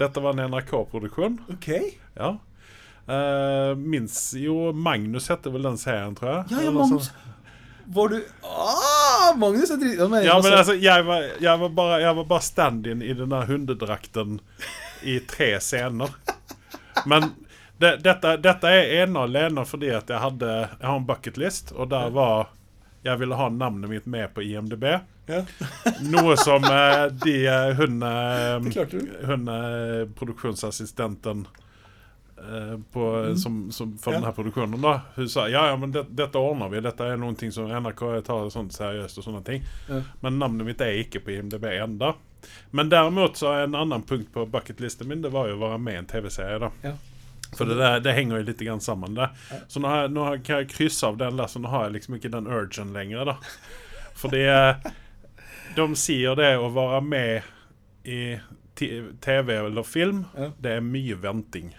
[0.00, 1.38] Dette var en NRK-produksjon.
[1.52, 1.68] Ok.
[2.16, 2.34] Ja.
[3.08, 6.44] Uh, Minst jo Magnus heter vel den serien, tror jeg.
[6.54, 7.10] Ja, ja, Magnus.
[7.92, 9.98] Var du ah, Magnus er drit...
[9.98, 13.02] Ja, men, Ja, men altså- altså, jeg var, jeg var bare, jeg var bare stand-in
[13.02, 14.38] i denne hundedrakten
[15.02, 16.14] i tre scener.
[17.06, 17.32] Men
[17.82, 21.72] det, dette, dette er ene og alene fordi at jeg hadde Jeg har en bucketlist,
[21.74, 22.52] og der var
[23.02, 24.84] Jeg ville ha navnet mitt med på IMDb.
[25.32, 25.42] Ja.
[26.12, 29.50] Noe som eh, de eh, hun, eh, hun
[30.18, 31.46] produksjonsassistenten
[32.92, 34.18] på, som, som for Ja.
[34.18, 36.80] denne produksjonen, da Hun sa ja, ja, men det, dette ordner vi.
[36.82, 39.62] Dette er noen ting som NRK tar sånn seriøst og sånne ting.
[39.86, 40.00] Ja.
[40.24, 42.16] Men navnet mitt er ikke på IMDb enda
[42.74, 45.78] Men derimot så er en annen punkt på bucketlisten min Det var jo å være
[45.78, 46.58] med i en TV-serie.
[46.58, 46.96] da Ja.
[47.52, 49.14] For det, der, det henger jo litt sammen.
[49.14, 49.28] det
[49.68, 52.14] Så nå, har nå kan jeg krysse av den der, så nå har jeg liksom
[52.16, 53.24] ikke den urgen lenger.
[53.24, 53.36] da
[54.16, 54.92] Fordi eh,
[55.76, 57.42] de sier det å være med
[58.04, 58.38] i
[59.22, 60.50] TV eller film, Ja.
[60.60, 61.74] det er mye venting.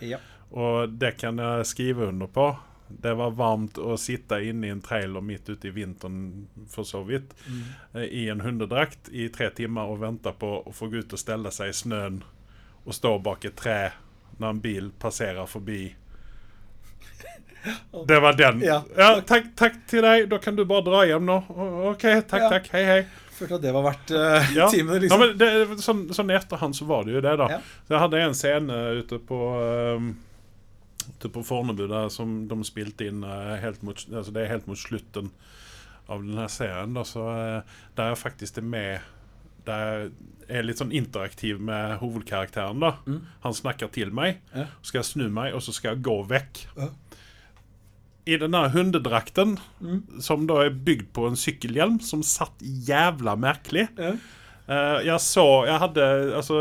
[0.00, 0.18] Ja.
[0.52, 2.56] Og det kan jeg skrive under på.
[2.90, 7.04] Det var varmt å sitte inne i en trailer midt ute i vinteren, for så
[7.06, 7.62] vidt, Mm.
[7.94, 11.18] eh, i en hundedrakt i tre timer og vente på å få gå ut og
[11.18, 12.22] stelle seg i snøen
[12.86, 13.92] og stå bak et tre
[14.40, 15.94] når en bil passerer forbi.
[18.06, 18.60] Det var den.
[18.60, 18.82] Ja.
[19.20, 20.28] takk, takk til deg.
[20.30, 21.36] Da kan du bare dra hjem nå.
[21.92, 22.48] OK, takk, Ja.
[22.48, 22.68] takk.
[22.72, 23.06] Hei, hei.
[23.40, 24.68] Følte at det var verdt uh, Ja.
[24.70, 25.20] timene, Ja, liksom.
[25.24, 25.50] men det,
[25.82, 27.46] sånn, sånn i etterhånd så var det jo det, da.
[27.56, 27.60] Ja.
[27.88, 29.38] Så jeg hadde en scene ute på
[29.96, 30.10] um,
[31.10, 34.68] Ute på Fornebu der som de spilte inn uh, helt mot altså Det er helt
[34.70, 35.30] mot slutten
[36.10, 36.92] av denne serien.
[36.94, 39.00] Da, så uh, Der jeg faktisk er med
[39.66, 40.10] Der
[40.50, 42.80] jeg er litt sånn interaktiv med hovedkarakteren.
[42.82, 43.20] da Mm.
[43.44, 44.40] Han snakker til meg.
[44.54, 44.64] Ja.
[44.82, 46.64] Så skal jeg snu meg, og så skal jeg gå vekk.
[46.76, 46.88] Ja.
[48.30, 50.20] I denne hundedrakten, Mm.
[50.22, 54.12] som da er bygd på en sykkelhjelm, som satt jævla merkelig Ja.
[54.70, 56.04] Uh, jeg så Jeg hadde
[56.38, 56.60] altså,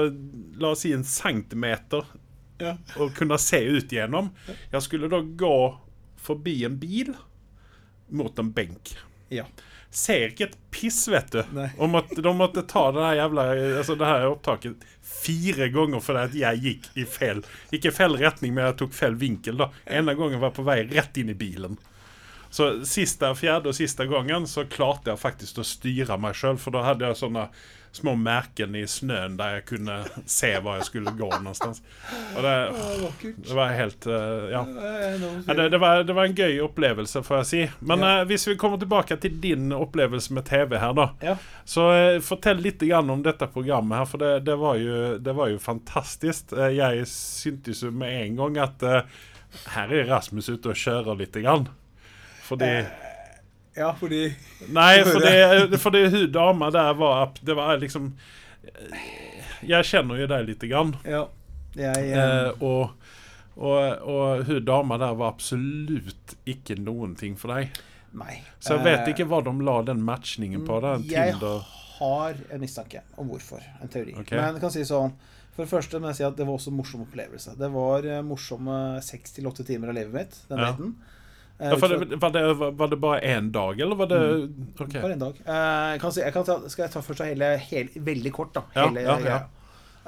[0.57, 2.05] la oss si en centimeter
[2.59, 2.73] Ja.
[2.97, 4.31] å kunne se ut gjennom.
[4.71, 5.77] Jeg skulle da gå
[6.17, 7.13] forbi en bil
[8.09, 8.95] mot en benk.
[9.29, 9.45] ja.
[9.91, 11.39] Ser ikke et piss, vet du.
[11.51, 11.71] Nei.
[11.79, 13.45] Om at de måtte ta det her jævla
[13.79, 14.83] Altså det her opptaket
[15.19, 17.43] fire ganger fordi at jeg gikk i feil
[17.75, 19.59] Ikke feil retning, men jeg tok feil vinkel.
[19.59, 21.77] da Ene gangen var jeg på vei rett inn i bilen.
[22.49, 26.73] Så siste, fjerde og siste gangen så klarte jeg faktisk å styre meg sjøl, for
[26.73, 27.45] da hadde jeg sånne
[27.91, 29.95] små merken i snøen der jeg kunne
[30.29, 31.81] se hvor jeg skulle gå någonstans.
[32.37, 32.53] Og det,
[33.47, 34.61] det var helt eh, Ja.
[35.47, 37.61] Det, det, var, det var en gøy opplevelse, får jeg si.
[37.81, 38.11] Men Ja.
[38.19, 41.07] eh, hvis vi kommer tilbake til din opplevelse med TV her, da.
[41.25, 41.35] Ja.
[41.65, 45.49] Så eh, fortell litt om dette programmet her, for det, det, var, jo, det var
[45.49, 46.53] jo fantastisk.
[46.53, 49.19] Eh, jeg syntes jo med en gang at eh,
[49.73, 51.33] her er Rasmus ute og kjører litt.
[51.41, 51.67] Grann.
[52.45, 52.69] Fordi
[53.77, 54.33] Ja, fordi
[54.73, 55.11] Nei, Få
[55.77, 58.09] for det, hun dama der var Det var liksom
[59.63, 60.95] Jeg kjenner jo deg lite grann.
[61.05, 61.25] Ja.
[61.77, 62.17] Jeg jeg...
[62.17, 62.95] eh, og,
[63.55, 67.75] og, og hun dama der var absolutt ikke noen ting for deg.
[68.17, 68.39] Nei.
[68.59, 70.79] Så jeg vet Eh, ikke hva de la den matchningen på.
[70.81, 71.61] Den Jeg Tinder
[71.99, 73.61] har en mistanke om hvorfor.
[73.83, 74.15] En teori.
[74.23, 74.39] Okay.
[74.39, 75.13] Men jeg kan si sånn
[75.53, 77.53] For det første må jeg si at det var også en morsom opplevelse.
[77.59, 80.69] Det var eh, morsomme seks til åtte timer av livet mitt, den Ja.
[80.71, 80.95] daten.
[81.59, 82.43] Eh, ja, for det, var, det,
[82.79, 84.19] var det bare én dag, eller var det
[84.79, 85.01] okay.
[85.01, 85.39] Bare en dag.
[85.43, 88.63] Uh, kan si, jeg kan ta, skal jeg ta først hele, hele Veldig kort, da.
[88.77, 89.39] Hele, ja, ja.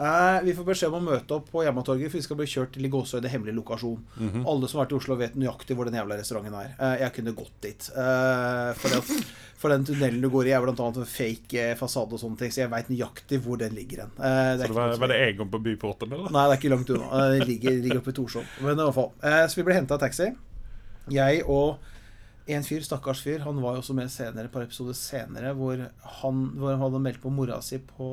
[0.02, 2.72] Eh, vi får beskjed om å møte opp på Jernbanetorget, for vi skal bli kjørt
[2.74, 2.90] til i
[3.22, 4.00] Det hemmelig lokasjon.
[4.18, 4.46] Mhm.
[4.48, 6.72] Alle som har vært i Oslo, vet nøyaktig hvor den jævla restauranten er.
[6.80, 7.90] Uh, jeg kunne gått dit.
[7.92, 9.02] Eh, for, det,
[9.58, 12.40] for den tunnelen du går i, er blant annet en fake eh, fasade og sånne
[12.40, 14.16] ting, så jeg veit nøyaktig hvor den ligger hen.
[14.18, 16.32] Eh, Så det var, var det Egon på Byporten, eller?
[16.32, 17.26] Nei, det er ikke langt unna.
[17.36, 18.56] Den ligger, ligger oppe i Torshov.
[18.62, 19.12] Men i hvert fall.
[19.22, 20.32] Eh, Så vi ble henta av taxi.
[21.10, 21.82] Jeg og
[22.52, 25.80] en fyr, stakkars fyr, han var jo også med senere, et par episoder senere, hvor
[26.22, 28.08] han, hvor han hadde meldt på mora si på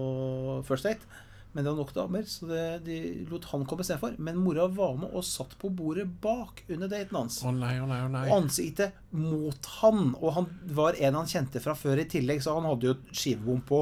[0.69, 1.25] First Date.
[1.55, 2.97] Men det var nok damer, så det, de
[3.31, 4.19] lot han komme istedenfor.
[4.23, 7.41] Men mora var med og satt på bordet bak under daten hans.
[7.43, 8.27] Å nei, å nei, å nei.
[8.29, 10.13] Og ansiktet mot han.
[10.21, 13.65] Og han var en han kjente fra før i tillegg, så han hadde jo skivebom
[13.67, 13.81] på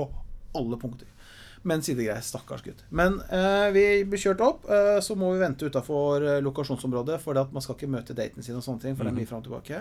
[0.57, 1.11] alle punkter.
[1.67, 2.21] Men sidegreier.
[2.23, 2.85] Stakkars gutt.
[2.95, 4.69] Men eh, vi blir kjørt opp.
[4.71, 8.55] eh, så må vi vente utafor eh, lokasjonsområdet, for man skal ikke møte daten sin
[8.59, 9.81] og sånne ting, for det er mye fram og tilbake.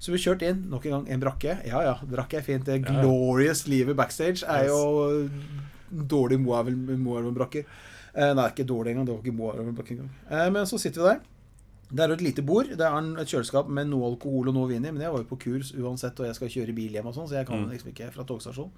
[0.00, 0.64] Så vi kjørte inn.
[0.72, 1.58] Nok en gang en brakke.
[1.68, 2.64] Ja ja, brakke er fint.
[2.64, 3.00] Det Ja.
[3.02, 5.28] glorious livet backstage er jo
[5.90, 7.64] dårlig Moelven-brakker.
[8.14, 9.06] Eh, nei, ikke dårlig engang.
[9.08, 10.10] Det var ikke Moelven-brakke engang.
[10.30, 11.20] Eh, men så sitter vi der.
[11.90, 12.68] Det er jo et lite bord.
[12.68, 14.90] Det er et kjøleskap med noe alkohol og noe vin i.
[14.92, 17.28] Men jeg var jo på kurs uansett, og jeg skal kjøre bil hjem og sånn,
[17.30, 17.70] så jeg kan Mm.
[17.72, 18.70] liksom ikke fra togstasjonen.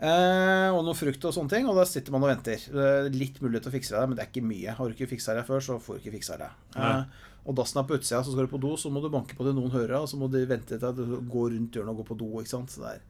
[0.00, 2.62] Eh, og noe frukt og sånne ting, og da sitter man og venter.
[2.72, 4.76] Det er litt mulighet til å fikse deg, men det er ikke mye.
[4.78, 6.62] Har du ikke fiksa deg før, så får du ikke fiksa deg.
[6.76, 9.36] Eh, og dassen er på utsida, så skal du på do, så må du banke
[9.36, 11.92] på det noen hører, og så må du vente til at du går rundt hjørnet
[11.92, 12.30] og går på do.
[12.40, 12.72] ikke sant?
[12.72, 13.08] Så det er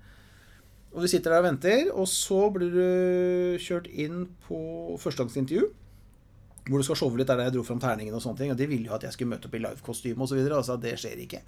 [0.90, 4.58] og du sitter der og venter, og så blir du kjørt inn på
[4.98, 5.68] førstegangsintervju.
[6.68, 8.54] Hvor du skal showe litt, der jeg dro fram terningen og sånne ting.
[8.54, 10.40] Og de ville jo at jeg skulle møte opp i livekostyme osv.
[10.46, 11.40] Altså, det skjer ikke.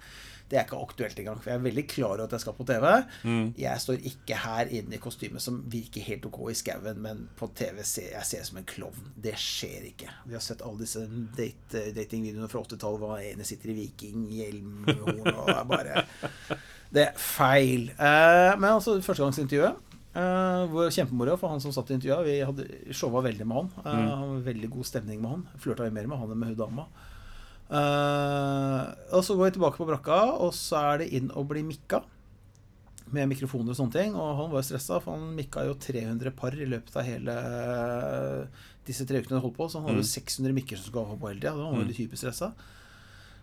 [0.49, 1.39] Det er ikke aktuelt engang.
[1.41, 2.87] For jeg er veldig klar over at jeg skal på TV.
[3.23, 3.45] Mm.
[3.57, 7.49] Jeg står ikke her inne i kostyme som virker helt ok i skauen, men på
[7.57, 9.13] TV ser jeg ser som en klovn.
[9.15, 10.11] Det skjer ikke.
[10.27, 11.05] Vi har sett alle disse
[11.37, 16.03] date, datingvideoene fra 80-tallet hvor ene sitter i vikinghjelm og det er bare
[16.93, 17.89] Det er feil.
[17.95, 22.25] Eh, men altså, førstegangsintervjuet Uh, hvor Kjempemoro for han som satt i intervjuet.
[22.27, 23.69] Vi hadde showa veldig med han.
[23.81, 24.43] Uh, Mm.
[24.45, 25.47] Veldig god stemning med han.
[25.57, 26.85] Flørta mer med han enn med hun dama.
[27.73, 31.63] Uh, og så går vi tilbake på brakka, og så er det inn og bli
[31.65, 32.03] mikka.
[33.13, 34.13] Med mikrofoner og sånne ting.
[34.17, 37.35] Og han var jo stressa, for han mikka jo 300 par i løpet av hele
[38.85, 39.67] disse tre ukene han holdt på.
[39.69, 40.13] Så han hadde Mm.
[40.13, 41.51] 600 mikker som skulle ha på hele tida.
[41.57, 41.83] Han var Mm.
[41.87, 42.53] veldig hyperstressa.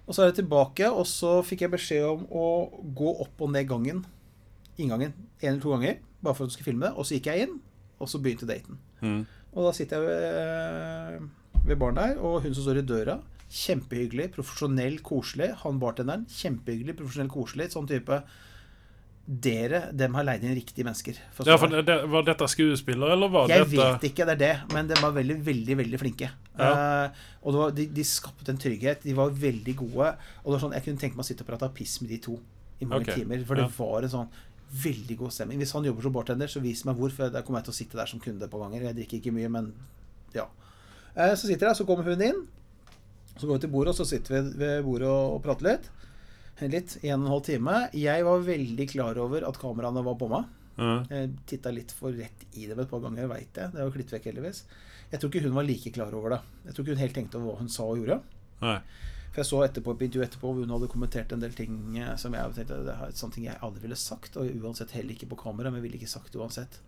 [0.08, 3.50] Og så er det tilbake, og så fikk jeg beskjed om å gå opp og
[3.50, 4.04] ned gangen.
[4.78, 6.94] Inngangen en eller to ganger, bare for at du skulle filme det.
[6.96, 7.58] Og så gikk jeg inn,
[8.00, 8.80] og så begynte daten.
[9.00, 9.24] Mm.
[9.50, 11.28] Og da sitter jeg ved,
[11.66, 13.20] ved baren der, og hun som står i døra
[13.50, 15.48] Kjempehyggelig, profesjonell, koselig.
[15.64, 17.66] Han bartenderen, kjempehyggelig, profesjonell, koselig.
[17.72, 18.20] Sånn type
[19.30, 21.18] Dere, dem har leid inn riktige mennesker.
[21.34, 24.32] for Ja, for det, det, var dette skuespiller, eller var Jeg dette vet ikke, det
[24.34, 26.30] er det, men de var veldig, veldig veldig flinke.
[26.58, 26.70] Ja.
[26.70, 29.04] Uh, og var, de, de skapte en trygghet.
[29.06, 30.14] De var veldig gode.
[30.42, 32.18] Og det var sånn, Jeg kunne tenke meg å sitte og prate piss med de
[32.26, 32.38] to
[32.80, 33.20] i mange okay.
[33.20, 33.44] timer.
[33.46, 33.74] For det ja.
[33.76, 34.32] var en sånn
[34.70, 35.60] veldig god stemning.
[35.60, 37.78] Hvis han jobber som bartender, så vis meg hvor, for da kommer jeg til å
[37.80, 38.88] sitte der som kunde på ganger.
[38.88, 39.72] Jeg drikker ikke mye, men
[40.36, 40.46] ja.
[41.14, 42.44] Eh, så sitter jeg, så kommer hun inn.
[43.34, 45.90] Så går vi til bordet, og så sitter vi ved bordet og, prater litt.
[46.60, 47.76] Litt, i en og en halv time.
[47.96, 50.48] Jeg var veldig klar over at kameraene var på meg.
[50.80, 50.98] Mm.
[51.08, 53.72] Jeg titta litt for rett i dem et par ganger, veit jeg.
[53.72, 54.64] Det er jo klippet vekk, heldigvis.
[55.10, 56.40] Jeg tror ikke hun var like klar over det.
[56.66, 58.20] Jeg tror ikke hun helt tenkte over hva hun sa og gjorde.
[58.60, 58.76] Nei.
[59.30, 62.16] For jeg så etterpå et video etterpå hvor hun hadde kommentert en del ting eh,
[62.18, 65.28] som jeg tenkte det er sånne ting jeg aldri ville sagt, og uansett heller ikke
[65.30, 66.80] på kamera, men ville ikke sagt uansett.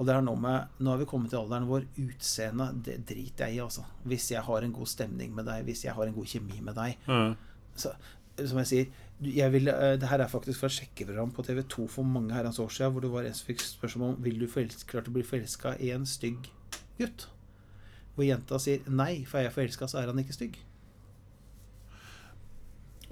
[0.00, 1.84] Og det er noe med Nå har vi kommet til alderen vår.
[2.00, 3.84] utseende, det driter jeg i, altså.
[4.08, 6.74] Hvis jeg har en god stemning med deg, hvis jeg har en god kjemi med
[6.80, 7.36] deg, Mm.
[7.76, 7.92] så,
[8.40, 8.86] som jeg sier
[9.22, 12.58] jeg vil, eh, Det her er faktisk fra et sjekkeprogram på TV2 for mange herrens
[12.58, 15.22] år siden, hvor det var en som fikk spørsmål om Vil du klart å bli
[15.22, 16.48] forelska i en stygg
[16.98, 17.28] gutt.
[18.16, 20.56] Hvor jenta sier nei, for er jeg forelska, så er han ikke stygg.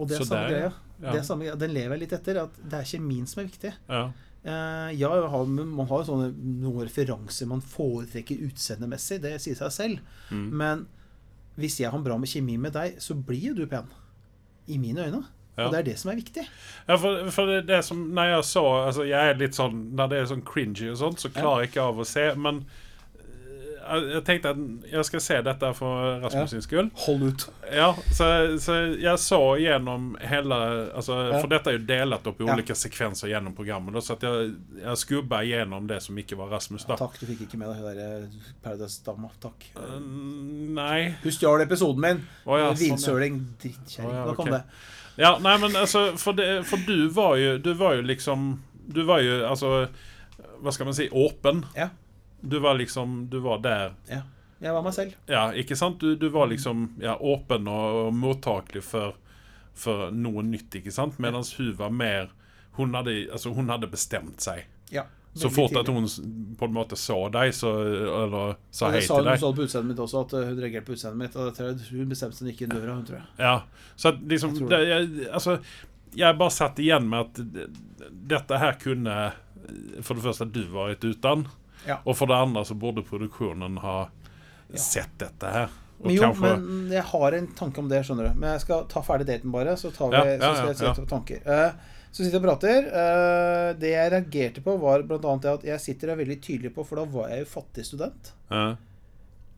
[0.01, 0.73] Og det er samme greia.
[1.03, 1.15] ja.
[1.15, 1.55] Det samme.
[1.61, 2.43] Den lever jeg litt etter.
[2.47, 3.73] At det er kjemien som er viktig.
[3.91, 4.05] Ja.
[4.41, 9.21] Uh, ja, har, man har sånne noen referanser man foretrekker utseendemessig.
[9.25, 10.15] Det sier seg selv.
[10.33, 10.47] Mm.
[10.63, 10.87] Men
[11.61, 13.91] hvis jeg har bra med kjemi med deg, så blir jo du pen.
[14.71, 15.25] I mine øyne.
[15.59, 15.67] Ja.
[15.67, 16.45] Og det er det som er viktig.
[16.87, 20.13] Ja, for, for det, det som Når jeg så altså Jeg er litt sånn Når
[20.13, 22.25] det er sånn cringy og sånt, så klarer jeg ikke av å se.
[22.41, 22.63] Men
[23.91, 26.91] jeg tenkte at jeg skal se dette for Rasmus sin skyld.
[27.07, 27.47] Hold ut.
[27.73, 28.29] Ja, så,
[28.63, 30.59] så jeg så gjennom hele
[30.95, 31.19] altså.
[31.37, 33.99] For dette er jo delt opp i ulike sekvenser gjennom programmet.
[34.05, 34.53] Så at jeg,
[34.83, 36.87] jeg skubba gjennom det som ikke var Rasmus.
[36.89, 39.33] da Takk, du fikk ikke med deg hun derre Paradise-dama.
[39.43, 39.69] Takk.
[39.77, 39.99] Uh,
[40.77, 42.25] Nei Hun stjal episoden min.
[42.47, 42.83] Oh, ja, sånn.
[42.85, 43.41] Vinsøling.
[43.63, 44.11] Drittkjerring.
[44.11, 44.57] Oh, ja, Nok om ok.
[44.59, 44.63] det.
[45.21, 48.53] Ja, nei, men altså For, det, for du var jo Du var jo liksom
[48.89, 49.73] Du var jo altså
[50.63, 51.09] Hva skal man si?
[51.11, 51.65] Åpen.
[51.77, 51.91] Ja.
[52.41, 54.23] Du var liksom Du var der Ja.
[54.61, 55.15] Jeg var meg selv.
[55.25, 56.03] Ja, ikke sant?
[56.03, 59.15] Du, du var liksom ja, åpen og, mottakelig for,
[59.73, 61.17] for noe nytt, ikke sant?
[61.17, 62.29] Mens hun var mer
[62.77, 64.67] hun hadde, altså, hun hadde bestemt seg.
[64.93, 65.07] Ja.
[65.35, 66.09] Så fort at hun
[66.59, 67.71] på en måte så deg, så,
[68.25, 70.59] eller sa hei det sa hun deg så på utseendet mitt også, at uh, hun
[70.59, 71.37] reagerte på utseendet mitt.
[71.39, 73.29] Og jeg at hun bestemte seg ikke i inn døra, hun tror jeg.
[73.39, 73.55] Ja,
[73.95, 75.57] så at liksom Jeg det, jeg, Altså,
[76.19, 77.71] jeg bare satt igjen med at
[78.33, 79.17] dette her kunne
[80.03, 81.47] For det første du var ute uten,
[81.87, 81.99] Ja.
[82.05, 84.11] og for det andre så burde produksjonen ha
[84.71, 84.79] Ja.
[84.79, 85.69] sett dette her.
[86.03, 88.35] Men jo, kanskje men jeg har en tanke om det, skjønner du.
[88.41, 90.69] Men jeg skal ta ferdig daten bare, så, tar vi, Ja, ja, så skal ja,
[90.73, 91.41] jeg sette opp tanker.
[91.45, 91.73] Uh,
[92.11, 92.87] så sitter jeg og prater.
[92.89, 95.19] Uh, det jeg reagerte på, var bl.a.
[95.43, 98.33] det at jeg sitter og veldig tydelig på, for da var jeg jo fattig student.
[98.51, 98.77] ja.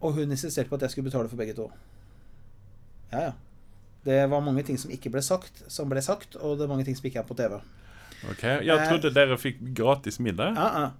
[0.02, 1.68] Og hun insisterte på at jeg skulle betale for begge to.
[3.12, 3.32] Ja, ja.
[4.04, 6.82] Det var mange ting som ikke ble sagt, som ble sagt, og det er mange
[6.88, 7.60] ting som ikke er på TV.
[8.32, 10.56] Ok, Jeg Eh, trodde dere fikk gratis middag.
[10.58, 10.90] Ja, ja.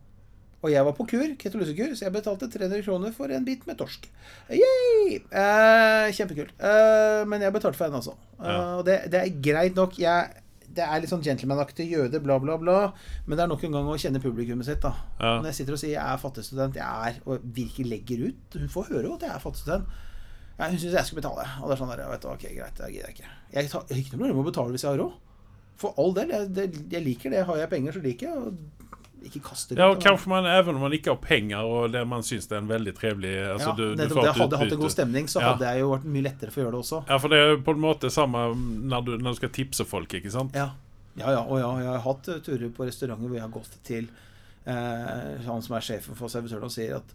[0.62, 3.80] Og jeg var på kur, ketolusekur, så jeg betalte 300 kroner for en bit med
[3.80, 4.06] torsk.
[4.54, 5.18] Yay!
[5.18, 6.54] Eh, kjempekult.
[6.54, 8.14] Eh, men jeg betalte for henne, altså.
[8.38, 9.98] Eh, og det, det er greit nok.
[9.98, 12.76] Jeg, det er litt sånn gentlemanaktig jøde, bla, bla, bla.
[13.26, 14.94] Men det er nok en gang å kjenne publikummet sitt, da.
[15.18, 15.34] Ja.
[15.40, 18.56] Når jeg sitter og sier jeg er fattig student, jeg er, og virkelig legger ut
[18.62, 19.98] Hun får høre jo at jeg er fattig student.
[20.60, 21.48] Ja, hun syns jeg skal betale.
[21.58, 23.34] Og det er sånn der, vet du, ok, greit, det gidder jeg ikke.
[23.56, 25.20] Jeg har ikke noe problem med å betale hvis jeg har råd.
[25.82, 26.30] For all del.
[26.30, 27.42] Jeg, det, jeg liker det.
[27.48, 28.54] Har jeg penger, så liker jeg
[29.28, 32.22] ikke kaste Ja, og kanskje man, Even om man ikke har penger, og det man
[32.22, 34.34] syns det er en veldig trivelig altså, ja, du, du nettopp får det.
[34.40, 35.52] Hadde jeg hatt en god stemning, så Ja.
[35.52, 37.00] hadde jeg jo vært mye lettere for å gjøre det også.
[37.08, 40.14] Ja, for det er på en måte samme når du, når du skal tipse folk,
[40.20, 40.54] ikke sant?
[40.54, 40.70] Ja,
[41.16, 44.08] ja, ja og ja, jeg har hatt turer på restauranter hvor jeg har gått til
[44.66, 47.14] eh, han som er sjefen for servitøren, og sier at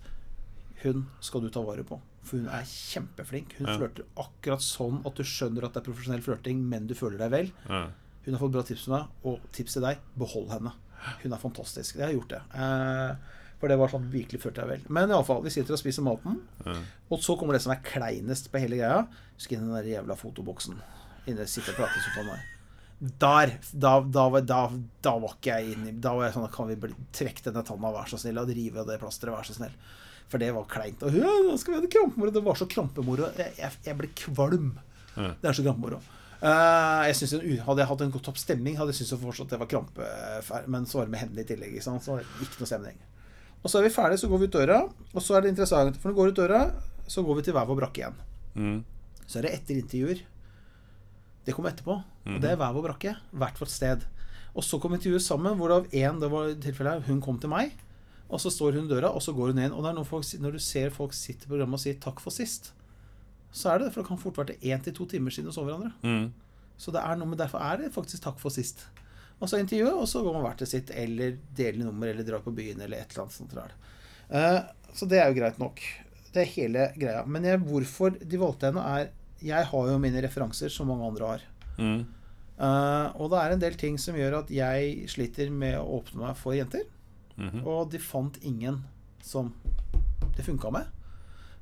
[0.84, 1.98] hun skal du ta vare på.
[2.28, 3.56] For hun er kjempeflink.
[3.58, 3.78] Hun Ja.
[3.80, 7.32] flørter akkurat sånn at du skjønner at det er profesjonell flørting, men du føler deg
[7.32, 7.52] vel.
[7.70, 7.88] Ja.
[8.26, 10.74] Hun har fått bra tips fra deg, og tips til deg behold henne.
[11.24, 11.96] Hun er fantastisk.
[12.00, 12.42] Jeg har gjort det.
[12.54, 13.16] Eh,
[13.60, 14.82] for det var sånn virkelig førte jeg vel.
[14.94, 16.76] Men iallfall, vi sitter og spiser maten, Ja.
[17.10, 19.08] og så kommer det som er kleinest på hele greia.
[19.38, 20.78] Husk inn den der jævla fotoboksen.
[21.28, 22.40] Inne sitter og prater sånn meg.
[23.20, 23.58] Der!
[23.74, 24.60] Da, da, var- da,
[25.06, 26.76] da var ikke jeg inni Da var jeg sånn Kan vi
[27.14, 29.74] trekke denne tanna, vær så snill, og rive av det plasteret, vær så snill.
[30.28, 31.04] For det var kleint.
[31.06, 32.32] Og ja, nå skal vi ha det krampemoro.
[32.34, 33.30] Det var så krampemoro.
[33.38, 34.72] Jeg, jeg, jeg ble kvalm.
[35.16, 35.30] Ja.
[35.42, 36.02] Det er så krampemoro.
[36.38, 39.70] Eh, jeg synes Hadde jeg hatt en topp stemning, hadde jeg syntes fortsatt det var
[39.72, 40.68] krampefær.
[40.70, 41.78] Men så var det med hendene i tillegg.
[41.78, 42.06] Ikke sant?
[42.06, 43.00] Så det ikke noe stemning.
[43.64, 44.82] Og så er vi ferdige, så går vi ut døra.
[45.14, 46.62] Og så er det interessant, for når vi går ut døra,
[47.10, 48.20] så går vi til hver vår brakke igjen.
[48.58, 48.78] Mm.
[49.26, 50.22] Så er det etter intervjuer.
[51.48, 51.98] Det kommer etterpå.
[52.28, 53.16] Og det er hver vår brakke.
[53.32, 54.06] Hvert vårt sted.
[54.58, 57.76] Og så kommer intervjuet sammen, hvorav én, det var tilfellet hun kom til meg.
[58.28, 59.74] Og så står hun i døra, og så går hun inn.
[59.74, 62.20] Og det er noen folk, når du ser folk sitte i programmet og si 'takk
[62.20, 62.74] for sist',
[63.52, 63.94] så er det det.
[63.96, 65.94] For det kan fort være til én til to timer siden Å sove hverandre.
[66.04, 66.32] Mm.
[66.78, 68.86] Så det er noe, men derfor er det faktisk 'takk for sist'.
[69.40, 72.42] Og så intervjuet, og så går man hvert til sitt, eller deler nummer, eller drar
[72.42, 73.54] på byen, eller et eller annet sånt.
[74.30, 74.62] Eh,
[74.94, 75.82] så det er jo greit nok.
[76.34, 77.26] Det er hele greia.
[77.26, 81.28] Men jeg, hvorfor de valgte henne, er Jeg har jo mine referanser, som mange andre
[81.28, 81.42] har.
[81.78, 82.08] Mm.
[82.58, 86.24] Uh, og det er en del ting som gjør at jeg sliter med å åpne
[86.24, 86.88] meg for jenter.
[87.38, 87.62] Mhm.
[87.62, 88.84] Og de fant ingen
[89.22, 89.54] som
[90.36, 90.90] det funka med.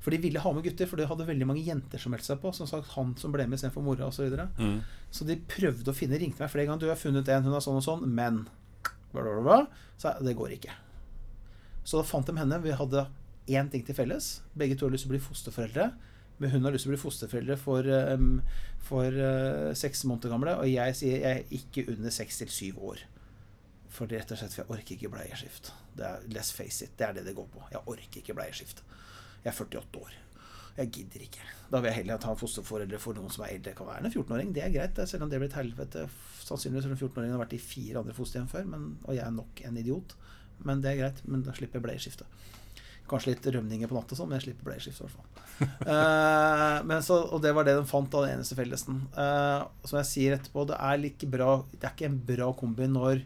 [0.05, 2.37] For de ville ha med gutter, for de hadde veldig mange jenter som meldte seg
[2.43, 2.51] på.
[2.53, 4.19] Som sagt, han som ble med istedenfor mora osv.
[4.19, 4.45] Så, videre.
[4.61, 4.75] Mm.
[5.09, 6.83] så de prøvde å finne, ringte meg flere ganger.
[6.83, 8.43] Du har funnet en, hun er sånn og sånn, men
[8.85, 9.87] bla, bla, bla, bla.
[9.97, 10.75] Så det går ikke.
[11.81, 12.61] Så da fant de henne.
[12.61, 13.07] Vi hadde
[13.49, 14.29] én ting til felles.
[14.53, 15.89] Begge to har lyst til å bli fosterforeldre.
[16.37, 18.29] Men hun har lyst til å bli fosterforeldre for, um,
[18.85, 20.55] for uh, seks måneder gamle.
[20.61, 23.01] Og jeg sier jeg er ikke under seks til syv år.
[23.95, 25.71] For det rett og slett for jeg orker ikke bleieskift.
[25.95, 27.63] Det er, let's face it, det er det det går på.
[27.71, 28.83] Jeg orker ikke bleieskift.
[29.45, 30.13] Jeg er 48 år.
[30.75, 31.43] Jeg gidder ikke.
[31.71, 33.75] Da vil jeg heller ta fosterforeldre for noen som er eldre.
[33.77, 34.99] Kan være en 14-åring, det er greit.
[35.07, 36.07] Selv om det blir et helvete.
[36.43, 39.35] Sannsynligvis har en 14-åring har vært i fire andre fosterhjem før, men, og jeg er
[39.35, 40.15] nok en idiot.
[40.67, 41.21] Men det er greit.
[41.29, 42.27] Men da slipper jeg bleieskifte.
[43.05, 45.69] Kanskje litt rømninger på natta, sånn, men jeg slipper bleieskifte i hvert fall.
[45.85, 49.03] uh, men så, og det var det de fant, da, den eneste fellesen.
[49.13, 52.89] Uh, som jeg sier etterpå, det er like bra Det er ikke en bra kombi
[52.89, 53.21] når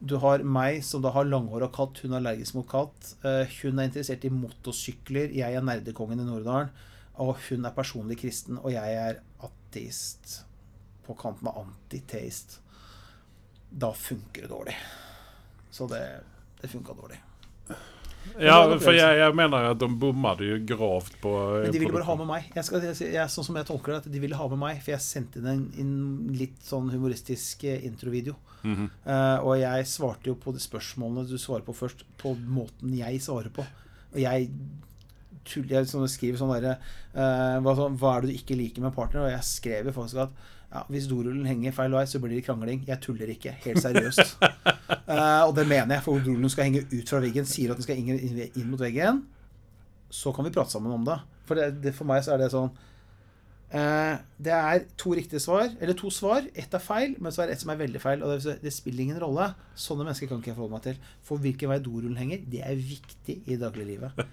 [0.00, 3.12] du har meg som da har langhåra katt, hun er allergisk mot katt.
[3.20, 6.72] Eh, hun er interessert i motorsykler, jeg er nerdekongen i Nord-Dalen.
[7.20, 10.40] Og hun er personlig kristen, og jeg er ateist.
[11.04, 12.60] På kanten av antiteist.
[13.70, 14.76] Da funker det dårlig.
[15.70, 16.04] Så det,
[16.62, 17.20] det funka dårlig.
[18.40, 21.94] Ja, for jeg, jeg mener at de bommet jo grovt på eh, Men de ville
[21.94, 22.52] bare ha med meg.
[22.56, 24.78] Jeg skal, jeg, jeg, sånn som jeg tolker det, at de ville ha med meg,
[24.84, 25.96] for jeg sendte inn en, en
[26.38, 27.90] litt sånn humoristisk introvideo.
[27.90, 28.36] introvideo.
[28.62, 28.88] -hmm.
[29.06, 33.22] uh, og jeg svarte jo på de spørsmålene du svarer på først, på måten jeg
[33.24, 33.64] svarer på.
[34.12, 34.50] Og jeg
[35.46, 36.76] tuller, jeg sånn, skriver sånn derre
[37.14, 39.26] uh, hva, hva er det du ikke liker med partner?
[39.26, 42.44] Og jeg skrev jo faktisk at ja, hvis dorullen henger feil vei, så blir det
[42.46, 42.84] krangling.
[42.86, 43.56] Jeg tuller ikke.
[43.64, 44.36] Helt seriøst.
[44.40, 47.48] uh, og det mener jeg, for dorullen skal henge ut fra veggen.
[47.48, 49.24] Sier at den skal inn, inn, inn mot veggen.
[50.10, 51.18] Så kan vi prate sammen om det.
[51.48, 52.70] For, det, det, for meg så er det sånn
[53.70, 56.42] Det er to riktige svar, eller to svar.
[56.58, 58.24] Ett er feil, men så er det ett som er veldig feil.
[58.26, 59.46] Og det, det spiller ingen rolle.
[59.78, 60.98] Sånne mennesker kan ikke jeg forholde meg til.
[61.28, 64.24] For hvilken vei dorullen henger, det er viktig i dagliglivet.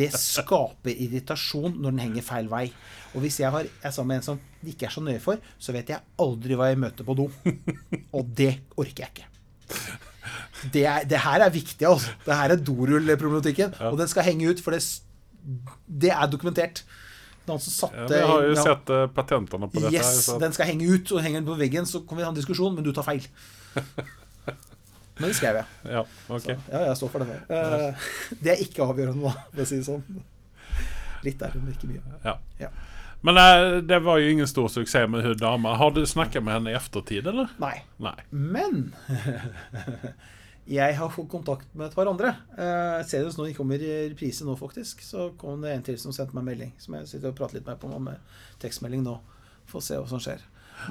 [0.00, 2.64] Det skaper irritasjon når den henger feil vei.
[3.12, 5.44] Og hvis jeg har, er sammen med en som det ikke er så nøye for,
[5.60, 7.28] så vet jeg aldri hva jeg møter på do.
[8.16, 9.32] Og det orker jeg ikke.
[10.72, 12.16] Det, er, det her er viktig, altså.
[12.24, 13.76] Det her er dorullproblematikken.
[13.76, 13.90] Ja.
[13.92, 14.80] Og den skal henge ut, for det,
[15.84, 16.86] det er dokumentert.
[17.48, 19.90] Han som satte Ja, vi har jo ja, sett eh, patentene på dette.
[19.92, 22.24] her, Yes, så- den skal henge ut, og henger den på veggen, så kan vi
[22.26, 23.26] ha en diskusjon, men du tar feil.
[25.18, 25.64] Men det skrev jeg.
[25.88, 26.54] Ja, okay.
[26.58, 27.36] Så, ja, jeg står for det.
[27.48, 28.08] Uh,
[28.44, 30.02] det er ikke avgjørende, da, for å si det sånn.
[31.24, 32.02] Litt der, men ikke mye.
[32.24, 32.34] Ja.
[32.60, 32.68] Ja.
[33.24, 35.72] Men eh, det var jo ingen stor suksess med hun dama.
[35.80, 37.48] Har du snakket med henne i eftertid, eller?
[37.58, 37.78] Nei.
[37.96, 38.12] Nei.
[38.30, 38.92] Men
[40.66, 42.32] jeg har fått kontakt med et par andre.
[42.58, 46.14] Eh, Senest nå de kommer i reprise nå, faktisk, så kom det en til som
[46.14, 46.74] sendte meg melding.
[46.82, 49.14] Som jeg sitter og prater litt med på med tekstmelding nå.
[49.70, 50.42] Får se hva som skjer.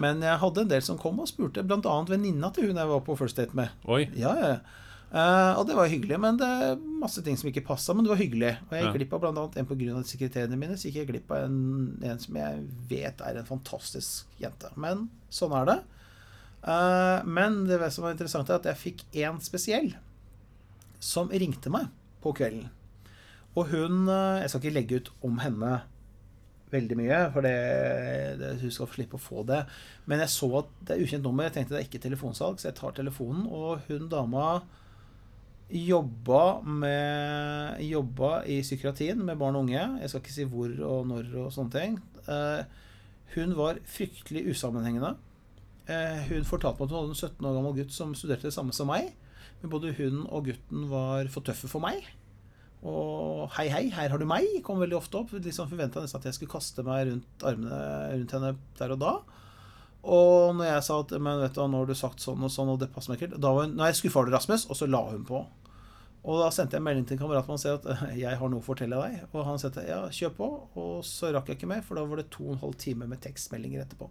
[0.02, 1.95] Men jeg hadde en del som kom og spurte, bl.a.
[2.10, 3.73] venninna til hun jeg var på first date med.
[3.91, 4.06] Oi.
[4.18, 4.56] Ja, ja.
[5.15, 7.93] Eh, og det var hyggelig, men det er masse ting som ikke passa.
[7.93, 8.53] Men det var hyggelig.
[8.68, 9.45] Og jeg gikk glipp av bl.a.
[9.61, 10.06] en pga.
[10.07, 10.80] sekretærene mine.
[10.80, 11.60] Så gikk jeg glipp av en,
[12.03, 14.72] en som jeg vet er en fantastisk jente.
[14.80, 15.77] Men sånn er det.
[16.65, 19.93] Eh, men det som var interessant, er at jeg fikk én spesiell
[21.03, 21.91] som ringte meg
[22.23, 22.71] på kvelden.
[23.55, 25.75] Og hun eh, Jeg skal ikke legge ut om henne
[26.73, 27.53] veldig mye, for det,
[28.41, 29.61] det, hun skal slippe å få det.
[30.09, 31.45] Men jeg så at det er ukjent nummer.
[31.47, 33.45] Jeg tenkte det er ikke telefonsalg, så jeg tar telefonen.
[33.47, 34.47] Og hun dama
[35.69, 39.85] jobba med Jobba i psykiatrien med barn og unge.
[40.01, 41.95] Jeg skal ikke si hvor og når og sånne ting.
[42.25, 42.65] Eh,
[43.35, 45.15] hun var fryktelig usammenhengende.
[45.85, 48.55] Eh, hun fortalte meg at hun hadde en 17 år gammel gutt som studerte det
[48.55, 49.11] samme som meg.
[49.61, 52.05] Men både hun og gutten var for tøffe for meg.
[52.85, 55.31] Og 'hei, hei, her har du meg' kom veldig ofte opp.
[55.31, 57.79] Liksom Forventa nesten at jeg skulle kaste meg rundt armene
[58.13, 59.13] rundt henne der og da.
[60.05, 62.69] Og når jeg sa at Men vet du nå har du sagt sånn og sånn,
[62.69, 64.67] og det passer meg ikke Da var hun jeg skuffa over Rasmus.
[64.69, 65.45] Og så la hun på.
[66.25, 68.49] Og da sendte jeg en melding til en kamerat og sa at «Eh, jeg har
[68.49, 69.27] noe å fortelle deg.
[69.33, 70.47] Og han sa ja, kjør på.
[70.81, 73.05] Og så rakk jeg ikke mer, for da var det to og en halv time
[73.09, 74.09] med tekstmeldinger etterpå.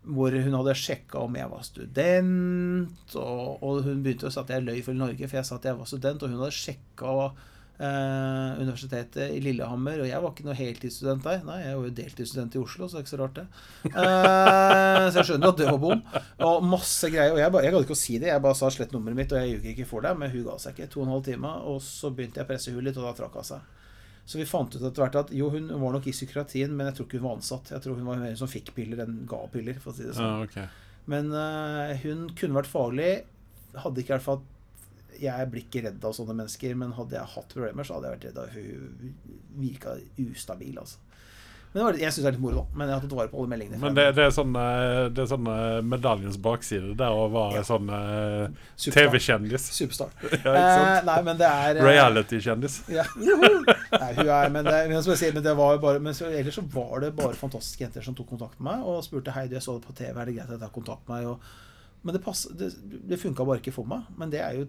[0.00, 4.48] Hvor hun hadde sjekka om jeg var student, og, og hun begynte å si at
[4.54, 7.12] jeg løy for Norge, for jeg sa at jeg var student, og hun hadde sjekka
[7.80, 11.42] eh, universitetet i Lillehammer, og jeg var ikke noe heltidsstudent der.
[11.44, 13.46] Nei, jeg var jo deltidsstudent i Oslo, så det er ikke så rart, det.
[13.90, 16.02] Eh, så jeg skjønner at det var bom.
[16.48, 17.34] Og masse greier.
[17.36, 19.34] Og jeg, ba- jeg gadd ikke å si det, jeg bare sa slett nummeret mitt,
[19.36, 20.88] og jeg ljuger ikke for deg, men hun ga seg ikke.
[20.96, 23.12] To og en halv time, og så begynte jeg å presse hun litt, og da
[23.20, 23.76] trakk hun seg.
[24.30, 27.00] Så vi fant ut etter hvert at jo, hun var nok i psykiatrien, men jeg
[27.00, 27.72] tror ikke hun var ansatt.
[27.74, 30.14] Jeg tror hun var mer som fikk piller enn ga piller, for å si det
[30.14, 30.28] sånn.
[30.28, 30.68] Ja, okay.
[31.10, 33.08] Men uh, hun kunne vært farlig.
[33.74, 34.40] Hadde ikke i hvert fall
[35.22, 38.16] Jeg blir ikke redd av sånne mennesker, men hadde jeg hatt problemer, så hadde jeg
[38.16, 39.18] vært redd av Hun
[39.58, 41.02] virka ustabil, altså.
[41.72, 42.78] Men var, jeg syns det er litt moro, da.
[42.80, 43.78] Men jeg har tatt vare på alle meldingene.
[43.78, 47.60] Men det, det er sånn eh, Det er sånn eh, medaljens bakside der å være
[47.60, 47.66] Ja.
[47.68, 48.56] sånn eh,
[48.90, 49.68] TV-kjendis.
[49.76, 50.10] Superstar.
[50.44, 50.54] Ja.
[50.56, 52.80] Eh, nei, men det er eh, Reality-kjendis.
[52.90, 53.04] Ja.
[54.00, 56.14] Nei, hun er, men, det, men, som jeg sier, men det var jo bare Men
[56.16, 59.34] så, ellers så var det bare fantastiske jenter som tok kontakt med meg og spurte
[59.34, 61.16] Hei, du, jeg så det på TV, er det greit at jeg tar kontakt med
[61.20, 61.30] meg?
[61.32, 62.72] Og, men det, pass- det,
[63.10, 64.10] det funka bare ikke for meg.
[64.18, 64.66] Men det er jo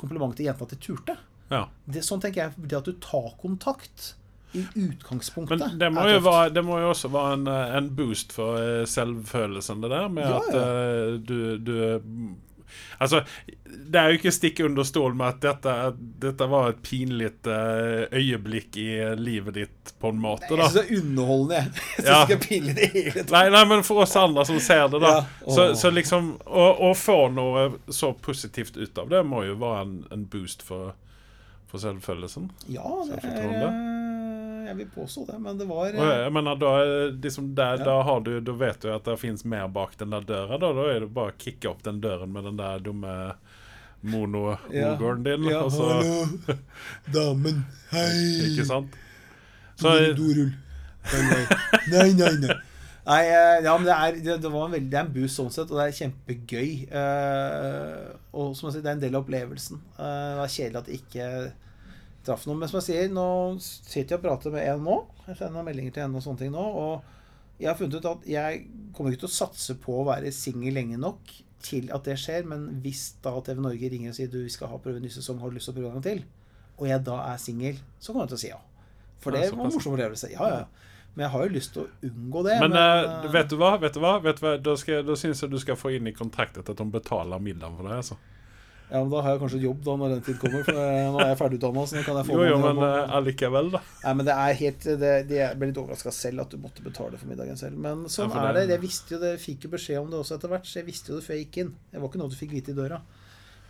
[0.00, 1.16] kompliment til jenta at de turte.
[1.52, 1.64] Ja.
[1.86, 2.66] Det, sånn tenker jeg.
[2.70, 4.14] Det at du tar kontakt
[4.54, 7.90] i utgangspunktet Men det må, jo være, det må jo også være en, eh, en
[7.96, 11.76] boost for eh, selvfølelsen, det der med Ja, at eh, du, du
[12.98, 13.20] Altså,
[13.64, 15.74] det er jo ikke stikk under stol med at dette,
[16.24, 20.48] dette var et pinlig øyeblikk i livet ditt, på en måte.
[20.58, 21.60] Da det er underholdende.
[21.98, 22.00] jeg.
[22.00, 23.26] syns ikke det pinlig det hele.
[23.30, 25.14] Nei, nei, men for oss andre som ser det, da.
[25.20, 25.54] Ja.
[25.54, 29.86] Så, så liksom å, å få noe så positivt ut av det, må jo være
[29.86, 30.96] en, en boost for,
[31.70, 32.50] for selvfølelsen.
[32.74, 34.23] Ja, det er
[34.64, 37.84] Jeg vil påstå det, men det var jeg mener, da, er liksom der, Ja.
[37.84, 40.58] da, har du, da vet du at det fins mer bak den der døra.
[40.58, 43.14] Da, da er det bare å kicke opp den døren med den der dumme
[44.04, 45.48] mono-ogeren din.
[45.48, 46.58] Ja, ja så, hallo,
[47.14, 48.50] damen, hei.
[48.50, 49.00] ikke sant?
[49.80, 50.52] Så, Dorull.
[51.90, 52.60] Nei, nei, nei.
[53.04, 55.36] Nei, eh, ja, men det er, det, det var en veldig, det er en boost
[55.36, 56.70] sånn sett, og det er kjempegøy.
[56.88, 59.82] Uh, og som jeg sier, det er en del av opplevelsen.
[59.98, 61.26] Uh, det var kjedelig at det ikke
[62.26, 62.60] traff noen.
[62.62, 63.26] Men som jeg sier, nå
[63.60, 64.98] sitter jeg og prater med en nå.
[65.28, 66.64] Jeg sender meldinger til henne og sånne ting nå.
[66.64, 68.62] Og jeg har funnet ut at jeg
[68.96, 71.34] kommer ikke til å satse på å være singel lenge nok
[71.64, 72.48] til at det skjer.
[72.50, 75.40] Men hvis da TV Norge ringer og sier du vi skal ha prøve ny sesong,
[75.42, 76.24] har du lyst til å prøve en til?
[76.80, 78.62] Og jeg da er singel, så kommer jeg til å si ja.
[79.22, 80.32] For det var en morsom opplevelse.
[80.34, 80.90] Ja, ja.
[81.14, 82.54] Men jeg har jo lyst til å unngå det.
[82.58, 83.76] Men, men uh, vet du hva?
[83.78, 84.16] Vet du hva?
[84.22, 84.54] Vet du hva?
[84.58, 87.76] Da, skal, da syns jeg du skal få inn i kontraktet at de betaler middagen
[87.78, 88.00] for deg.
[88.02, 88.18] Altså.
[88.90, 90.64] Ja, men Da har jeg kanskje et jobb da når den tid kommer.
[90.66, 91.84] For eh, nå er jeg ferdigutdanna.
[91.88, 93.80] Så nå kan jeg få Jo, jo, men uh, allikevel, da.
[94.04, 96.84] Nei, men det er helt det, det, Jeg ble litt overraska selv at du måtte
[96.84, 97.78] betale for middagen selv.
[97.80, 98.66] Men sånn Ja, er det.
[98.68, 100.86] det- Jeg visste jo det, fikk jo beskjed om det også etter hvert, så jeg
[100.92, 101.74] visste jo det før jeg gikk inn.
[101.90, 103.00] Det var ikke noe du fikk vite i døra.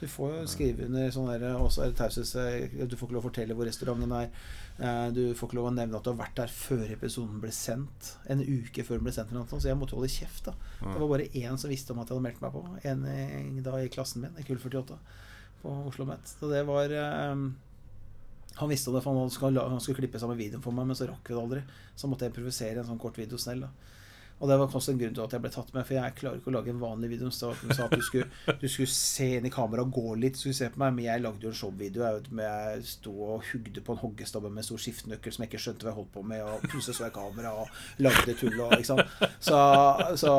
[0.04, 3.22] Du får jo skrive under sånn der også er det eh, Du får ikke lov
[3.22, 4.26] å fortelle hvor restauranten er.
[4.76, 7.52] Eh, Du får ikke lov å nevne at du har vært der før episoden ble
[7.56, 8.10] sendt.
[8.28, 9.32] En uke før den ble sendt.
[9.32, 10.50] eller noe Så jeg måtte holde kjeft.
[10.50, 12.64] da Det var bare én som visste om at jeg hadde meldt meg på.
[12.90, 14.98] En eh, da i klassen min, i kull 48,
[15.62, 16.28] på Oslo Met.
[16.28, 16.92] Så det var
[17.32, 17.46] um,
[18.60, 21.08] han visste det, for han skulle, han skulle klippe sammen videoen for meg, men så
[21.08, 21.64] rakk vi det aldri.
[21.96, 23.64] Så måtte jeg improvisere en sånn kort video snell.
[23.64, 23.72] da
[24.42, 26.40] Og det var også en grunn til at jeg ble tatt med, for jeg klarer
[26.40, 27.30] ikke å lage en vanlig video.
[27.32, 28.26] Så hun sa at du skulle,
[28.60, 30.92] du skulle se inn i kameraet og gå litt, skulle se på meg.
[30.96, 32.02] Men jeg lagde jo en showvideo.
[32.04, 35.86] Jeg, jeg sto og hugde på en hoggestabbe med stor skiftenøkkel som jeg ikke skjønte
[35.86, 38.98] hva jeg holdt på med, og plutselig så jeg kamera og lagde tull og ikke.
[39.38, 39.60] Så,
[40.20, 40.32] så,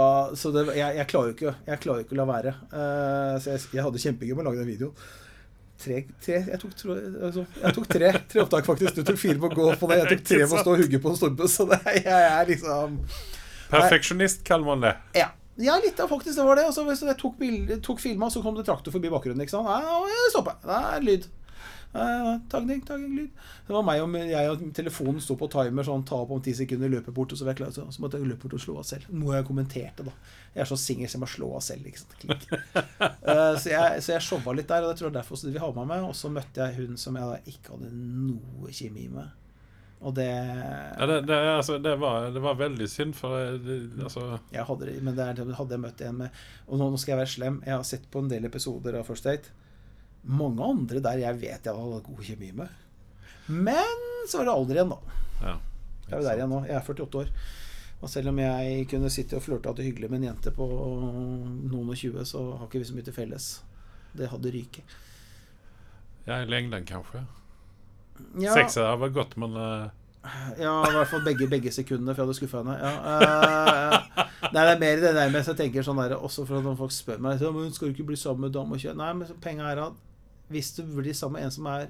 [0.44, 2.54] så det, jeg, jeg klarer jo ikke, jeg klarer jo ikke å la være.
[2.76, 5.08] Uh, så jeg, jeg hadde kjempegøy med å lage den videoen.
[5.76, 8.96] Tre, tre, jeg, tok, tro- altså, jeg tok tre, tre opptak, faktisk.
[8.96, 9.98] Du tok fire på å gå på det.
[10.04, 11.50] Jeg tok tre på å stå og hugge på en stolpe.
[11.52, 13.02] Så det, jeg er liksom
[13.72, 14.96] Perfeksjonist kaller man det.
[15.18, 15.32] Ja.
[15.58, 16.66] Ja, litt av faktisk det var det.
[16.68, 19.40] Og så hvis jeg tok, bilder- tok filma, så kom det traktor forbi bakgrunnen.
[19.46, 19.70] Ikke sant?
[19.72, 20.56] Ja, jeg.
[20.66, 21.28] Det er lyd.
[22.52, 23.30] Tagning, tagning, lyd.
[23.68, 26.52] Det var meg og jeg og telefonen sto på timer, sånn ta opp om ti
[26.58, 27.72] sekunder, løpe bort, og så var jeg klar.
[27.72, 29.08] Så, så måtte jeg løpe bort og slå av selv.
[29.16, 30.12] Noe jeg kommenterte, da.
[30.58, 31.88] Jeg er så singel, så jeg må slå av selv.
[31.88, 32.18] Ikke sant?
[32.20, 32.46] Klikk.
[33.26, 35.64] Eh, så, jeg, så jeg showa litt der, og det tror jeg derfor de vil
[35.64, 36.04] ha meg med.
[36.12, 39.32] Og så møtte jeg hun som jeg da ikke hadde noe kjemi med.
[40.02, 44.40] Og det Ja, det, det, altså, det, var, det var veldig synd, for eh, altså,
[44.52, 47.22] Jeg hadde, men det er, hadde jeg møtt en med Og nå, nå skal jeg
[47.24, 47.62] være slem.
[47.66, 49.54] Jeg har sett på en del episoder av First Date.
[50.26, 52.82] Mange andre der jeg vet jeg har god kjemi med.
[53.48, 55.22] Men så var det alder igjen, da.
[55.46, 55.56] ja.
[56.06, 56.60] Jeg er jo der igjen nå.
[56.68, 57.32] Jeg er 48 år.
[58.04, 60.52] Og selv om jeg kunne sitte og flørte og hatt det hyggelig med en jente
[60.54, 63.48] på noen og 20, så har ikke vi så mye til felles.
[64.16, 64.96] Det hadde ryket.
[66.28, 67.24] ja, i lengden, kanskje.
[68.40, 69.88] Ja, Seks deg var godt, men eh,
[70.60, 72.76] ja, i hvert fall begge, begge sekundene, for jeg hadde skuffa henne.
[72.80, 74.24] Ja, uh,
[74.56, 76.80] nei, det er mer det der med jeg tenker sånn der, Også for at noen
[76.80, 79.42] folk spør meg men 'Skal du ikke bli sammen med dame og kjønn?' Nei, men
[79.44, 80.00] penga er at
[80.50, 81.88] hvis du blir sammen med en som er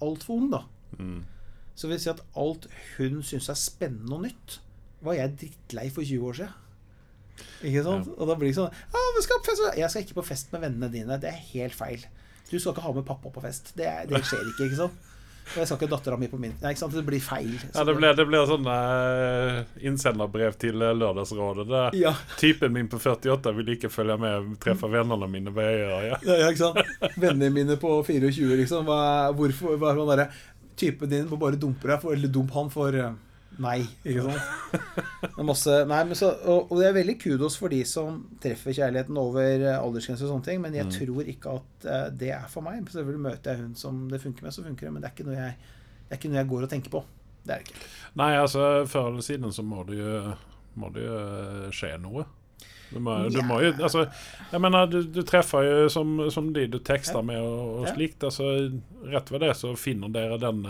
[0.00, 0.62] altfor ung, da,
[0.98, 1.20] mm.
[1.74, 2.66] så vil det si at alt
[2.96, 4.60] hun syns er spennende og nytt,
[5.02, 6.56] var jeg drittlei for 20 år siden.
[7.66, 8.08] Ikke sant?
[8.16, 9.62] Og da blir det sånn «Ja, vi skal fest.
[9.76, 11.18] Jeg skal ikke på fest med vennene dine.
[11.20, 12.04] Det er helt feil.
[12.50, 13.72] Du skal ikke ha med pappa på fest.
[13.78, 14.68] Det, er, det skjer ikke.
[14.68, 15.09] ikke sant?
[15.50, 16.94] Og jeg skal ikke dattera mi på min Nei, ikke sant?
[16.94, 17.54] Det blir feil.
[17.74, 21.66] Ja, det blir, det blir sånn eh, innsenderbrev til Lørdagsrådet.
[21.70, 21.96] Der.
[21.98, 22.14] Ja.
[22.40, 25.98] Typen min på 48 vil ikke følge med treffe vennene mine på Øya.
[26.10, 26.20] Ja.
[26.28, 27.10] Ja, ikke sant?
[27.16, 28.86] Vennene mine på 24, liksom.
[28.88, 29.00] Hva,
[29.36, 30.40] hvorfor hva er sånn
[30.80, 33.10] Typen din må bare dumpe deg, for, eller dump han for eh,
[33.60, 33.82] nei.
[34.08, 34.84] Ikke sant?
[35.50, 39.18] Masse Nei, men så og, og det er veldig kudos for de som treffer kjærligheten
[39.20, 40.92] over eh, aldersgrense og sånne ting, men jeg Mm.
[40.96, 42.82] tror ikke at uh, det er for meg.
[42.88, 45.28] Selvfølgelig møter jeg hun som det funker med, så funker det, men det er ikke
[45.28, 45.56] noe jeg,
[46.08, 47.02] det er ikke noe jeg går og tenker på.
[47.44, 47.84] Det er det ikke.
[48.20, 50.14] Nei, altså, før eller siden så må det jo,
[50.80, 52.24] må det jo eh, skje noe.
[52.90, 54.06] Du må, du må jo Altså,
[54.50, 58.24] jeg mener, du, du treffer jo som, som de du tekster med og, og slikt.
[58.26, 58.48] Altså,
[59.10, 60.64] rett ved det så finner dere den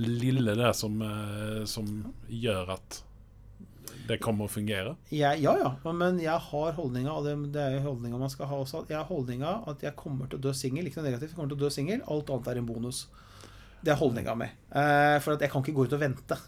[0.00, 1.88] lille der som, eh, som
[2.28, 3.00] gjør at
[4.10, 4.96] det kommer å fungere.
[5.14, 8.48] Ja, ja, ja, men jeg har holdninga, og det, det er jo holdninga man skal
[8.50, 8.84] ha også.
[8.90, 10.88] Jeg har holdninga at jeg kommer til å dø singel.
[10.88, 12.02] Ikke noe negativt, jeg kommer til å dø singel.
[12.10, 13.04] Alt annet er en bonus.
[13.80, 14.48] Det er holdninga mi.
[14.76, 16.40] Eh, for jeg kan ikke gå ut og vente.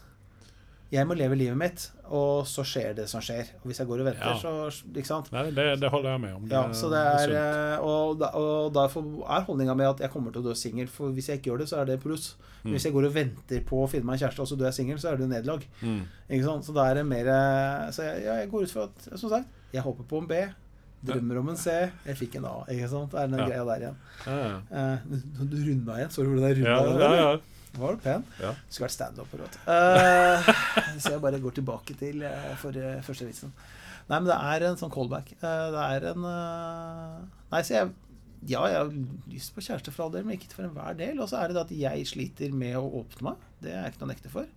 [0.93, 1.83] Jeg må leve livet mitt,
[2.13, 3.47] og så skjer det som skjer.
[3.63, 4.35] Og hvis jeg går og venter, Ja.
[4.37, 5.31] så Ikke sant?
[5.33, 6.43] Nei, det, det holder jeg med om.
[6.51, 10.31] Ja, så det er, eh, og, da, og derfor er holdninga mi at jeg kommer
[10.35, 10.87] til å dø singel.
[10.93, 12.35] For hvis jeg ikke gjør det, så er det pluss.
[12.63, 14.69] Men Hvis jeg går og venter på å finne meg en kjæreste, og så dør
[14.69, 15.65] jeg singel, så er det nederlag.
[15.81, 16.03] Mm.
[16.29, 16.65] Ikke sant?
[16.69, 19.29] Så da er det mer eh, Så jeg, ja, jeg går ut fra at Som
[19.33, 20.43] sagt, jeg håper på en B.
[21.03, 21.73] Drømmer om en C.
[22.05, 22.53] Jeg fikk en A.
[22.71, 23.11] Ikke sant?
[23.11, 23.47] Det er den Ja.
[23.49, 23.97] greia der igjen.
[24.29, 24.93] Ja, ja.
[24.93, 26.13] Uh, du, du runda igjen.
[26.13, 27.41] Så du hvordan jeg runda Ja, ja, ja.
[27.77, 28.23] Var du pen?
[28.41, 28.51] Ja.
[28.69, 29.59] Skulle vært standuper, vet du.
[29.73, 30.49] Eh,
[31.01, 33.53] så jeg bare går tilbake til uh, forrige første vitsen.
[34.09, 35.31] Nei, men det er en sånn callback.
[35.39, 37.21] Eh, det er en eh,
[37.53, 37.93] Nei, så jeg
[38.51, 38.89] Ja, jeg har
[39.31, 41.21] lyst på kjæreste for all del, men ikke for enhver del.
[41.23, 43.45] Og så er det det at jeg sliter med å åpne meg.
[43.63, 44.49] Det er ikke noe å nekte for.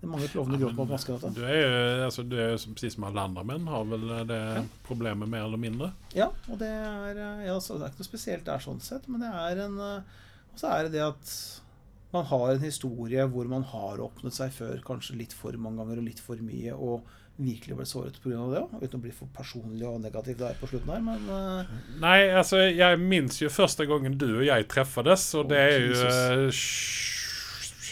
[0.00, 1.30] Det er mange klovner gråter på maskerata.
[1.36, 1.70] Du er jo
[2.06, 4.40] altså, du er jo som- precis som alle andre menn, har vel eh, det
[4.86, 5.90] problemet mer eller mindre.
[6.16, 9.08] Ja, og det er eh, ja, så det er ikke noe spesielt der sånn sett,
[9.08, 10.14] men det er en eh,
[10.54, 11.34] Og så er det det at
[12.14, 16.02] man har en historie hvor man har åpnet seg før, kanskje litt for mange ganger
[16.02, 17.06] og litt for mye, og
[17.40, 18.42] virkelig ble såret pga.
[18.52, 18.64] det?
[18.82, 21.70] Uten å bli for personlig og negativ der på slutten her, men uh...
[22.02, 26.04] Nei, altså, jeg minnes jo første gangen du og jeg treffes, og det er jo
[26.04, 26.60] uh,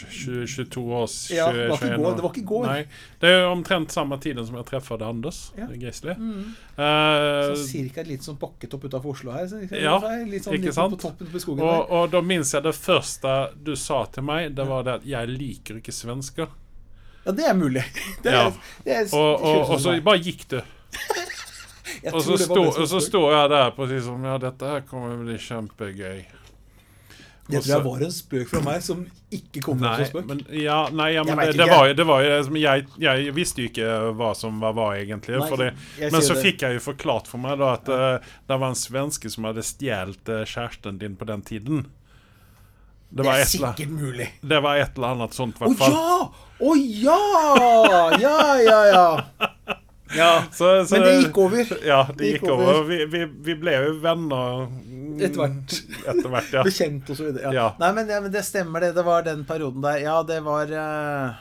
[0.07, 1.35] 2022 års 2021.
[1.35, 2.67] Ja, det, var ikke i går.
[2.69, 2.79] Nei,
[3.21, 5.67] det er omtrent samme tiden som jeg treffer Anders ja.
[5.73, 6.15] Grizzly.
[6.15, 6.53] Mm.
[6.79, 6.83] Uh,
[7.51, 9.45] så cirka litt sånn bakketopp utafor Oslo her.
[9.51, 10.97] Så, liksom, ja, litt sånn, ikke litt sant?
[11.03, 14.65] På på skogen og, og da minnes jeg det første du sa til meg, det
[14.69, 16.57] var det at 'jeg liker ikke svensker'.
[17.25, 17.83] Ja, det er mulig.
[18.23, 18.51] Det er, ja.
[18.83, 20.03] det er, det er, og, og, og så sånn.
[20.03, 20.59] bare gikk du.
[22.13, 26.38] og, så står jeg der på liksom Ja, dette her kommer til å bli kjempegøy.
[27.49, 28.99] Det tror jeg var en spøk fra meg som
[29.33, 30.25] ikke kom Nei, som spøk.
[30.29, 33.33] men, ja, nei, ja, men Jeg det, det, var, jo- det var jo jeg, jeg
[33.33, 33.87] visste jo ikke
[34.19, 35.39] hva som var hva, egentlig.
[35.41, 35.69] Nei, det,
[36.11, 39.31] men så fikk jeg jo forklart for meg da at eh, det var en svenske
[39.33, 41.87] som hadde stjålet uh, kjæresten din på den tiden.
[43.09, 44.29] Det Det er eller- sikkert mulig.
[44.45, 45.91] det var et eller annet sånt, i Å hvert fall.
[45.97, 46.31] ja!
[46.61, 48.19] Å ja!
[48.19, 49.49] Ja, ja, ja.
[50.15, 50.43] ja.
[50.51, 51.71] Så, så, Men det gikk over.
[51.85, 52.73] Ja, det, Det gikk gikk over.
[52.73, 52.83] over.
[52.89, 54.67] Vi, vi, vi ble jo venner
[55.27, 55.75] Etter hvert.
[56.09, 56.63] Etter hvert, ja.
[56.67, 57.49] Bekjent og så videre.
[57.49, 57.53] Ja.
[57.55, 57.67] Ja.
[57.81, 58.93] Nei, men, ja, men det stemmer, det.
[58.97, 60.01] Det var den perioden der.
[60.03, 61.39] Ja, det var uh,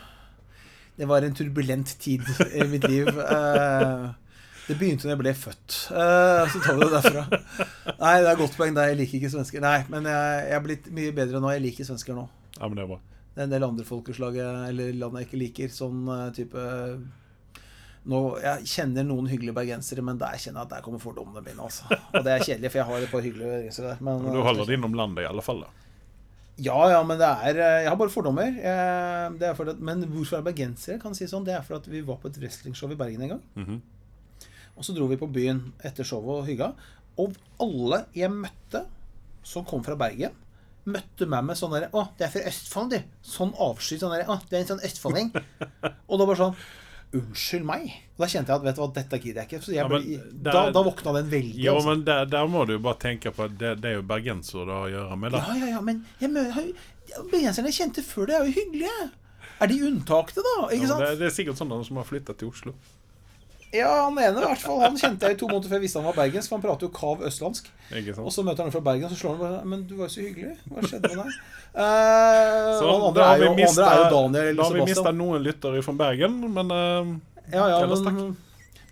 [0.99, 3.09] Det var en turbulent tid i mitt liv.
[3.09, 4.09] Uh,
[4.69, 5.77] det begynte da jeg ble født.
[5.91, 7.27] Uh, så tar vi det derfra.
[7.99, 8.75] Nei, det er godt poeng.
[8.79, 9.65] Jeg liker ikke svensker.
[9.65, 11.55] Nei, men jeg, jeg er blitt mye bedre nå.
[11.57, 12.27] Jeg liker svensker nå.
[12.59, 13.01] ja, men det er bra.
[13.35, 15.71] Det er en del andre folkeslag eller land jeg ikke liker.
[15.71, 16.63] Sånn type
[18.09, 21.61] nå, Jeg kjenner noen hyggelige bergensere, men der kjenner jeg at der kommer fordommene mine.
[21.67, 21.85] Altså.
[22.15, 24.01] Og det er kjedelig, for jeg har et par hyggelige bergensere der.
[24.01, 25.71] Men, Men du holder det innom landet i alle fall, da.
[26.59, 28.49] Ja, ja, men det er eh, Jeg har bare fordommer.
[28.51, 30.99] Eh, Det er fordi at, men hvorfor er bergensere?
[30.99, 33.23] Kan jeg si sånn, Det er fordi at vi var på et wrestlingshow i Bergen
[33.23, 33.45] en gang.
[33.61, 33.79] Mhm.
[34.79, 36.73] Og så dro vi på byen etter showet og hygga.
[37.19, 38.85] Og alle jeg møtte
[39.43, 40.35] som kom fra Bergen,
[40.89, 43.99] møtte meg med sånn derre 'Å, det er fra Østfold, du.' Sånn avsky.
[43.99, 45.31] Sånn derre 'Å, du er en sånn østfolding'.
[46.09, 46.57] og da bare sånn
[47.15, 47.87] Unnskyld meg.
[48.19, 49.61] Og da kjente jeg at vet du hva, dette gidder jeg ikke.
[49.65, 51.63] Så jeg ble, ja, da, der- da våkna den veldig.
[51.65, 51.89] Jo, altså.
[51.89, 54.67] men der, der må du jo bare tenke på at det, det er jo bergensere
[54.69, 55.33] det har å gjøre med.
[55.33, 55.39] da.
[55.49, 56.31] Ja, ja, ja, men jeg
[57.31, 59.11] bergenserne jeg kjente før det, er jo hyggelige.
[59.61, 60.57] Er de unntakte, da?
[60.69, 61.01] Ikke Ja, sant?
[61.07, 62.75] det, det er sikkert sånne som har flytta til Oslo.
[63.75, 64.81] Ja, han ene i hvert fall.
[64.81, 66.89] Han kjente jeg i to måneder før jeg visste han var bergensk, for han prater
[66.89, 67.69] jo kav østlandsk.
[68.17, 70.09] Og så møter han en fra Bergen, og så slår han bare Men du var
[70.09, 70.55] jo så hyggelig.
[70.69, 71.39] Hva skjedde med deg?
[71.79, 75.11] Eh, Så han andre er jo, mista, andre er jo Daniel Da har vi mista
[75.15, 77.11] noen lyttere fra Bergen, men eh,
[77.53, 78.01] Ja, ja, Ellers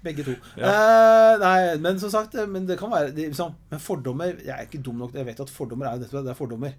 [0.05, 0.35] begge to.
[0.61, 0.69] Ja.
[0.71, 4.83] Eh, nei, men som sagt, men det kan være liksom, Men fordommer Jeg er ikke
[4.85, 6.23] dum nok Jeg vet at fordommer er jo dette.
[6.29, 6.77] Det er fordommer.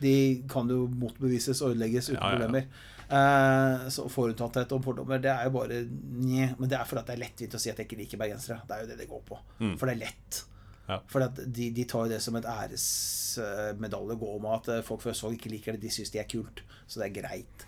[0.00, 0.14] De
[0.48, 2.38] kan jo motbevises og ødelegges uten ja, ja.
[2.38, 2.86] problemer.
[3.10, 5.80] Eh, så forutinntatthet og fordommer, det er jo bare
[6.22, 6.52] nje.
[6.58, 8.60] Men det er fordi det er lettvint å si at jeg ikke liker bergensere.
[8.68, 9.38] Det er jo det det går på.
[9.60, 9.72] Mm.
[9.80, 10.42] For det er lett.
[10.90, 10.98] Ja.
[11.10, 15.02] For de, de tar jo det som et æresmedalje å gå med at eh, folk
[15.04, 15.82] fra Østfold ikke liker det.
[15.84, 16.62] De syns de er kult.
[16.86, 17.66] Så det er greit.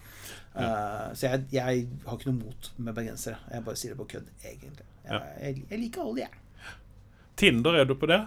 [0.54, 3.38] Eh, så jeg, jeg har ikke noe mot med bergensere.
[3.50, 4.86] Jeg bare sier det på kødd, egentlig.
[5.02, 5.18] Jeg, Ja.
[5.42, 6.38] jeg, jeg liker alle, jeg.
[7.42, 8.20] Tinder, er du på det?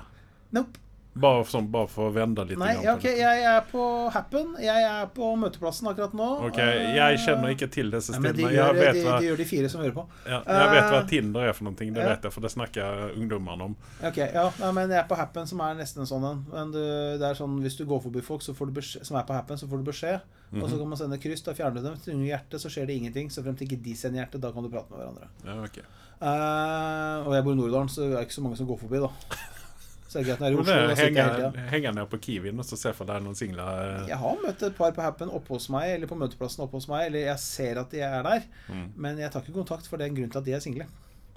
[0.56, 0.82] Nope.
[1.16, 2.58] Bare, sånn, bare for å vende litt.
[2.60, 3.20] Nei, grann ja, på ok, det.
[3.22, 4.50] jeg er på Happen.
[4.60, 6.26] Jeg er på møteplassen akkurat nå.
[6.50, 9.38] Ok, Jeg kjenner ikke til disse Nei, men de gjør, vet de, hva de gjør
[9.40, 10.04] de fire som hører på.
[10.28, 12.10] ja, jeg vet hva Eh, Tinder er for noe, det ja.
[12.10, 13.78] vet jeg, for det snakker ungdommene om.
[14.12, 16.44] Ok, ja, nei, men jeg er på Happen, som er nesten sånn en.
[16.52, 19.16] Men du, det er sånn, Hvis du går forbi folk så får du beskjed, som
[19.16, 20.20] er på Happen, så får du beskjed.
[20.52, 20.70] Og Mhm.
[20.70, 21.42] så kan man sende kryss.
[21.44, 21.96] Da fjerner du dem.
[22.06, 23.32] Du hjerte så skjer det ingenting.
[23.32, 25.28] Så frem til ikke de sender hjerte, da kan du prate med hverandre.
[25.48, 25.80] Ja, ok.
[26.22, 29.00] uh, og jeg bor i Nordland, så det er ikke så mange som går forbi,
[29.04, 29.10] da.
[30.16, 30.72] Så det er greit når jeg er i Oslo.
[30.72, 34.06] det jeg hele henger, henger ned på Kiwien og så ser for deg noen singler.
[34.08, 36.88] Jeg har møtt et par på Happen oppe hos meg, eller på møteplassen oppe hos
[36.88, 37.10] meg.
[37.10, 38.86] Eller jeg ser at de er der, Mm.
[38.96, 40.88] men jeg tar ikke kontakt, for den grunn til at de er single.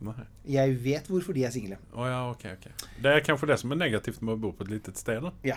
[0.00, 0.14] Nei.
[0.46, 1.76] Jeg vet hvorfor de er single.
[1.92, 2.70] Oh, ja, okay, okay.
[3.02, 5.32] Det er kanskje det som er negativt med å bo på et lite sted, da.
[5.42, 5.56] Ja,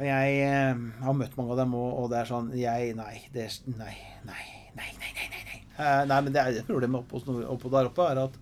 [0.00, 3.44] jeg eh, har møtt mange av dem, og, og det er sånn Jeg Nei, det
[3.50, 3.92] er Nei,
[4.24, 4.46] nei,
[4.80, 5.60] nei, nei, nei, nei.
[5.76, 8.40] Eh, nei men det er problemet oppe, oppe der oppe er at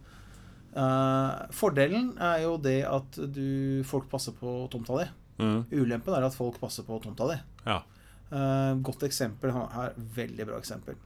[0.76, 5.08] eh, Fordelen er jo det at du folk passer på tomta di.
[5.40, 5.60] Mm.
[5.72, 7.38] Ulempen er at folk passer på tomta di.
[7.66, 7.80] Ja.
[8.30, 9.94] Uh, godt eksempel her.
[10.16, 10.98] Veldig bra eksempel.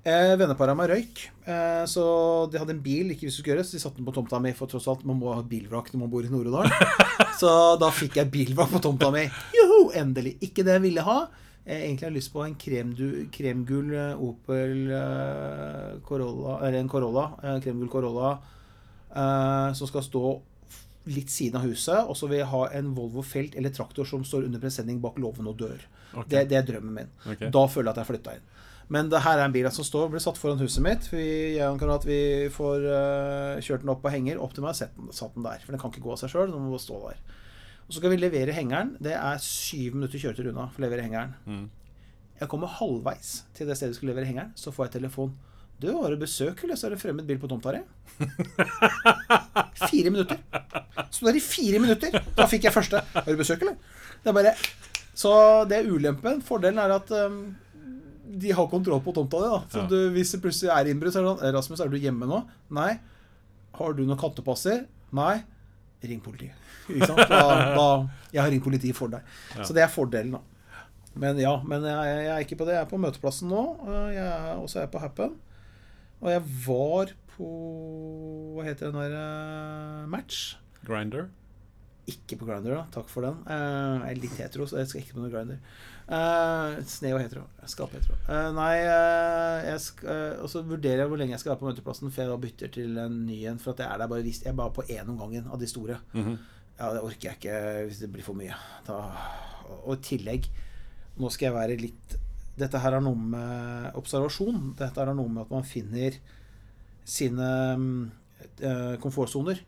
[0.00, 2.02] Eh, Venneparet av meg røyk, eh, så
[2.48, 3.72] de hadde en bil ikke hvis det skulle gjøres.
[3.74, 6.12] De satte den på tomta mi, for tross alt, man må ha bilvrak når man
[6.14, 6.72] bor i Nord-Odal.
[7.40, 7.50] så
[7.80, 9.26] da fikk jeg bilvrak på tomta mi.
[9.58, 10.38] Joho, endelig.
[10.46, 11.18] Ikke det jeg ville ha.
[11.70, 17.26] Jeg egentlig har lyst på en kremgull kremgul eh, Opel eh, Corolla, eller en Corolla,
[17.62, 18.32] Kremgull Corolla,
[19.14, 20.24] eh, som skal stå
[21.10, 24.24] litt siden av huset, og så vil jeg ha en Volvo Felt eller traktor som
[24.26, 25.78] står under presenning bak låven og dør.
[26.10, 26.30] Okay.
[26.32, 27.12] Det, det er drømmen min.
[27.24, 27.52] Okay.
[27.54, 28.48] Da føler jeg at jeg har flytta inn.
[28.90, 31.06] Men det her er en bil som står, blir satt foran huset mitt.
[31.12, 31.22] Vi,
[31.54, 34.74] jeg og en kamerat vi får uh, kjørt den opp på henger opp til meg
[34.74, 35.62] og den, satt den der.
[35.62, 37.20] For den kan ikke gå av seg sjøl, den må stå der.
[37.90, 38.92] Og så skal vi levere hengeren.
[39.02, 41.32] Det er syv minutter kjøretur unna for å levere hengeren.
[41.42, 41.64] Mm.
[42.38, 45.32] Jeg kommer halvveis til det stedet vi skulle levere hengeren, så får jeg telefon.
[45.82, 47.80] Du, har du besøk, eller så er det fremmed bil på tomta di?
[49.90, 50.38] Fire minutter.
[51.10, 52.14] Så der i fire minutter.
[52.36, 53.02] Da fikk jeg første.
[53.14, 53.76] Har du besøk, eller?
[54.22, 54.54] Det er bare
[55.18, 55.32] Så
[55.68, 56.40] det er ulempen.
[56.46, 57.40] Fordelen er at um,
[58.40, 59.50] de har kontroll på tomta di.
[59.50, 59.86] da Så Ja.
[59.90, 62.44] du, Hvis det plutselig er innbrudd, så er det sånn Rasmus, er du hjemme nå?
[62.70, 63.00] Nei.
[63.74, 64.86] Har du noen kattepasser?
[65.12, 65.42] Nei.
[66.06, 66.56] Ring politiet.
[66.88, 67.26] Ikke sant?
[67.28, 67.40] Da,
[67.76, 67.88] da,
[68.32, 69.26] jeg har ringt politiet for deg.
[69.56, 69.66] Ja.
[69.66, 70.44] Så det er fordelen, da.
[71.20, 72.76] Men ja, men jeg, jeg er ikke på det.
[72.76, 73.64] Jeg er på møteplassen nå.
[73.82, 75.36] og er, så er jeg på Happen.
[76.20, 77.50] Og jeg var på
[78.54, 80.56] Hva heter den der eh, Match?
[80.86, 81.30] Grinder.
[82.10, 82.82] Ikke på Grinder, da.
[82.94, 83.40] Takk for den.
[83.48, 85.60] Eh, jeg er litt hetero, så jeg skal ikke på noe Grinder.
[86.10, 87.44] Uh, Sne og hetero.
[87.62, 88.16] På hetero.
[88.26, 92.10] Eh, nei, uh, eh, og så vurderer jeg hvor lenge jeg skal være på møteplassen
[92.10, 93.60] før jeg da bytter til en ny en.
[93.62, 95.60] For at jeg er der bare hvis Jeg er bare på én om gangen av
[95.60, 96.00] de store.
[96.16, 96.34] Mhm.
[96.80, 98.56] Ja, det orker jeg ikke hvis det blir for mye.
[98.88, 98.98] Da,
[99.84, 100.48] og i tillegg,
[101.20, 102.18] nå skal jeg være litt
[102.60, 104.74] Dette her er noe med observasjon.
[104.76, 106.18] Dette er noe med at man finner
[107.08, 107.46] sine
[107.78, 108.02] mm,
[108.60, 109.62] eh, komfortsoner.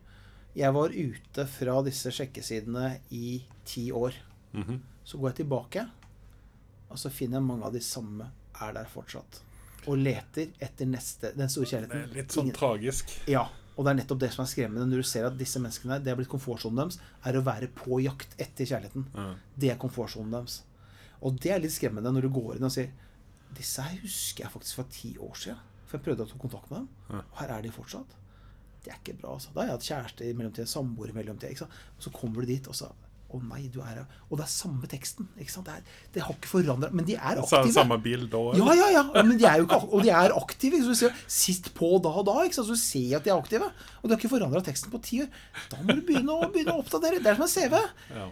[0.53, 4.19] Jeg var ute fra disse sjekkesidene i ti år.
[4.53, 4.81] Mhm.
[5.03, 5.87] Så går jeg tilbake,
[6.93, 8.29] og så finner jeg mange av de samme
[8.61, 9.41] er der fortsatt.
[9.89, 12.13] Og leter etter neste Den store Det er kjærligheten.
[12.15, 13.09] litt sånn Ingen- tragisk.
[13.27, 13.41] ja,
[13.75, 16.07] og det er nettopp det som er skremmende når du ser at disse menneskene, det
[16.13, 19.05] har blitt komfortsonen deres, er å være på jakt etter kjærligheten.
[19.13, 19.35] Mm.
[19.59, 20.61] Det er komfortsonen deres.
[21.21, 22.91] Og det er litt skremmende når du går inn og sier
[23.53, 25.57] Disse her husker jeg faktisk fra ti år siden.
[25.85, 27.19] For jeg prøvde å ta kontakt med dem, Mm.
[27.19, 28.07] og her er de fortsatt.
[28.83, 29.53] Det er ikke bra, altså.
[29.53, 31.61] Da har jeg hatt kjæreste i mellomtida, samboer i mellomtida.
[31.63, 32.91] Og så kommer du dit, og så
[33.33, 34.03] Å nei, du er.
[34.29, 35.25] Og det er samme teksten.
[35.41, 35.65] Ikke sant?
[35.65, 37.71] Det, er, det har ikke forandra Men de er aktive.
[37.73, 38.59] Samme bilde òg?
[38.59, 39.03] Ja, ja, ja.
[39.15, 40.81] Men de er jo ikke, og de er aktive.
[40.83, 42.35] Så du ser, sist på da og da.
[42.45, 42.69] Ikke sant?
[42.69, 43.71] Så du ser at de er aktive.
[44.01, 45.31] Og de har ikke forandra teksten på ti år.
[45.71, 47.23] Da må du begynne å, begynne å oppdatere.
[47.23, 47.79] Det er som en CV.
[48.13, 48.27] Ja.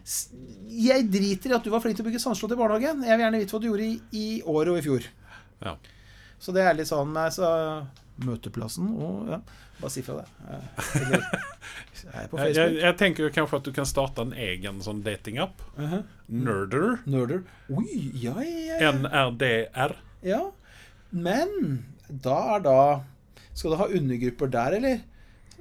[0.92, 3.02] Jeg driter i at du var flink til å bygge sandslott i barnehagen.
[3.08, 5.10] Jeg vil gjerne vite hva du gjorde i, i år og i fjor.
[5.66, 5.76] Ja.
[6.42, 7.50] Så det er litt sånn så
[8.22, 9.40] Møteplassen og ja,
[9.80, 11.22] Bare si fra det.
[12.06, 15.62] Jeg Jeg, jeg, tenker kanskje at du kan starte en egen sånn datingapp.
[15.78, 16.04] Mhm.
[16.32, 17.00] Nerder.
[17.06, 17.44] Nerder.
[17.70, 18.92] Oi, ja, ja, ja.
[18.92, 19.96] NRDR.
[20.24, 20.42] Ja,
[21.12, 22.82] men da er da
[23.54, 25.02] Skal du ha undergrupper der, eller?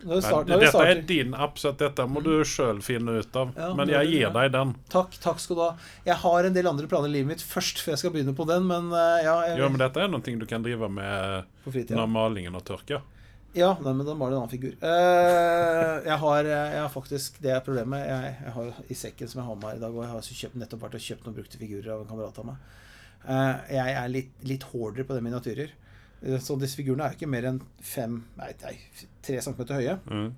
[0.01, 3.51] Start, dette er din app, så dette må du sjøl finne ut av.
[3.57, 4.73] Ja, Men jeg gir deg den.
[4.93, 5.71] Takk, takk skal du ha.
[6.07, 8.47] Jeg har en del andre planer i livet mitt først, før jeg skal begynne på
[8.49, 12.09] den, men eh, ja, jeg, Jo, men dette er noe du kan drive med når
[12.09, 13.03] malingen har tørka.
[13.57, 14.75] Ja, nei, men da var det en annen figur.
[14.79, 18.05] Uh, jeg, har, jeg har faktisk Det er problemet.
[18.07, 20.29] Jeg, jeg har i sekken som jeg har med her i dag, og jeg har
[20.43, 22.69] kjøpt, nettopp vært og kjøpt noen brukte figurer av en kamerat av meg.
[23.25, 25.75] Uh, jeg er litt, litt hårdere på det med miniatyrer.
[26.23, 28.77] Eh, Så disse figurene er ikke mer enn fem Nei, nei
[29.25, 29.99] tre centimeter høye.
[30.07, 30.31] Mm.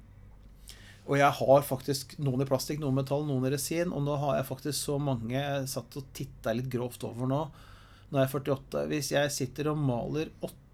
[1.10, 3.90] Og jeg har faktisk noen i plastikk, noen metall, noen i resin.
[3.90, 7.42] Og nå har jeg faktisk så mange satt og titta litt grovt over nå.
[8.12, 8.84] Nå er jeg 48.
[8.92, 10.30] Hvis jeg sitter og maler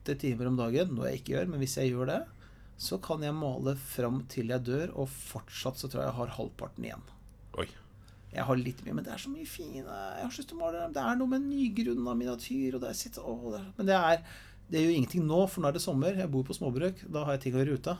[0.08, 2.22] åtte timer om dagen, noe jeg ikke gjør, men hvis jeg gjør det,
[2.78, 6.34] så kan jeg male fram til jeg dør, og fortsatt så tror jeg jeg har
[6.38, 7.04] halvparten igjen.
[7.58, 7.66] Oi.
[8.32, 10.60] Jeg har litt mye, men det er så mye fine Jeg har lyst til å
[10.60, 13.88] male Det er noe med nygrunna miniatyr, og det er sitt, å, det er, Men
[13.88, 14.20] det er
[14.68, 16.12] det gjør ingenting nå, for nå er det sommer.
[16.20, 16.98] Jeg bor på småbruk.
[17.08, 17.94] Da har jeg ting å gjøre ute.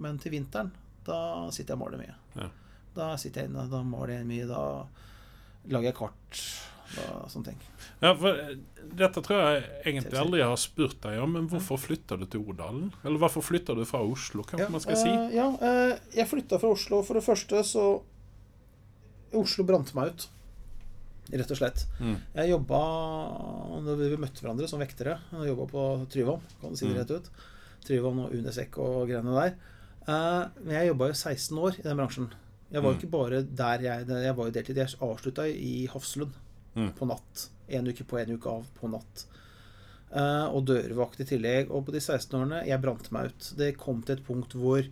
[0.00, 0.70] Men til vinteren,
[1.04, 1.18] da
[1.52, 2.14] sitter jeg og maler mye.
[2.38, 2.46] Ja.
[2.96, 4.46] Da sitter jeg inne, da maler jeg mye.
[4.48, 4.62] Da
[5.68, 6.40] lager jeg kart.
[6.94, 7.60] Da, sånne ting.
[8.02, 8.56] Ja, for eh,
[8.94, 12.44] Dette tror jeg egentlig aldri jeg har spurt deg om, men hvorfor flytta du til
[12.52, 12.90] Odalen?
[13.04, 15.08] Eller hvorfor flytta du fra Oslo, kanskje man skal si?
[15.08, 17.00] Uh, ja, uh, jeg flytta fra Oslo.
[17.02, 17.86] For det første så
[19.34, 20.28] Oslo brant meg ut.
[21.34, 21.86] Rett og slett.
[22.04, 22.18] Mm.
[22.36, 22.78] Jeg jobba
[23.86, 25.16] Når vi møtte hverandre som vektere.
[25.32, 27.00] Jeg jobba på Tryvann, kan du si det Mm.
[27.00, 27.30] rett ut.
[27.84, 29.56] Tryvann og Unesec og greiene der.
[30.06, 32.28] Uh, men jeg jobba jo 16 år i den bransjen.
[32.70, 33.00] Jeg var jo Mm.
[33.00, 34.76] ikke bare der jeg Jeg var jo deltid.
[34.76, 36.32] Jeg avslutta i Hafslund
[36.74, 36.90] Mm.
[36.98, 37.48] på natt.
[37.68, 39.24] En uke på, en uke av på natt.
[40.14, 41.72] Uh, og dørvakt i tillegg.
[41.74, 43.50] Og på de 16 årene Jeg brant meg ut.
[43.58, 44.84] Det kom til et punkt hvor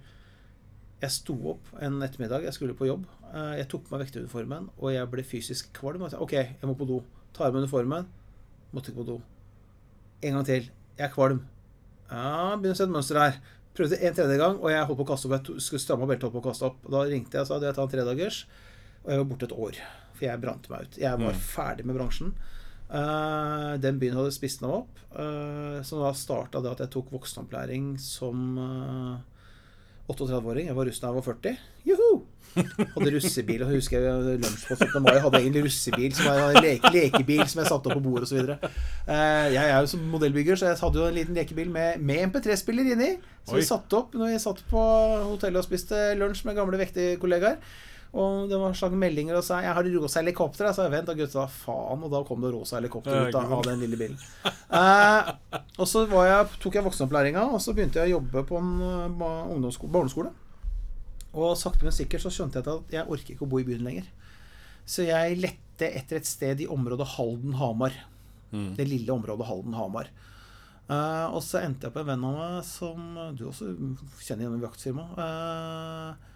[1.02, 3.08] jeg sto opp en ettermiddag, jeg skulle på jobb.
[3.32, 6.04] Uh, Jeg tok på meg vekteruniformen, og jeg ble fysisk kvalm.
[6.06, 7.00] OK, jeg må på do.
[7.34, 8.06] Tar av meg uniformen.
[8.72, 9.18] Måtte ikke på do.
[10.22, 10.70] En gang til.
[10.98, 11.42] Jeg er kvalm.
[12.12, 13.40] Ja, begynner å se et mønster her.
[13.72, 15.48] Prøvde en tredje gang, og jeg holdt på å kaste opp.
[15.48, 16.82] Jeg skulle stramme beltet på å kaste opp.
[16.92, 18.44] Da ringte jeg og sa at jeg tar en tredagers.
[19.02, 19.80] Og jeg var borte et år.
[20.22, 20.98] For jeg brant meg ut.
[21.02, 21.40] Jeg var Mm.
[21.50, 22.32] ferdig med bransjen.
[22.92, 24.98] Uh, den byen hadde spist meg opp.
[25.16, 29.16] Uh, så da starta det at jeg tok voksenopplæring som uh,
[30.12, 30.66] 38-åring.
[30.68, 31.56] Jeg var russ da jeg var 40.
[31.88, 32.22] Juhu!
[32.52, 33.62] Hadde russebil.
[33.64, 34.98] Og husker jeg lunsj på 17.
[35.06, 35.14] mai.
[35.24, 38.50] Hadde egentlig russebil som var en leke, lekebil som jeg satte opp på bordet osv.
[39.08, 42.26] Uh, jeg er jo som modellbygger, så jeg hadde jo en liten lekebil med, med
[42.28, 43.14] MP3-spiller inni.
[43.48, 44.82] Så vi satte opp når vi satt på
[45.32, 47.56] hotellet og spiste lunsj med gamle vektige kollegaer.
[48.12, 50.66] Og det var slags meldinger og sa 'Jeg har rosa helikopter'.
[50.66, 51.46] Jeg sa 'Vent da, gutta.
[51.46, 52.04] Faen'.
[52.04, 54.18] Og da kom det rosa helikopter ut av, den lille bilen.
[54.44, 55.32] Eh,
[55.78, 58.80] og så var jeg, tok jeg voksenopplæringa, og så begynte jeg å jobbe på en
[58.80, 60.30] uh, barneskole.
[61.32, 63.84] Og sakte, men sikkert så skjønte jeg at jeg orker ikke å bo i byen
[63.84, 64.04] lenger.
[64.84, 67.92] Så jeg lette etter et sted i området Halden-Hamar.
[68.52, 68.74] Mm.
[68.76, 70.08] Det lille området Halden-Hamar.
[70.88, 73.72] Uh, og så endte jeg på en venn av meg som du også
[74.20, 75.16] kjenner gjennom jaktfirmaet.
[75.16, 76.31] Uh,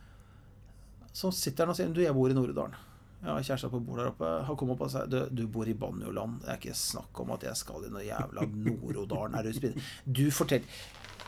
[1.17, 2.77] som sitter der og sier Du, jeg bor i Nord-Odalen.
[3.23, 4.29] Jeg har kjæreste på bord der oppe.
[4.47, 6.41] Han kom opp og sa du, du bor i Banjoland.
[6.45, 9.39] Det er ikke snakk om at jeg skal i noe jævla Nord-Odalen.
[9.47, 10.67] Du spinn- Du fortell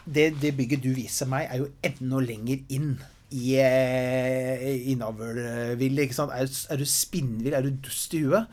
[0.08, 2.92] det, det bygget du viser meg, er jo enda lenger inn
[3.34, 4.94] i, eh, i?
[4.96, 7.54] Er, er du spinnvill?
[7.56, 8.46] Er du dust i huet?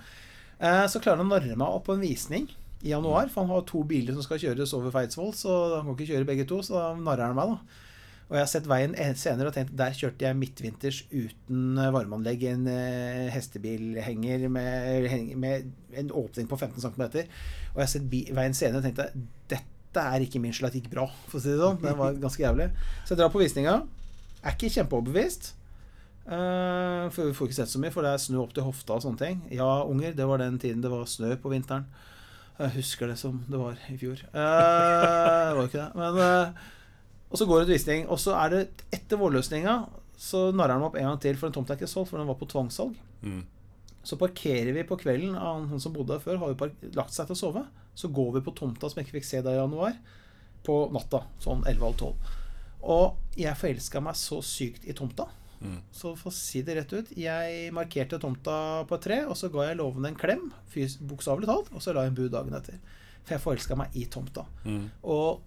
[0.60, 2.48] Eh, så klarer han å narre meg opp på en visning
[2.84, 5.95] i januar, for han har to biler som skal kjøres over Feidsvoll, så han kan
[5.95, 7.82] ikke kjøre begge to, så da narrer han meg, da.
[8.26, 12.46] Og jeg har sett veien senere og tenkt der kjørte jeg midtvinters uten eh, varmeanlegg
[12.46, 15.70] i en eh, hestebilhenger med, med
[16.02, 17.04] en åpning på 15 cm.
[17.06, 19.04] Og jeg har sett veien senere og tenkt
[19.52, 21.78] dette er ikke min gikk bra, for å si det sånn.
[21.84, 22.72] Det var ganske jævlig.
[23.06, 23.78] Så jeg drar på visninga.
[24.42, 25.54] Er ikke kjempeoverbevist.
[26.26, 28.98] Uh, for vi får ikke sett så mye, for det er snø opp til hofta
[28.98, 29.42] og sånne ting.
[29.54, 31.86] Ja, unger, det var den tiden det var snø på vinteren.
[32.58, 34.20] Jeg husker det som det var i fjor.
[34.34, 35.90] Uh, det var jo ikke det.
[36.00, 36.72] Men, eh,
[37.30, 38.08] og så går det til visning.
[38.12, 38.64] Og så er det
[38.96, 39.80] etter vårløsninga
[40.18, 42.30] så narrer han opp en gang til, for en tomt er ikke solgt, for den
[42.30, 42.96] var på tvangssalg.
[43.26, 43.42] Mm.
[44.06, 45.36] Så parkerer vi på kvelden.
[45.40, 47.64] Han han som bodde der før, har jo lagt seg til å sove.
[47.98, 49.98] Så går vi på tomta som jeg ikke fikk se da i januar,
[50.66, 51.26] på natta.
[51.44, 52.14] Sånn 11.30.
[52.86, 55.28] Og jeg forelska meg så sykt i tomta.
[55.60, 55.80] Mm.
[55.96, 59.50] Så for å si det rett ut, jeg markerte tomta på et tre, og så
[59.52, 60.48] ga jeg låven en klem,
[61.10, 62.78] bokstavelig talt, og så la jeg en bud dagen etter.
[63.26, 64.46] For jeg forelska meg i tomta.
[64.68, 64.86] Mm.
[65.10, 65.42] Og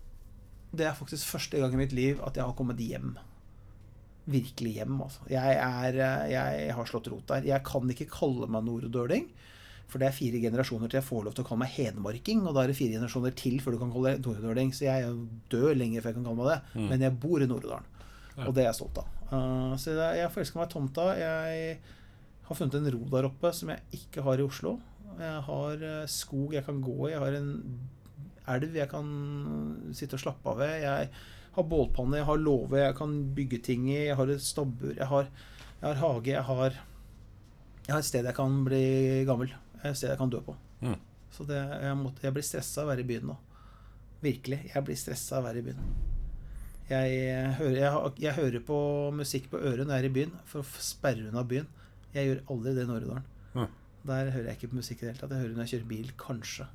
[0.73, 3.17] det er faktisk første gang i mitt liv at jeg har kommet hjem.
[4.29, 5.25] Virkelig hjem, altså.
[5.33, 7.47] Jeg, er, eh, jeg har slått rot der.
[7.49, 9.31] Jeg kan ikke kalle meg nordøling.
[9.89, 12.43] For det er fire generasjoner til jeg får lov til å kalle meg hedmarking.
[12.45, 14.75] Og da er det fire generasjoner til før du kan kalle deg nordøling.
[14.77, 16.59] Så jeg er lenger død lenge før jeg kan kalle meg det.
[16.75, 16.91] Mm.
[16.91, 17.95] Men jeg bor i Nord-Odalen.
[18.35, 18.45] Ja.
[18.45, 19.15] Og det er jeg stolt av.
[19.33, 21.09] Uh, så jeg forelsker meg i tomta.
[21.17, 21.79] Jeg
[22.49, 24.77] har funnet en ro der oppe som jeg ikke har i Oslo.
[25.19, 27.11] Jeg har eh, skog jeg kan gå i.
[27.11, 27.49] Jeg har en
[28.55, 29.09] elv jeg kan
[29.97, 30.75] sitte og slappe av ved.
[30.85, 31.11] Jeg
[31.57, 33.99] har bålpanne, jeg har låve jeg kan bygge ting i.
[34.09, 34.95] Jeg har et stabbur.
[34.95, 35.31] Jeg har,
[35.81, 36.33] jeg har hage.
[36.33, 36.79] Jeg har,
[37.87, 38.85] jeg har et sted jeg kan bli
[39.29, 39.55] gammel.
[39.83, 40.57] Et sted jeg kan dø på.
[40.83, 40.99] Mm.
[41.35, 43.39] Så det, jeg, måtte, jeg blir stressa av å være i byen nå.
[44.23, 44.61] Virkelig.
[44.73, 45.89] Jeg blir stressa av å være i byen.
[46.89, 47.17] Jeg
[47.59, 48.79] hører, jeg, jeg hører på
[49.13, 51.69] musikk på øret når jeg er i byen, for å sperre unna byen.
[52.15, 53.27] Jeg gjør aldri det i Nord-Odalen.
[54.09, 55.35] Der hører jeg ikke på musikk i det hele tatt.
[55.35, 56.69] Jeg hører når jeg kjører bil, kanskje.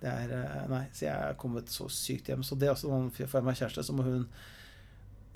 [0.00, 2.44] Det er eh, Nei, så jeg er kommet så sykt hjem.
[2.46, 4.26] Så det er også når jeg får meg kjæreste, så må hun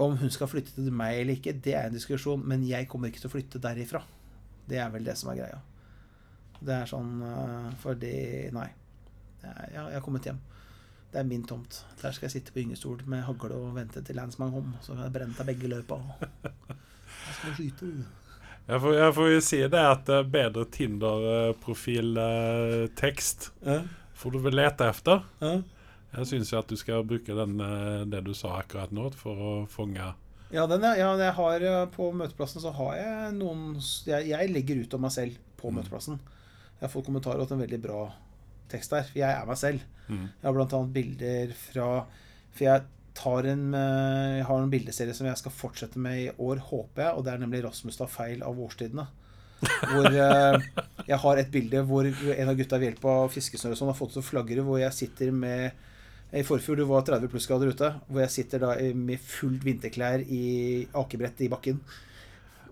[0.01, 3.09] Om hun skal flytte til meg eller ikke, det er en diskusjon, men jeg kommer
[3.09, 4.03] ikke til å flytte derifra.
[4.67, 5.61] Det er vel det som er greia.
[6.65, 8.17] Det er sånn eh, Fordi
[8.57, 8.71] Nei.
[9.45, 10.41] Jeg, jeg har kommet hjem.
[11.13, 11.85] Det er min tomt.
[12.01, 14.75] Der skal jeg sitte på gyngestol med hagle og vente til Landsman kom.
[14.83, 16.01] Så kan jeg brenne av begge løpa.
[17.25, 17.87] Jeg skal skyte.
[18.67, 23.53] Jeg, får, jeg får jo si det at eh, bedre Tinder-profiltekst
[24.15, 25.23] får du vel lete efter.
[25.43, 25.55] Ja.
[26.15, 29.55] Jeg syns at du skal bruke den, eh, det du sa akkurat nå, for å
[29.69, 30.13] fange
[30.55, 33.75] Ja, den, er, ja jeg har, eh, på møteplassen så har jeg noen
[34.07, 35.81] Jeg, jeg legger ut om meg selv på Mm.
[35.81, 36.19] møteplassen.
[36.79, 38.13] Jeg har fått kommentarer til en veldig bra
[38.69, 39.03] tekst der.
[39.09, 39.81] For jeg er meg selv.
[40.09, 40.29] Mm.
[40.43, 42.07] Jeg har annet bilder fra
[42.53, 42.83] For jeg
[43.15, 47.03] tar en eh, Jeg har en bildeserie som jeg skal fortsette med i år, håper
[47.03, 47.17] jeg.
[47.17, 49.07] Og det er nemlig Rasmus tar feil av årstidene.
[49.63, 50.61] Hvor eh,
[51.09, 53.99] jeg har et bilde hvor en av gutta ved hjelp av fiskesnøre og sånn har
[53.99, 55.71] fått til flaggere, hvor jeg sitter med
[56.35, 60.83] i forfjor det var 30 plussgrader ute, hvor jeg sitter da med fullt vinterklær i
[60.99, 61.79] akebrett i bakken.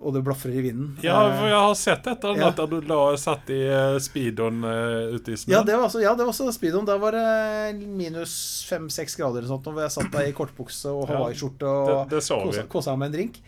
[0.02, 0.96] Og det blafrer i vinden.
[1.04, 2.48] Ja, Eh, for jeg har sett etter Ja.
[2.50, 3.60] annet du la, satt i
[4.02, 5.54] speedoen eh, ute i snøen.
[5.54, 6.84] Ja, det var, også, ja, det var også speedoen.
[6.84, 11.06] Da var det minus fem-seks grader eller sånt, hvor jeg satt der i kortbukse og
[11.08, 13.38] Ja, hawaiiskjorte og det kosa, meg med en drink.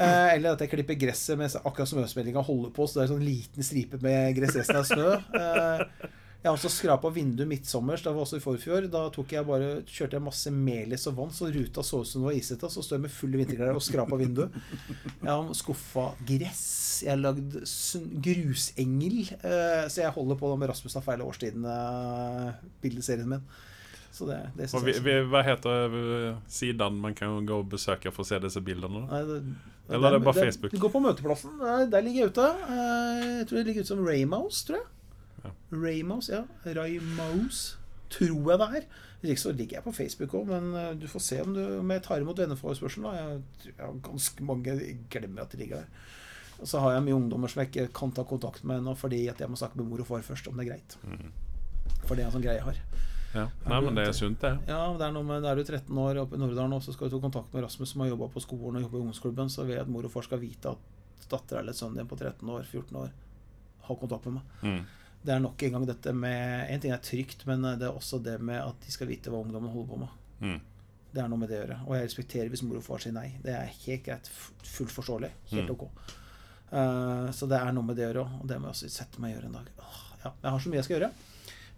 [0.00, 3.14] Eh, eller at jeg klipper gresset mens akkurat snøsmellinga holder på, så det er en
[3.18, 5.08] sånn liten stripe med gress resten av snø.
[5.36, 5.78] Eh,
[6.40, 8.86] jeg har også skrapa vinduet midtsommers, det var også i forfjor.
[8.88, 12.22] Da tok jeg bare, kjørte jeg masse melis og vann, så ruta så ut som
[12.22, 12.64] den var isete.
[12.72, 14.48] Så står jeg med fulle vinterklær og skrapa vinduet.
[15.20, 16.62] Jeg har skuffa gress.
[17.04, 17.60] Jeg har lagd
[18.24, 19.18] grusengel.
[19.36, 23.44] Eh, så jeg holder på med Rasmus har feil årstiden-bildeserien min.
[24.10, 27.68] Så det, det synes vi, jeg vi, hva heter eh, siden man kan gå og
[27.70, 29.04] besøke for å se disse bildene?
[29.06, 29.36] Nei, det,
[29.90, 30.72] Eller er det bare Facebook?
[30.74, 31.58] Det, går på møteplassen.
[31.60, 32.48] Der, der ligger jeg ute.
[32.66, 34.88] Eh, Jeg tror det ligger ute som Raymouse, tror jeg.
[35.44, 35.52] Ja.
[35.72, 36.74] Raymouse, ja.
[36.80, 37.78] Raymouse,
[38.10, 38.90] tror jeg det er.
[39.20, 41.90] Hvis så ligger jeg på Facebook òg, men eh, du får se om, du, om
[41.94, 43.10] jeg tar imot venneforespørselen.
[43.14, 46.08] Jeg, jeg har ganske mange jeg glemmer at de ligger der.
[46.60, 49.22] Og så har jeg mye ungdommer som jeg ikke kan ta kontakt med ennå, fordi
[49.32, 50.96] at jeg må snakke med mor og far først, om det er greit.
[51.06, 51.30] Mm.
[52.04, 52.80] For det er en sånn greie jeg har.
[53.34, 53.44] Ja.
[53.68, 54.52] Nei, men det er sunt, det.
[54.66, 57.08] Ja, det er noe med, er du 13 år oppe i Norddalen, og så skal
[57.08, 59.64] du ta kontakt med Rasmus som har jobba på skolen og jobba i ungdomsklubben, så
[59.68, 62.48] vil jeg at mor og far skal vite at dattera eller sønnen din på 13
[62.50, 63.12] år, 14 år
[63.86, 64.56] har kontakt med meg.
[64.66, 64.80] Mm.
[65.22, 68.18] Det er nok en gang dette med En ting er trygt, men det er også
[68.24, 70.14] det med at de skal vite hva ungdommen holder på med.
[70.40, 70.60] Mm.
[71.12, 71.76] Det er noe med det å gjøre.
[71.86, 73.28] Og jeg respekterer hvis mor og far sier nei.
[73.44, 74.30] Det er helt greit.
[74.64, 75.30] Fullt forståelig.
[75.50, 75.74] Helt Mm.
[75.76, 75.84] ok.
[76.72, 78.36] Eh, så det er noe med det å gjøre òg.
[78.40, 79.70] Og det må jeg også sette meg og gjøre en dag.
[79.82, 81.10] Åh, ja, jeg har så mye jeg skal gjøre.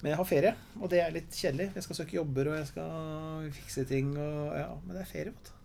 [0.03, 1.69] Men jeg har ferie, og det er litt kjedelig.
[1.77, 4.17] Jeg skal søke jobber, og jeg skal fikse ting.
[4.19, 5.61] Og, ja, men det er ferie, vet du.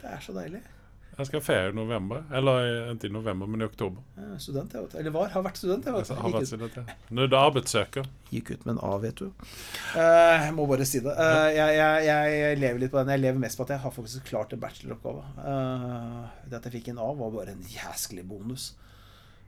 [0.00, 0.60] Det er så deilig.
[1.20, 2.22] Jeg skal ferie i november.
[2.32, 4.00] Eller ikke i november, men i oktober.
[4.16, 4.94] Ja, student, jeg, vet.
[5.02, 5.28] Eller var.
[5.34, 5.92] Har vært student, jeg.
[5.92, 6.22] Jeg Vet du.
[6.22, 6.96] har vært student, ja.
[7.10, 8.08] Nå er du arbeidssøker.
[8.30, 9.26] gikk ut med en A, vet du.
[9.26, 10.00] Uh,
[10.46, 11.12] jeg må bare si det.
[11.18, 13.12] Uh, jeg, jeg, jeg lever litt på den.
[13.16, 15.26] Jeg lever mest på at jeg har faktisk klart en bacheloroppgave.
[15.42, 18.70] Uh, det at jeg fikk en A, var bare en jæsklig bonus.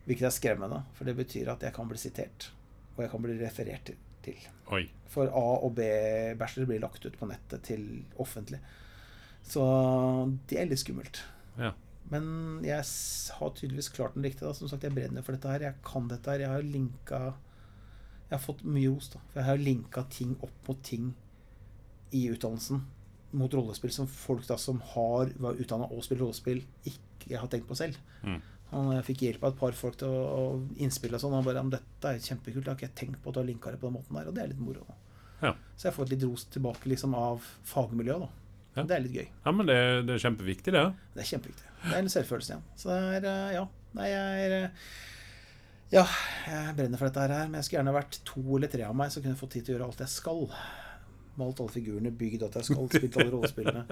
[0.05, 2.51] Hvilket er skremmende, for det betyr at jeg kan bli sitert.
[2.97, 4.09] Og jeg kan bli referert til.
[4.25, 4.49] Til.
[4.73, 4.85] Oi.
[5.13, 7.87] For A og B-bachelor blir lagt ut på nettet til
[8.23, 8.61] offentlig.
[9.43, 9.63] Så
[10.49, 11.23] det er litt skummelt.
[11.59, 11.73] Ja.
[12.13, 12.25] Men
[12.65, 12.85] jeg
[13.39, 14.45] har tydeligvis klart den riktig.
[14.45, 14.55] Da.
[14.57, 15.67] Som sagt, jeg brenner for dette her.
[15.69, 16.45] Jeg kan dette her.
[16.45, 17.21] Jeg har linka
[18.29, 19.21] Jeg har fått mye ros, da.
[19.33, 21.13] For jeg har linka ting opp mot ting
[22.17, 22.81] i utdannelsen.
[23.37, 27.69] Mot rollespill som folk da som har var utdanna og spilt rollespill, ikke har tenkt
[27.69, 27.97] på selv.
[28.25, 28.41] Mm.
[28.73, 30.45] Og jeg fikk hjelp av et par folk til å, å
[30.81, 31.35] innspille og sånn.
[31.37, 32.65] Og bare, om dette er kjempekult.
[32.65, 34.31] Jeg har ikke tenkt på at du har linka det på den måten der.
[34.31, 34.87] Og det er litt moro.
[35.43, 35.53] Ja.
[35.77, 38.25] Så jeg får litt ros tilbake liksom av fagmiljøet.
[38.25, 38.31] da.
[38.79, 38.85] Ja.
[38.89, 39.27] Det er litt gøy.
[39.45, 39.79] ja, men det,
[40.09, 40.85] det er kjempeviktig, det.
[41.13, 41.67] Det er kjempeviktig.
[41.83, 42.63] Det er en selvfølelse igjen.
[42.81, 43.65] Så det er eh, Ja.
[43.93, 44.87] Nei, jeg er eh,
[45.93, 46.07] Ja,
[46.49, 49.13] jeg brenner for dette her, men jeg skulle gjerne vært to eller tre av meg,
[49.13, 50.47] som kunne fått tid til å gjøre alt jeg skal.
[51.41, 53.85] Malt alle figurene, bygd at jeg skal, spilt alle rollespillene.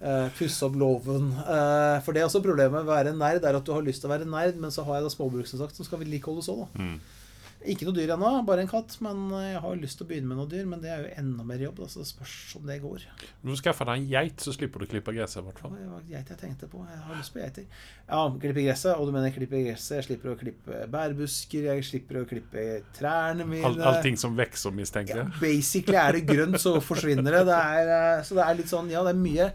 [0.00, 1.30] Uh, Pusse opp låven.
[1.36, 4.04] Uh, for det er også problemet med å være nerd, er at du har lyst
[4.04, 6.86] til å være nerd, men så har jeg da småbruksinnsagt som skal vedlikeholdes òg, da.
[6.86, 7.17] Mm.
[7.64, 8.98] Ikke noe dyr ennå, bare en katt.
[9.04, 11.46] Men jeg har lyst til å begynne med noe dyr, men det er jo enda
[11.48, 11.82] mer jobb.
[11.88, 13.08] Så det spørs om det går.
[13.42, 15.42] Du skaffer skaffe deg en geit, så slipper du å klippe gresset.
[15.42, 16.82] i hvert Det var geit jeg tenkte på.
[16.88, 17.66] Jeg har lyst på geiter.
[18.08, 18.94] Ja, klippe gresset.
[18.98, 19.96] Og du mener klippe gresset.
[19.98, 21.68] Jeg slipper å klippe bærbusker.
[21.68, 22.64] Jeg slipper å klippe
[22.96, 23.64] trærne mine.
[23.68, 25.40] All, allting som vokser, mistenker ja, jeg.
[25.42, 27.44] basically er det grønt, så forsvinner det.
[27.48, 29.48] det er, eh, så det er litt sånn Ja, det er mye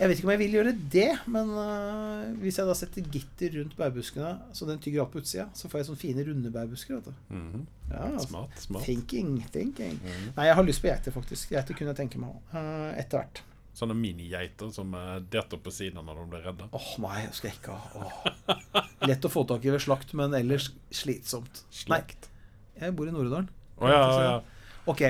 [0.00, 3.56] Jeg vet ikke om jeg vil gjøre det, men uh, hvis jeg da setter gitter
[3.58, 7.00] rundt bærbuskene, så den tygger opp utsida, så får jeg sånne fine, runde bærbusker.
[7.00, 7.34] Vet du.
[7.50, 7.66] Mhm.
[7.90, 8.28] Ja, altså.
[8.28, 8.58] Smart.
[8.62, 8.84] smart.
[8.86, 9.96] Thinking, thinking.
[10.02, 10.26] Mhm.
[10.36, 11.50] Nei, jeg har lyst på geiter, faktisk.
[11.50, 13.40] Geiter kunne jeg tenke meg uh, Etter hvert.
[13.74, 16.66] Sånne minigeiter som uh, detter på siden når de blir redde.
[16.76, 18.02] Åh, nei, det skal jeg ikke ha.
[18.02, 18.80] oh.
[19.08, 21.62] Lett å få tak i ved slakt, men ellers slitsomt.
[21.74, 22.28] Slakt.
[22.76, 23.48] Nei, jeg bor i Nord-Odalen.
[23.80, 24.66] Oh, ja, ja, ja.
[24.90, 25.02] Ok,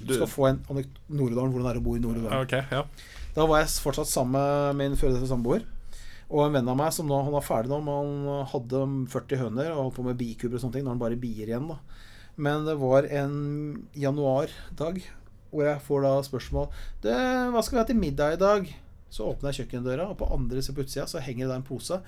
[0.00, 2.40] du skal få en anek- Nord-Odalen, hvordan det er å bo i Nord-Odalen.
[2.46, 2.84] Ok, ja.
[3.34, 5.64] Da var jeg fortsatt sammen med min før dette samboer.
[6.34, 8.80] Og en venn av meg som nå, han var ferdig nå, men han hadde
[9.12, 10.86] 40 høner og holdt på med bikuber og sånne ting.
[10.86, 11.78] Nå har han bare bier igjen, da.
[12.34, 13.36] Men det var en
[13.94, 15.04] januardag
[15.54, 16.64] hvor jeg får da spørsmål
[17.04, 18.74] det, 'Hva skal vi ha til middag i dag?'
[19.14, 21.62] Så åpner jeg kjøkkendøra, og på andre siden på utsida så henger det da en
[21.62, 22.00] pose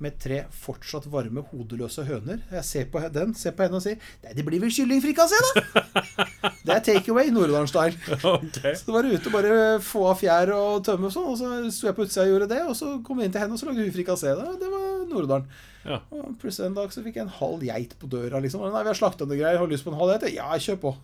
[0.00, 2.40] med tre fortsatt varme, hodeløse høner.
[2.50, 6.52] Jeg ser på den, ser på henne og sier 'Nei, det blir vel kyllingfrikassé, da!'
[6.66, 7.98] Det take away Nord-Odalen-style.
[8.34, 8.58] Ok.
[8.76, 11.28] Så det var ute bare få av fjær og tømme og sånn.
[11.32, 13.44] Og så sto jeg på utsida og gjorde det, og så kom jeg inn til
[13.44, 14.34] henne, og så lagde hun frikassé.
[14.38, 15.48] Det, det var Nord-Odalen.
[15.84, 15.98] Ja.
[16.16, 18.62] Og plutselig en dag så fikk jeg en halv geit på døra, liksom.
[18.72, 20.30] Nei, vi har slakta noe greier, har lyst på en halv geit?
[20.36, 20.94] Ja, kjør på.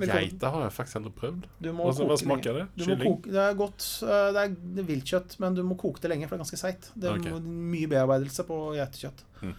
[0.00, 1.46] Geita har jeg faktisk aldri prøvd.
[1.68, 2.66] Hva, smaker det?
[2.80, 3.00] Kylling?
[3.04, 3.86] koke, det er godt.
[4.04, 6.44] eh, Det er, det er viltkjøtt, men du må koke det lenge, for det er
[6.44, 6.90] ganske seigt.
[6.94, 7.40] Det er okay.
[7.46, 9.24] mye bearbeidelse på geitekjøtt.
[9.42, 9.56] Mm.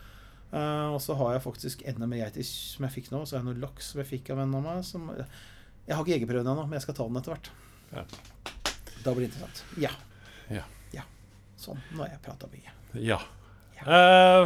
[0.47, 3.25] Uh, og så har jeg faktisk enda mer geiter som jeg fikk nå.
[3.25, 4.85] Så har jeg noe laks som jeg fikk av en av meg.
[4.87, 5.09] Som,
[5.87, 7.47] jeg har ikke jegerprøven ennå, men jeg skal ta den etter hvert.
[7.95, 8.01] Ja.
[9.05, 9.57] Da blir det interessant.
[9.81, 9.93] Ja.
[10.51, 10.65] Ja.
[11.57, 11.79] Sånn.
[11.95, 12.69] Nå har jeg prata mye.
[13.01, 13.17] Ja.
[13.81, 14.45] Uh,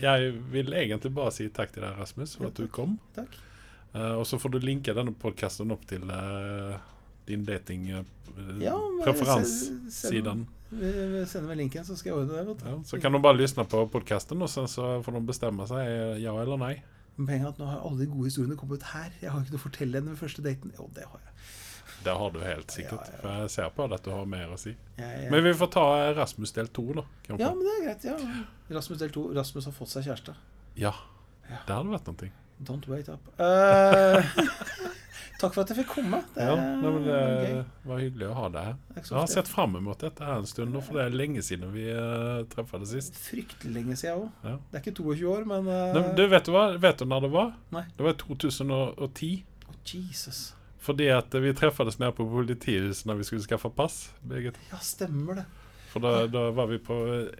[0.00, 0.18] jeg
[0.54, 2.94] vil egentlig bare si takk til deg, Rasmus, for Ja, at du kom.
[3.16, 3.32] Takk.
[3.92, 6.78] Uh, og så får du linke denne podkasten opp til uh,
[7.28, 10.46] din Ja, dating-preferansesiden.
[10.70, 12.56] Vi- Sender meg linken, så skal jeg ordne det.
[12.64, 16.18] Ja, så kan de bare lyssna på podkasten, og sen så får de bestemme seg
[16.22, 16.74] ja eller nei.
[17.18, 19.08] Men poenget er at nå har alle de gode historiene kommet ut her.
[19.20, 20.70] Jeg har ikke noe å fortelle henne ved første daten.
[20.78, 21.34] Jo, det har jeg.
[22.04, 23.08] Det har du helt sikkert.
[23.08, 23.20] Ja, ja.
[23.24, 24.74] For jeg ser på deg at du har mer å si.
[25.02, 27.02] Men vi får ta Rasmus del to, da.
[27.26, 27.42] kanskje.
[27.42, 28.06] Ja, men det er greit.
[28.06, 29.24] ja Rasmus del 2.
[29.34, 30.36] Rasmus har fått seg kjæreste.
[30.78, 30.94] ja.
[31.48, 31.62] Ja.
[31.64, 32.26] Det hadde vært noe.
[32.68, 33.28] Don't wait up.
[33.40, 34.26] Eh,
[35.40, 36.20] takk for at jeg fikk komme.
[36.34, 37.52] Det Ja, nei, men det
[37.88, 38.76] var hyggelig å ha deg her.
[38.88, 41.16] Det er Jeg har sett fram mot dette her en stund, nå, for det er
[41.20, 43.18] lenge siden vi uh, treffes sist.
[43.28, 44.28] Fryktelig lenge siden òg.
[44.44, 44.56] Ja.
[44.70, 46.66] Det er ikke 22 år, men uh, nei, du, vet du hva?
[46.80, 47.52] Vet du når det var?
[47.76, 47.84] Nei.
[47.96, 49.32] Det var i 2010.
[49.68, 50.42] Oh, Jesus.
[50.88, 54.08] Fordi at vi treffes nede på politihuset når vi skulle skaffe pass.
[54.24, 54.56] Birgit.
[54.72, 55.48] Ja, stemmer det.
[55.88, 56.94] For da, da var vi på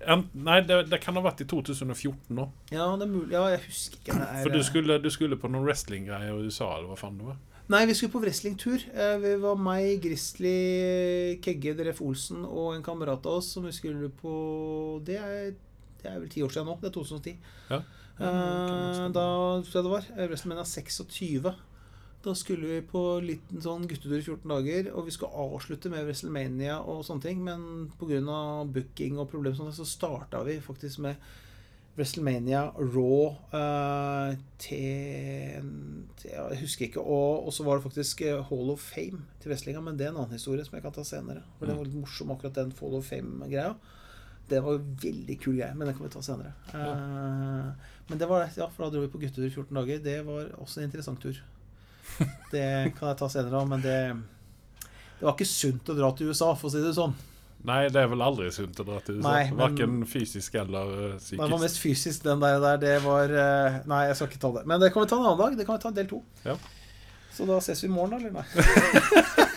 [0.06, 2.46] en, Nei, det, det kan ha vært i 2014 nå.
[2.72, 3.32] Ja, det er mulig.
[3.36, 4.16] Ja, jeg husker ikke.
[4.16, 7.20] Det er, For du skulle, du skulle på noen wrestlinggreier i USA, eller hva faen
[7.20, 7.38] det var?
[7.68, 8.80] Nei, vi skulle på wrestlingtur.
[8.96, 13.72] Eh, Vi var meg, Grizzly, Kegge, Dref Olsen og en kamerat av oss som vi
[13.76, 14.32] skulle på
[15.04, 15.50] Det er,
[16.00, 16.78] det er vel ti år siden nå.
[16.80, 17.34] Det er 2010.
[17.70, 17.82] Ja.
[18.18, 19.24] Uh, da
[19.62, 20.06] tror jeg det var.
[20.16, 21.52] eh, WrestleMania 26.
[22.24, 26.08] Da skulle vi på liten sånn guttetur i 14 dager, og vi skulle avslutte med
[26.08, 28.64] WrestleMania og sånne ting, men pga.
[28.66, 31.14] booking og problemer sånn, så starta vi faktisk med
[31.98, 35.64] WrestleMania Raw uh, til,
[36.20, 37.02] til Jeg husker ikke.
[37.02, 40.12] Og, og så var det faktisk eh, Hall of Fame til wrestlinga, men det er
[40.12, 41.42] en annen historie som jeg kan ta senere.
[41.58, 43.72] For Den var litt morsom, akkurat den Hall of Fame-greia.
[44.48, 46.54] Det var en veldig kul greie, men den kan vi ta senere.
[46.70, 50.04] Eh, men det var det, ja, for da dro vi på guttetur i 14 dager.
[50.04, 51.42] Det var også en interessant tur.
[52.54, 53.98] Det kan jeg ta senere òg, men det
[55.18, 57.16] Det var ikke sunt å dra til USA, for å si det sånn.
[57.66, 59.32] Nei, det er vel aldri sunt å dra til USA.
[59.58, 62.60] Verken fysisk eller uh, Det var mest fysisk, den der.
[62.62, 64.62] der det var eh, Nei, jeg skal ikke ta det.
[64.70, 65.56] Men det kan vi ta en annen dag.
[65.58, 66.22] Det kan vi ta del to.
[66.46, 66.54] Ja.
[67.34, 68.22] Så da ses vi i morgen, da?
[68.22, 68.46] Eller nei?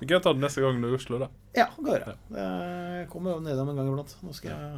[0.00, 1.26] Vi kan ta det neste gang du er i Oslo, da.
[1.56, 2.12] Ja, det gjøre.
[2.30, 2.44] Ja.
[3.00, 4.12] Jeg kommer jo nedom en gang iblant.
[4.22, 4.74] Nå skal jeg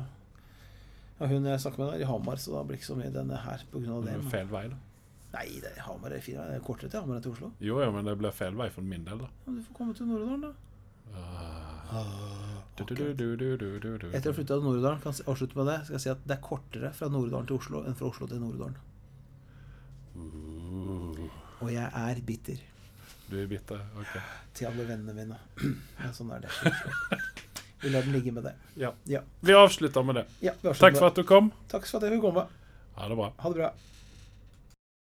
[1.18, 3.10] ja, Hun jeg snakker med, er i Hamar, så da blir det ikke så mye
[3.12, 3.80] denne her pga.
[4.06, 4.14] det.
[4.14, 4.78] Men- feil vei, da.
[5.34, 6.46] Nei, det er Hamar er fin vei.
[6.54, 7.50] Er kortere til Hamar enn til Oslo.
[7.60, 9.28] Jo, ja, men det blir feil vei for min del, da.
[9.44, 10.52] Ja, du får komme til Nord-Odalen, da.
[11.12, 11.18] Du,
[11.88, 14.08] du, du.
[14.12, 16.24] Etter å ha flytta til Nord-Odalen, kan jeg avslutte med det, skal jeg si at
[16.28, 18.78] det er kortere fra Nord-Odalen til Oslo enn fra Oslo til Nord-Odalen.
[20.18, 21.26] Uh,
[21.62, 22.58] Og jeg er bitter
[23.30, 23.82] Du er bitter?
[24.00, 24.14] Ok.
[24.54, 25.36] til alle vennene mine.
[26.02, 26.50] Ja, sånn er det.
[27.82, 28.54] Vi lar den ligge med det.
[28.80, 28.90] Ja.
[29.06, 29.20] Ja.
[29.40, 30.24] Vi avslutter med det.
[30.42, 31.52] Ja, avslutter Takk for at du kom.
[31.70, 32.48] Takk for at jeg fikk komme.
[32.98, 33.28] Ha det bra.
[33.38, 33.70] Ha det bra.